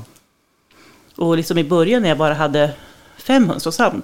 Och 1.15 1.37
liksom 1.37 1.57
i 1.57 1.63
början 1.63 2.01
när 2.01 2.09
jag 2.09 2.17
bara 2.17 2.33
hade 2.33 2.71
fem 3.17 3.49
höns 3.49 3.67
och 3.67 3.73
sam, 3.73 4.01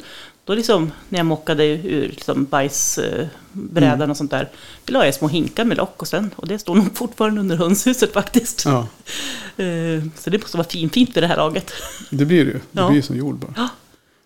då 0.49 0.55
liksom 0.55 0.91
när 1.09 1.19
jag 1.19 1.25
mockade 1.25 1.65
ur 1.65 2.07
liksom 2.09 2.45
bajsbrädan 2.45 3.93
Mm. 3.93 4.11
och 4.11 4.17
sånt 4.17 4.31
där, 4.31 4.49
då 4.85 4.93
la 4.93 5.05
jag 5.05 5.15
små 5.15 5.27
hinkar 5.27 5.65
med 5.65 5.77
lock 5.77 6.01
och 6.01 6.07
sen, 6.07 6.29
och 6.35 6.47
det 6.47 6.59
står 6.59 6.75
nog 6.75 6.97
fortfarande 6.97 7.41
under 7.41 7.55
hönshuset 7.55 8.13
faktiskt. 8.13 8.65
ja, 8.65 8.87
Eh, 9.57 10.03
Så 10.17 10.29
det 10.29 10.41
måste 10.41 10.57
vara 10.57 10.67
finfint 10.67 11.17
vid 11.17 11.23
det 11.23 11.27
här 11.27 11.37
laget. 11.37 11.71
det 12.09 12.25
blir 12.25 12.45
det 12.45 12.51
ju. 12.51 12.59
Det 12.71 12.81
Ja. 12.81 12.89
blir 12.89 13.01
som 13.01 13.15
jord 13.17 13.35
bara. 13.35 13.53
Ja, 13.57 13.69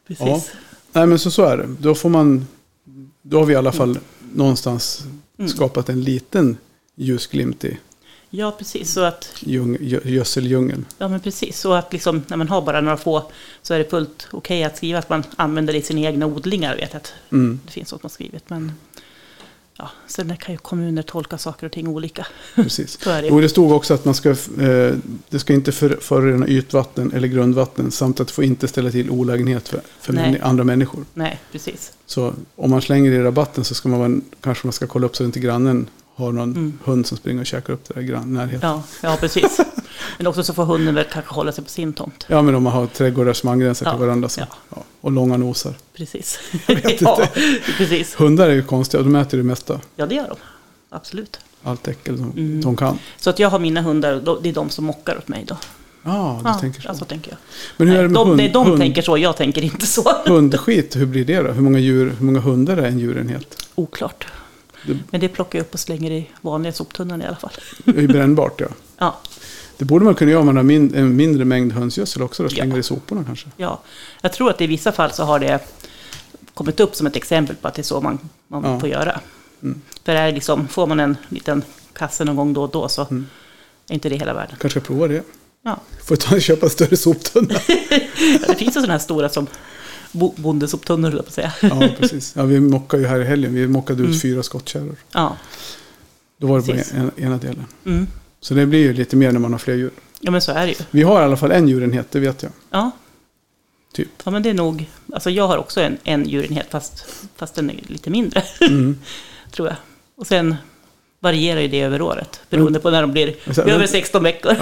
precis. 0.08 0.26
Ja. 0.28 0.42
Nej 0.92 1.08
men 1.08 1.20
så, 1.20 1.32
så 1.32 1.44
är 1.44 1.58
det. 1.58 1.68
Då 1.80 1.96
får 1.96 2.10
man, 2.10 2.48
då 3.22 3.38
har 3.40 3.46
vi 3.46 3.54
i 3.54 3.56
alla 3.56 3.72
fall 3.72 4.00
någonstans 4.34 5.04
Mm. 5.38 5.50
skapat 5.50 5.90
en 5.90 6.02
liten 6.02 6.58
ljusglimt 6.96 7.64
i 7.66 7.78
Ja, 8.36 8.52
precis. 8.58 8.92
Så 8.94 9.02
att 9.02 9.28
djung, 9.40 9.78
gö- 9.78 10.08
gödseldjungeln. 10.08 10.86
Ja, 10.98 11.08
men 11.08 11.20
precis. 11.20 11.60
Så 11.60 11.74
att 11.74 11.94
liksom, 11.94 12.24
när 12.28 12.38
man 12.38 12.50
har 12.50 12.62
bara 12.62 12.82
några 12.82 12.98
få 12.98 13.32
så 13.62 13.74
är 13.74 13.78
det 13.80 13.90
fullt 13.90 14.28
okej 14.32 14.64
att 14.64 14.78
skriva 14.78 15.00
att 15.00 15.10
man 15.10 15.24
använder 15.36 15.74
det 15.74 15.80
i 15.80 15.82
sina 15.82 16.00
egna 16.00 16.26
odlingar. 16.26 16.76
Vet 16.76 16.96
att 16.96 17.14
Mm, 17.32 17.60
det 17.66 17.72
finns 17.72 17.90
sånt 17.90 18.04
man 18.04 18.10
skrivit. 18.10 18.50
Men 18.50 18.72
ja, 19.78 19.90
sen 20.08 20.38
kan 20.38 20.54
ju 20.54 20.58
kommuner 20.58 21.02
tolka 21.02 21.38
saker 21.38 21.66
och 21.66 21.72
ting 21.72 21.88
olika. 21.88 22.28
precis. 22.56 22.98
Det 23.04 23.22
ju. 23.28 23.42
det 23.42 23.50
stod 23.50 23.72
också 23.72 23.94
att 23.94 24.06
man 24.06 24.14
ska, 24.16 24.30
eh, 24.30 24.94
det 25.30 25.40
ska 25.40 25.54
inte 25.54 25.72
för, 25.72 25.98
förorena 26.02 26.48
ytvatten 26.48 27.12
eller 27.14 27.28
grundvatten 27.28 27.92
samt 27.92 28.20
att 28.20 28.28
det 28.28 28.34
får 28.34 28.44
inte 28.44 28.68
ställa 28.68 28.92
till 28.92 29.10
olägenhet 29.10 29.70
för, 29.70 29.82
för 30.00 30.14
Nej. 30.14 30.32
män, 30.32 30.42
andra 30.44 30.64
människor. 30.64 31.06
Nej, 31.14 31.40
precis. 31.52 31.92
Så 32.06 32.34
om 32.56 32.70
man 32.70 32.82
slänger 32.82 33.12
i 33.12 33.20
rabatten 33.20 33.64
så 33.64 33.76
ska 33.76 33.90
man 33.90 34.00
vara, 34.00 34.22
kanske 34.42 34.68
man 34.68 34.74
ska 34.74 34.88
kolla 34.88 35.06
upp 35.06 35.16
så 35.16 35.24
att 35.24 35.26
inte 35.26 35.40
grannen 35.40 35.88
har 36.16 36.32
någon 36.32 36.52
Mm. 36.52 36.80
hund 36.84 37.08
som 37.08 37.18
springer 37.18 37.40
och 37.40 37.46
käkar 37.46 37.74
upp 37.74 37.86
det 37.88 37.94
där 37.94 38.02
i 38.02 38.06
grann, 38.06 38.34
närheten. 38.34 38.70
Ja. 38.70 38.84
Ja, 39.02 39.10
ja, 39.10 39.18
precis. 39.20 39.60
Men 40.18 40.28
också 40.28 40.44
så 40.44 40.54
får 40.54 40.66
hunden 40.66 40.96
väl 40.96 41.06
kanske 41.14 41.34
hålla 41.34 41.52
sig 41.52 41.64
på 41.64 41.70
sin 41.70 41.94
tomt. 41.94 42.26
men 42.28 42.56
om 42.56 42.64
man 42.64 42.74
har 42.74 42.88
trädgårdar 42.88 43.34
som 43.34 43.50
angränsar 43.50 43.86
till 43.86 44.00
Ja, 44.00 44.06
varandra. 44.06 44.30
Så, 44.30 44.40
ja. 44.42 44.48
ja. 44.70 44.84
Och 45.02 45.12
långa 45.12 45.38
nosar. 45.38 45.74
Precis. 45.98 46.40
ja, 47.00 47.28
precis. 47.78 48.16
Hundar 48.20 48.50
är 48.50 48.54
ju 48.54 48.64
konstiga, 48.64 49.04
de 49.04 49.16
äter 49.16 49.38
det 49.38 49.44
mesta. 49.44 49.80
Ja, 49.96 50.06
det 50.06 50.16
gör 50.16 50.28
de. 50.28 50.36
Absolut. 50.90 51.40
allt 51.64 51.88
äckel 51.88 52.18
de, 52.18 52.32
Mm. 52.32 52.62
de 52.62 52.76
kan. 52.76 53.00
Så 53.18 53.30
att 53.30 53.40
jag 53.40 53.50
har 53.50 53.60
mina 53.60 53.82
hundar, 53.82 54.40
det 54.44 54.50
är 54.50 54.54
de 54.54 54.70
som 54.70 54.86
mockar 54.86 55.18
åt 55.18 55.28
mig 55.28 55.46
då. 55.48 55.58
Ja, 56.04 56.40
du 56.44 56.50
Ja, 56.50 56.54
tänker 56.54 56.82
så. 56.82 56.88
ja, 56.88 56.94
så 56.96 57.06
tänker 57.06 57.32
jag. 57.32 57.38
Men 57.78 57.88
hur 57.88 57.96
är 57.98 58.00
Nej, 58.02 58.08
det 58.08 58.10
med 58.14 58.20
de, 58.22 58.28
hund, 58.28 58.40
det 58.40 58.50
är 58.50 58.54
de 58.54 58.68
hund, 58.68 58.80
tänker 58.80 59.02
så, 59.02 59.18
jag 59.18 59.38
tänker 59.38 59.62
inte 59.62 59.86
så. 59.88 60.12
hundskit? 60.26 60.96
Hur 60.96 61.06
blir 61.06 61.26
det 61.26 61.42
då? 61.42 61.52
Hur 61.52 61.62
många, 61.62 61.80
djur, 61.80 62.14
hur 62.20 62.26
många 62.26 62.40
hundar 62.40 62.78
är 62.78 62.84
en 62.88 63.00
djurenhet? 63.00 63.68
Oklart. 63.76 64.28
Det- 64.88 64.98
Men 65.10 65.22
det 65.22 65.28
plockar 65.28 65.60
jag 65.60 65.64
upp 65.66 65.74
och 65.74 65.80
slänger 65.80 66.12
i 66.12 66.30
vanliga 66.42 66.74
soptunnan 66.74 67.22
i 67.22 67.26
alla 67.26 67.36
fall. 67.36 67.52
Ju 67.86 68.08
brännbart 68.08 68.62
ja. 68.62 68.68
Ja, 68.98 69.20
Det 69.78 69.86
borde 69.86 70.06
man 70.06 70.16
kunna 70.16 70.32
göra 70.32 70.40
om 70.40 70.46
man 70.46 70.56
har 70.58 70.64
min, 70.64 70.96
en 70.96 71.16
mindre 71.16 71.46
mängd 71.46 71.72
hönsgödsel 71.74 72.22
också. 72.22 72.44
Då, 72.44 72.50
Ja. 72.50 72.56
slänga 72.56 72.74
det 72.74 72.80
i 72.80 72.84
soporna 72.84 73.24
kanske. 73.24 73.48
ja. 73.58 73.82
Jag 74.22 74.34
tror 74.34 74.50
att 74.50 74.62
i 74.62 74.68
vissa 74.68 74.92
fall 74.92 75.12
så 75.12 75.24
har 75.24 75.40
det 75.40 75.60
kommit 76.54 76.80
upp 76.80 76.96
som 76.96 77.08
ett 77.08 77.16
exempel 77.16 77.56
på 77.56 77.68
att 77.68 77.74
det 77.74 77.82
är 77.82 77.84
så 77.84 78.02
man, 78.02 78.20
man 78.48 78.64
Ja. 78.64 78.80
får 78.80 78.90
göra. 78.90 79.20
Mm. 79.64 79.82
För 80.06 80.12
är 80.16 80.32
liksom, 80.32 80.68
får 80.68 80.88
man 80.88 81.00
en 81.00 81.18
liten 81.30 81.64
kasse 81.94 82.24
någon 82.26 82.36
gång 82.36 82.54
då 82.54 82.64
och 82.64 82.70
då 82.72 82.90
så 82.90 83.02
Mm. 83.06 83.28
är 83.90 83.94
inte 83.94 84.10
det 84.10 84.16
hela 84.16 84.34
världen. 84.34 84.56
Kanske 84.60 84.80
ska 84.80 84.88
prova 84.88 85.08
det. 85.08 85.24
Ja. 85.64 85.80
Får 86.06 86.16
ta 86.16 86.36
och 86.36 86.42
köpa 86.42 86.66
en 86.66 86.70
större 86.70 86.98
soptunna. 86.98 87.48
Det 88.48 88.56
finns 88.58 88.70
ju 88.78 88.82
sådana 88.82 88.92
här 88.94 89.00
stora 89.00 89.30
som 89.30 89.48
bo- 90.14 90.34
bondesoptunnor, 90.38 91.10
höll 91.10 91.18
jag 91.18 91.26
på 91.26 91.30
att 91.30 91.34
säga. 91.34 91.54
ja, 91.62 91.90
precis. 92.00 92.34
Ja, 92.36 92.44
vi 92.44 92.60
mockade 92.60 93.04
ju 93.04 93.10
här 93.10 93.20
i 93.20 93.24
helgen. 93.24 93.54
Vi 93.54 93.68
mockade 93.68 94.02
ut 94.02 94.08
Mm. 94.08 94.20
fyra 94.20 94.44
skottkärror. 94.44 94.96
Ja. 95.12 95.38
Då 96.38 96.48
var 96.48 96.62
det 96.62 96.66
Precis. 96.74 96.94
en, 96.94 97.12
ena 97.18 97.38
delen. 97.38 97.66
Mm. 97.86 98.08
Så 98.40 98.54
det 98.54 98.66
blir 98.66 98.80
ju 98.80 98.94
lite 98.94 99.16
mer 99.16 99.32
när 99.32 99.40
man 99.40 99.52
har 99.52 99.60
fler 99.60 99.74
djur. 99.76 99.92
ja, 100.20 100.32
men 100.32 100.42
så 100.42 100.52
är 100.52 100.66
det 100.66 100.72
ju. 100.72 100.86
Vi 100.92 101.04
har 101.04 101.22
i 101.22 101.24
alla 101.24 101.38
fall 101.38 101.52
en 101.52 101.68
djurenhet, 101.68 102.12
det 102.12 102.20
vet 102.20 102.44
jag. 102.44 102.52
Ja. 102.70 102.92
Typ. 103.94 104.10
ja, 104.26 104.32
men 104.32 104.44
det 104.44 104.50
är 104.50 104.54
nog... 104.54 104.90
Alltså 105.14 105.30
jag 105.30 105.48
har 105.48 105.58
också 105.58 105.82
en, 105.82 105.98
en 106.04 106.30
djurenhet, 106.30 106.68
fast, 106.70 107.06
fast 107.36 107.56
den 107.56 107.70
är 107.70 107.80
lite 107.88 108.10
mindre, 108.10 108.44
Mm. 108.62 108.98
tror 109.52 109.68
jag. 109.68 109.78
Och 110.16 110.28
sen 110.28 110.56
varierar 111.24 111.60
ju 111.62 111.68
det 111.68 111.82
över 111.82 112.02
året, 112.02 112.40
beroende 112.50 112.80
på 112.80 112.90
när 112.90 113.02
de 113.02 113.12
blir 113.12 113.36
så- 113.54 113.62
över 113.62 113.88
16 113.88 114.24
veckor. 114.24 114.56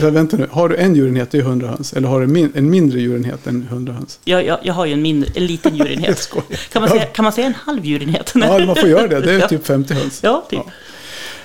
Ja, 0.00 0.10
vänta 0.10 0.36
nu. 0.36 0.48
Har 0.50 0.68
du 0.68 0.76
en 0.76 0.94
djurenhet, 0.94 1.30
det 1.30 1.38
är 1.38 1.42
100 1.42 1.68
höns. 1.68 1.92
Eller 1.92 2.08
har 2.08 2.20
du 2.20 2.26
min, 2.26 2.52
en 2.54 2.70
mindre 2.70 3.00
djurenhet 3.00 3.46
än 3.46 3.62
100 3.70 3.92
höns? 3.92 4.18
Jag, 4.24 4.46
jag, 4.46 4.58
jag 4.62 4.74
har 4.74 4.86
ju 4.86 4.92
en, 4.92 5.02
mindre, 5.02 5.30
en 5.34 5.46
liten 5.46 5.76
djurenhet. 5.76 6.30
Kan 6.72 6.82
man, 6.82 6.88
säga, 6.90 7.04
kan 7.04 7.22
man 7.22 7.32
säga 7.32 7.46
en 7.46 7.54
halv 7.54 7.84
djurenhet? 7.84 8.32
Ja, 8.34 8.66
man 8.66 8.76
får 8.76 8.88
göra 8.88 9.06
det. 9.08 9.20
Det 9.20 9.32
är 9.32 9.38
Ja. 9.40 9.48
typ 9.48 9.66
50 9.66 9.94
höns. 9.94 10.20
Ja, 10.22 10.44
typ. 10.50 10.60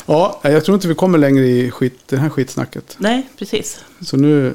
Ja, 0.05 0.39
jag 0.43 0.65
tror 0.65 0.75
inte 0.75 0.87
vi 0.87 0.95
kommer 0.95 1.17
längre 1.17 1.45
i 1.47 1.71
skit, 1.71 1.99
det 2.05 2.17
här 2.17 2.29
skitsnacket. 2.29 2.95
Nej, 2.97 3.27
precis. 3.39 3.79
Så 4.01 4.17
nu 4.17 4.53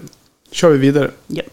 kör 0.51 0.71
vi 0.71 0.79
vidare. 0.79 1.11
Japp. 1.27 1.47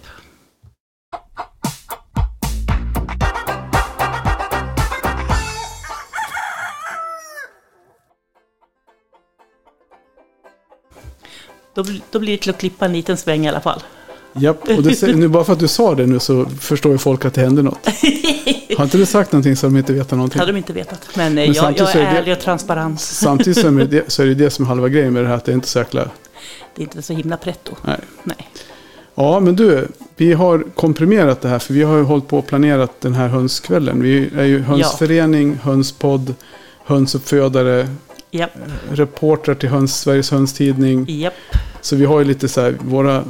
Då, 11.80 11.84
blir- 11.84 12.02
då 12.12 12.20
blir 12.20 12.32
det 12.32 12.38
till 12.38 12.50
att 12.50 12.58
klippa 12.58 12.86
en 12.86 12.94
liten 12.94 13.18
sväng 13.18 13.46
i 13.46 13.50
alla 13.50 13.62
fall. 13.62 13.84
Japp, 14.34 14.64
och 14.78 14.84
det, 14.84 15.16
nu 15.16 15.28
bara 15.28 15.44
för 15.44 15.54
att 15.54 15.60
du 15.60 15.68
sa 15.68 15.96
det 15.96 16.06
nu 16.06 16.20
så 16.20 16.46
förstår 16.46 16.92
ju 16.92 16.98
folk 16.98 17.26
att 17.26 17.34
det 17.34 17.42
hände 17.42 17.62
något. 17.62 17.88
Har 18.78 18.84
inte 18.84 18.98
du 18.98 19.06
sagt 19.06 19.32
någonting 19.32 19.56
så 19.56 19.68
de 19.68 19.78
inte 19.78 19.94
vet 19.94 20.12
någonting? 20.12 20.40
hade 20.40 20.52
de 20.52 20.58
inte 20.58 20.74
vetat. 20.74 21.10
Men, 21.16 21.28
eh, 21.28 21.34
Men 21.46 21.54
jag, 21.54 21.78
jag 21.80 21.96
är 21.96 22.00
är 22.00 22.14
det- 22.14 22.20
ärlig 22.20 22.34
och 22.34 22.40
transparent. 22.40 23.02
Samtidigt 23.02 23.58
så 23.62 23.68
är, 23.68 23.72
det, 23.86 24.12
så 24.12 24.22
är 24.24 24.28
det 24.28 24.34
det 24.36 24.50
som 24.50 24.66
är 24.66 24.70
halva 24.70 24.90
grejen 24.90 25.14
med 25.14 25.24
det 25.24 25.28
här, 25.28 25.36
att 25.36 25.46
det 25.46 25.52
är 25.52 25.54
inte 25.54 25.68
så 25.68 25.80
jäkla... 25.80 26.04
Det 26.76 26.82
är 26.82 26.84
inte 26.84 27.02
så 27.02 27.14
himla 27.14 27.38
pretto. 27.38 27.76
Nej. 27.86 28.00
Nej. 28.24 28.50
Ja, 29.16 29.40
men 29.40 29.56
du, 29.56 29.88
vi 30.16 30.34
har 30.34 30.64
komprimerat 30.76 31.42
det 31.42 31.50
här 31.50 31.60
för 31.60 31.74
vi 31.74 31.84
har 31.84 31.98
ju 31.98 32.04
hållit 32.04 32.28
på 32.28 32.38
och 32.38 32.48
planerat 32.48 33.02
den 33.02 33.14
här 33.14 33.28
hönskvällen. 33.28 34.02
Vi 34.02 34.30
är 34.38 34.44
ju 34.46 34.60
hönsförening, 34.62 35.60
hönspodd, 35.64 36.36
hönsuppfödare, 36.86 37.88
Japp, 38.32 38.52
reportrar 38.92 39.56
till 39.56 39.70
höns, 39.70 40.00
Sveriges 40.00 40.32
hönstidning. 40.32 41.06
japp. 41.10 41.34
Så 41.82 41.96
vi 41.96 42.06
har 42.06 42.20
ju 42.20 42.26
lite 42.26 42.48
så 42.48 42.62
här, 42.62 42.78
våra, 42.82 43.24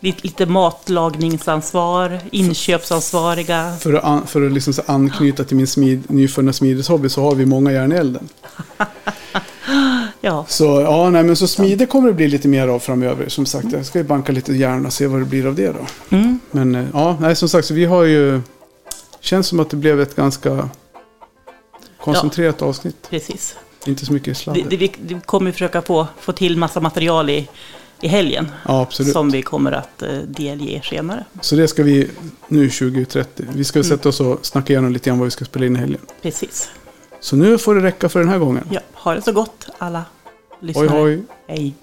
Lite, 0.00 0.18
lite 0.22 0.46
matlagningsansvar, 0.46 2.20
inköpsansvariga. 2.30 3.76
för 3.80 3.94
att, 3.94 4.30
för 4.30 4.46
att 4.46 4.52
liksom 4.52 4.72
så 4.72 4.82
anknyta 4.86 5.44
till 5.44 5.56
min 5.56 5.66
smid, 5.66 6.02
nyfunna 6.10 6.52
smideshobby 6.52 7.08
så 7.08 7.22
har 7.22 7.34
vi 7.34 7.46
många 7.46 7.72
järn 7.72 7.92
i 7.92 7.94
elden. 7.94 8.28
Ja, 10.20 10.44
Så 10.48 10.64
ja, 10.80 11.10
nej 11.10 11.22
men 11.22 11.36
så 11.36 11.46
smider 11.46 11.86
kommer 11.86 12.08
det 12.08 12.14
bli 12.14 12.28
lite 12.28 12.48
mer 12.48 12.68
av 12.68 12.78
framöver. 12.78 13.28
Som 13.28 13.46
sagt, 13.46 13.72
jag 13.72 13.86
ska 13.86 13.98
ju 13.98 14.04
banka 14.04 14.32
lite 14.32 14.52
järn 14.52 14.86
och 14.86 14.92
se 14.92 15.06
vad 15.06 15.20
det 15.20 15.24
blir 15.24 15.46
av 15.46 15.54
det 15.54 15.66
då. 15.72 16.16
mm, 16.16 16.40
Men 16.50 16.74
eh, 16.74 16.84
ja, 16.92 17.16
nej 17.20 17.36
som 17.36 17.48
sagt, 17.48 17.66
så 17.66 17.74
vi 17.74 17.84
har 17.84 18.04
ju... 18.04 18.40
Känns 19.20 19.46
som 19.46 19.60
att 19.60 19.70
det 19.70 19.76
blev 19.76 20.00
ett 20.00 20.16
ganska 20.16 20.68
koncentrerat 22.00 22.62
avsnitt. 22.62 22.96
precis. 23.10 23.56
Inte 23.86 24.06
så 24.06 24.12
mycket 24.12 24.36
sladder. 24.36 24.64
det, 24.70 24.76
vi, 24.76 24.92
vi 25.00 25.20
kommer 25.24 25.52
försöka 25.52 25.82
få, 25.82 26.06
få 26.20 26.32
till 26.32 26.56
massa 26.56 26.80
material 26.80 27.30
i, 27.30 27.48
i 28.04 28.08
helgen. 28.08 28.50
Ja. 28.68 28.86
Som 28.90 29.30
vi 29.30 29.42
kommer 29.42 29.72
att 29.72 30.02
eh, 30.02 30.08
delge 30.18 30.82
senare. 30.84 31.24
Så 31.40 31.56
det 31.56 31.68
ska 31.68 31.82
vi 31.82 32.10
nu 32.48 32.70
2030. 32.70 33.46
Vi 33.54 33.64
ska 33.64 33.78
Mm. 33.78 33.84
sätta 33.88 34.08
oss 34.08 34.20
och 34.20 34.46
snacka 34.46 34.72
igenom 34.72 34.92
lite 34.92 35.10
grann 35.10 35.18
vad 35.18 35.26
vi 35.26 35.30
ska 35.30 35.44
spela 35.44 35.66
in 35.66 35.76
i 35.76 35.78
helgen. 35.78 36.00
Precis. 36.22 36.70
Så 37.20 37.36
nu 37.36 37.58
får 37.58 37.74
det 37.74 37.82
räcka 37.82 38.08
för 38.08 38.20
den 38.20 38.28
här 38.28 38.38
gången. 38.38 38.64
Ja, 38.70 38.80
ha 38.92 39.14
det 39.14 39.22
så 39.22 39.32
gott 39.32 39.66
alla 39.78 40.04
lyssnare. 40.60 40.88
Hoj 40.88 41.00
hoj! 41.00 41.22
Hej. 41.46 41.74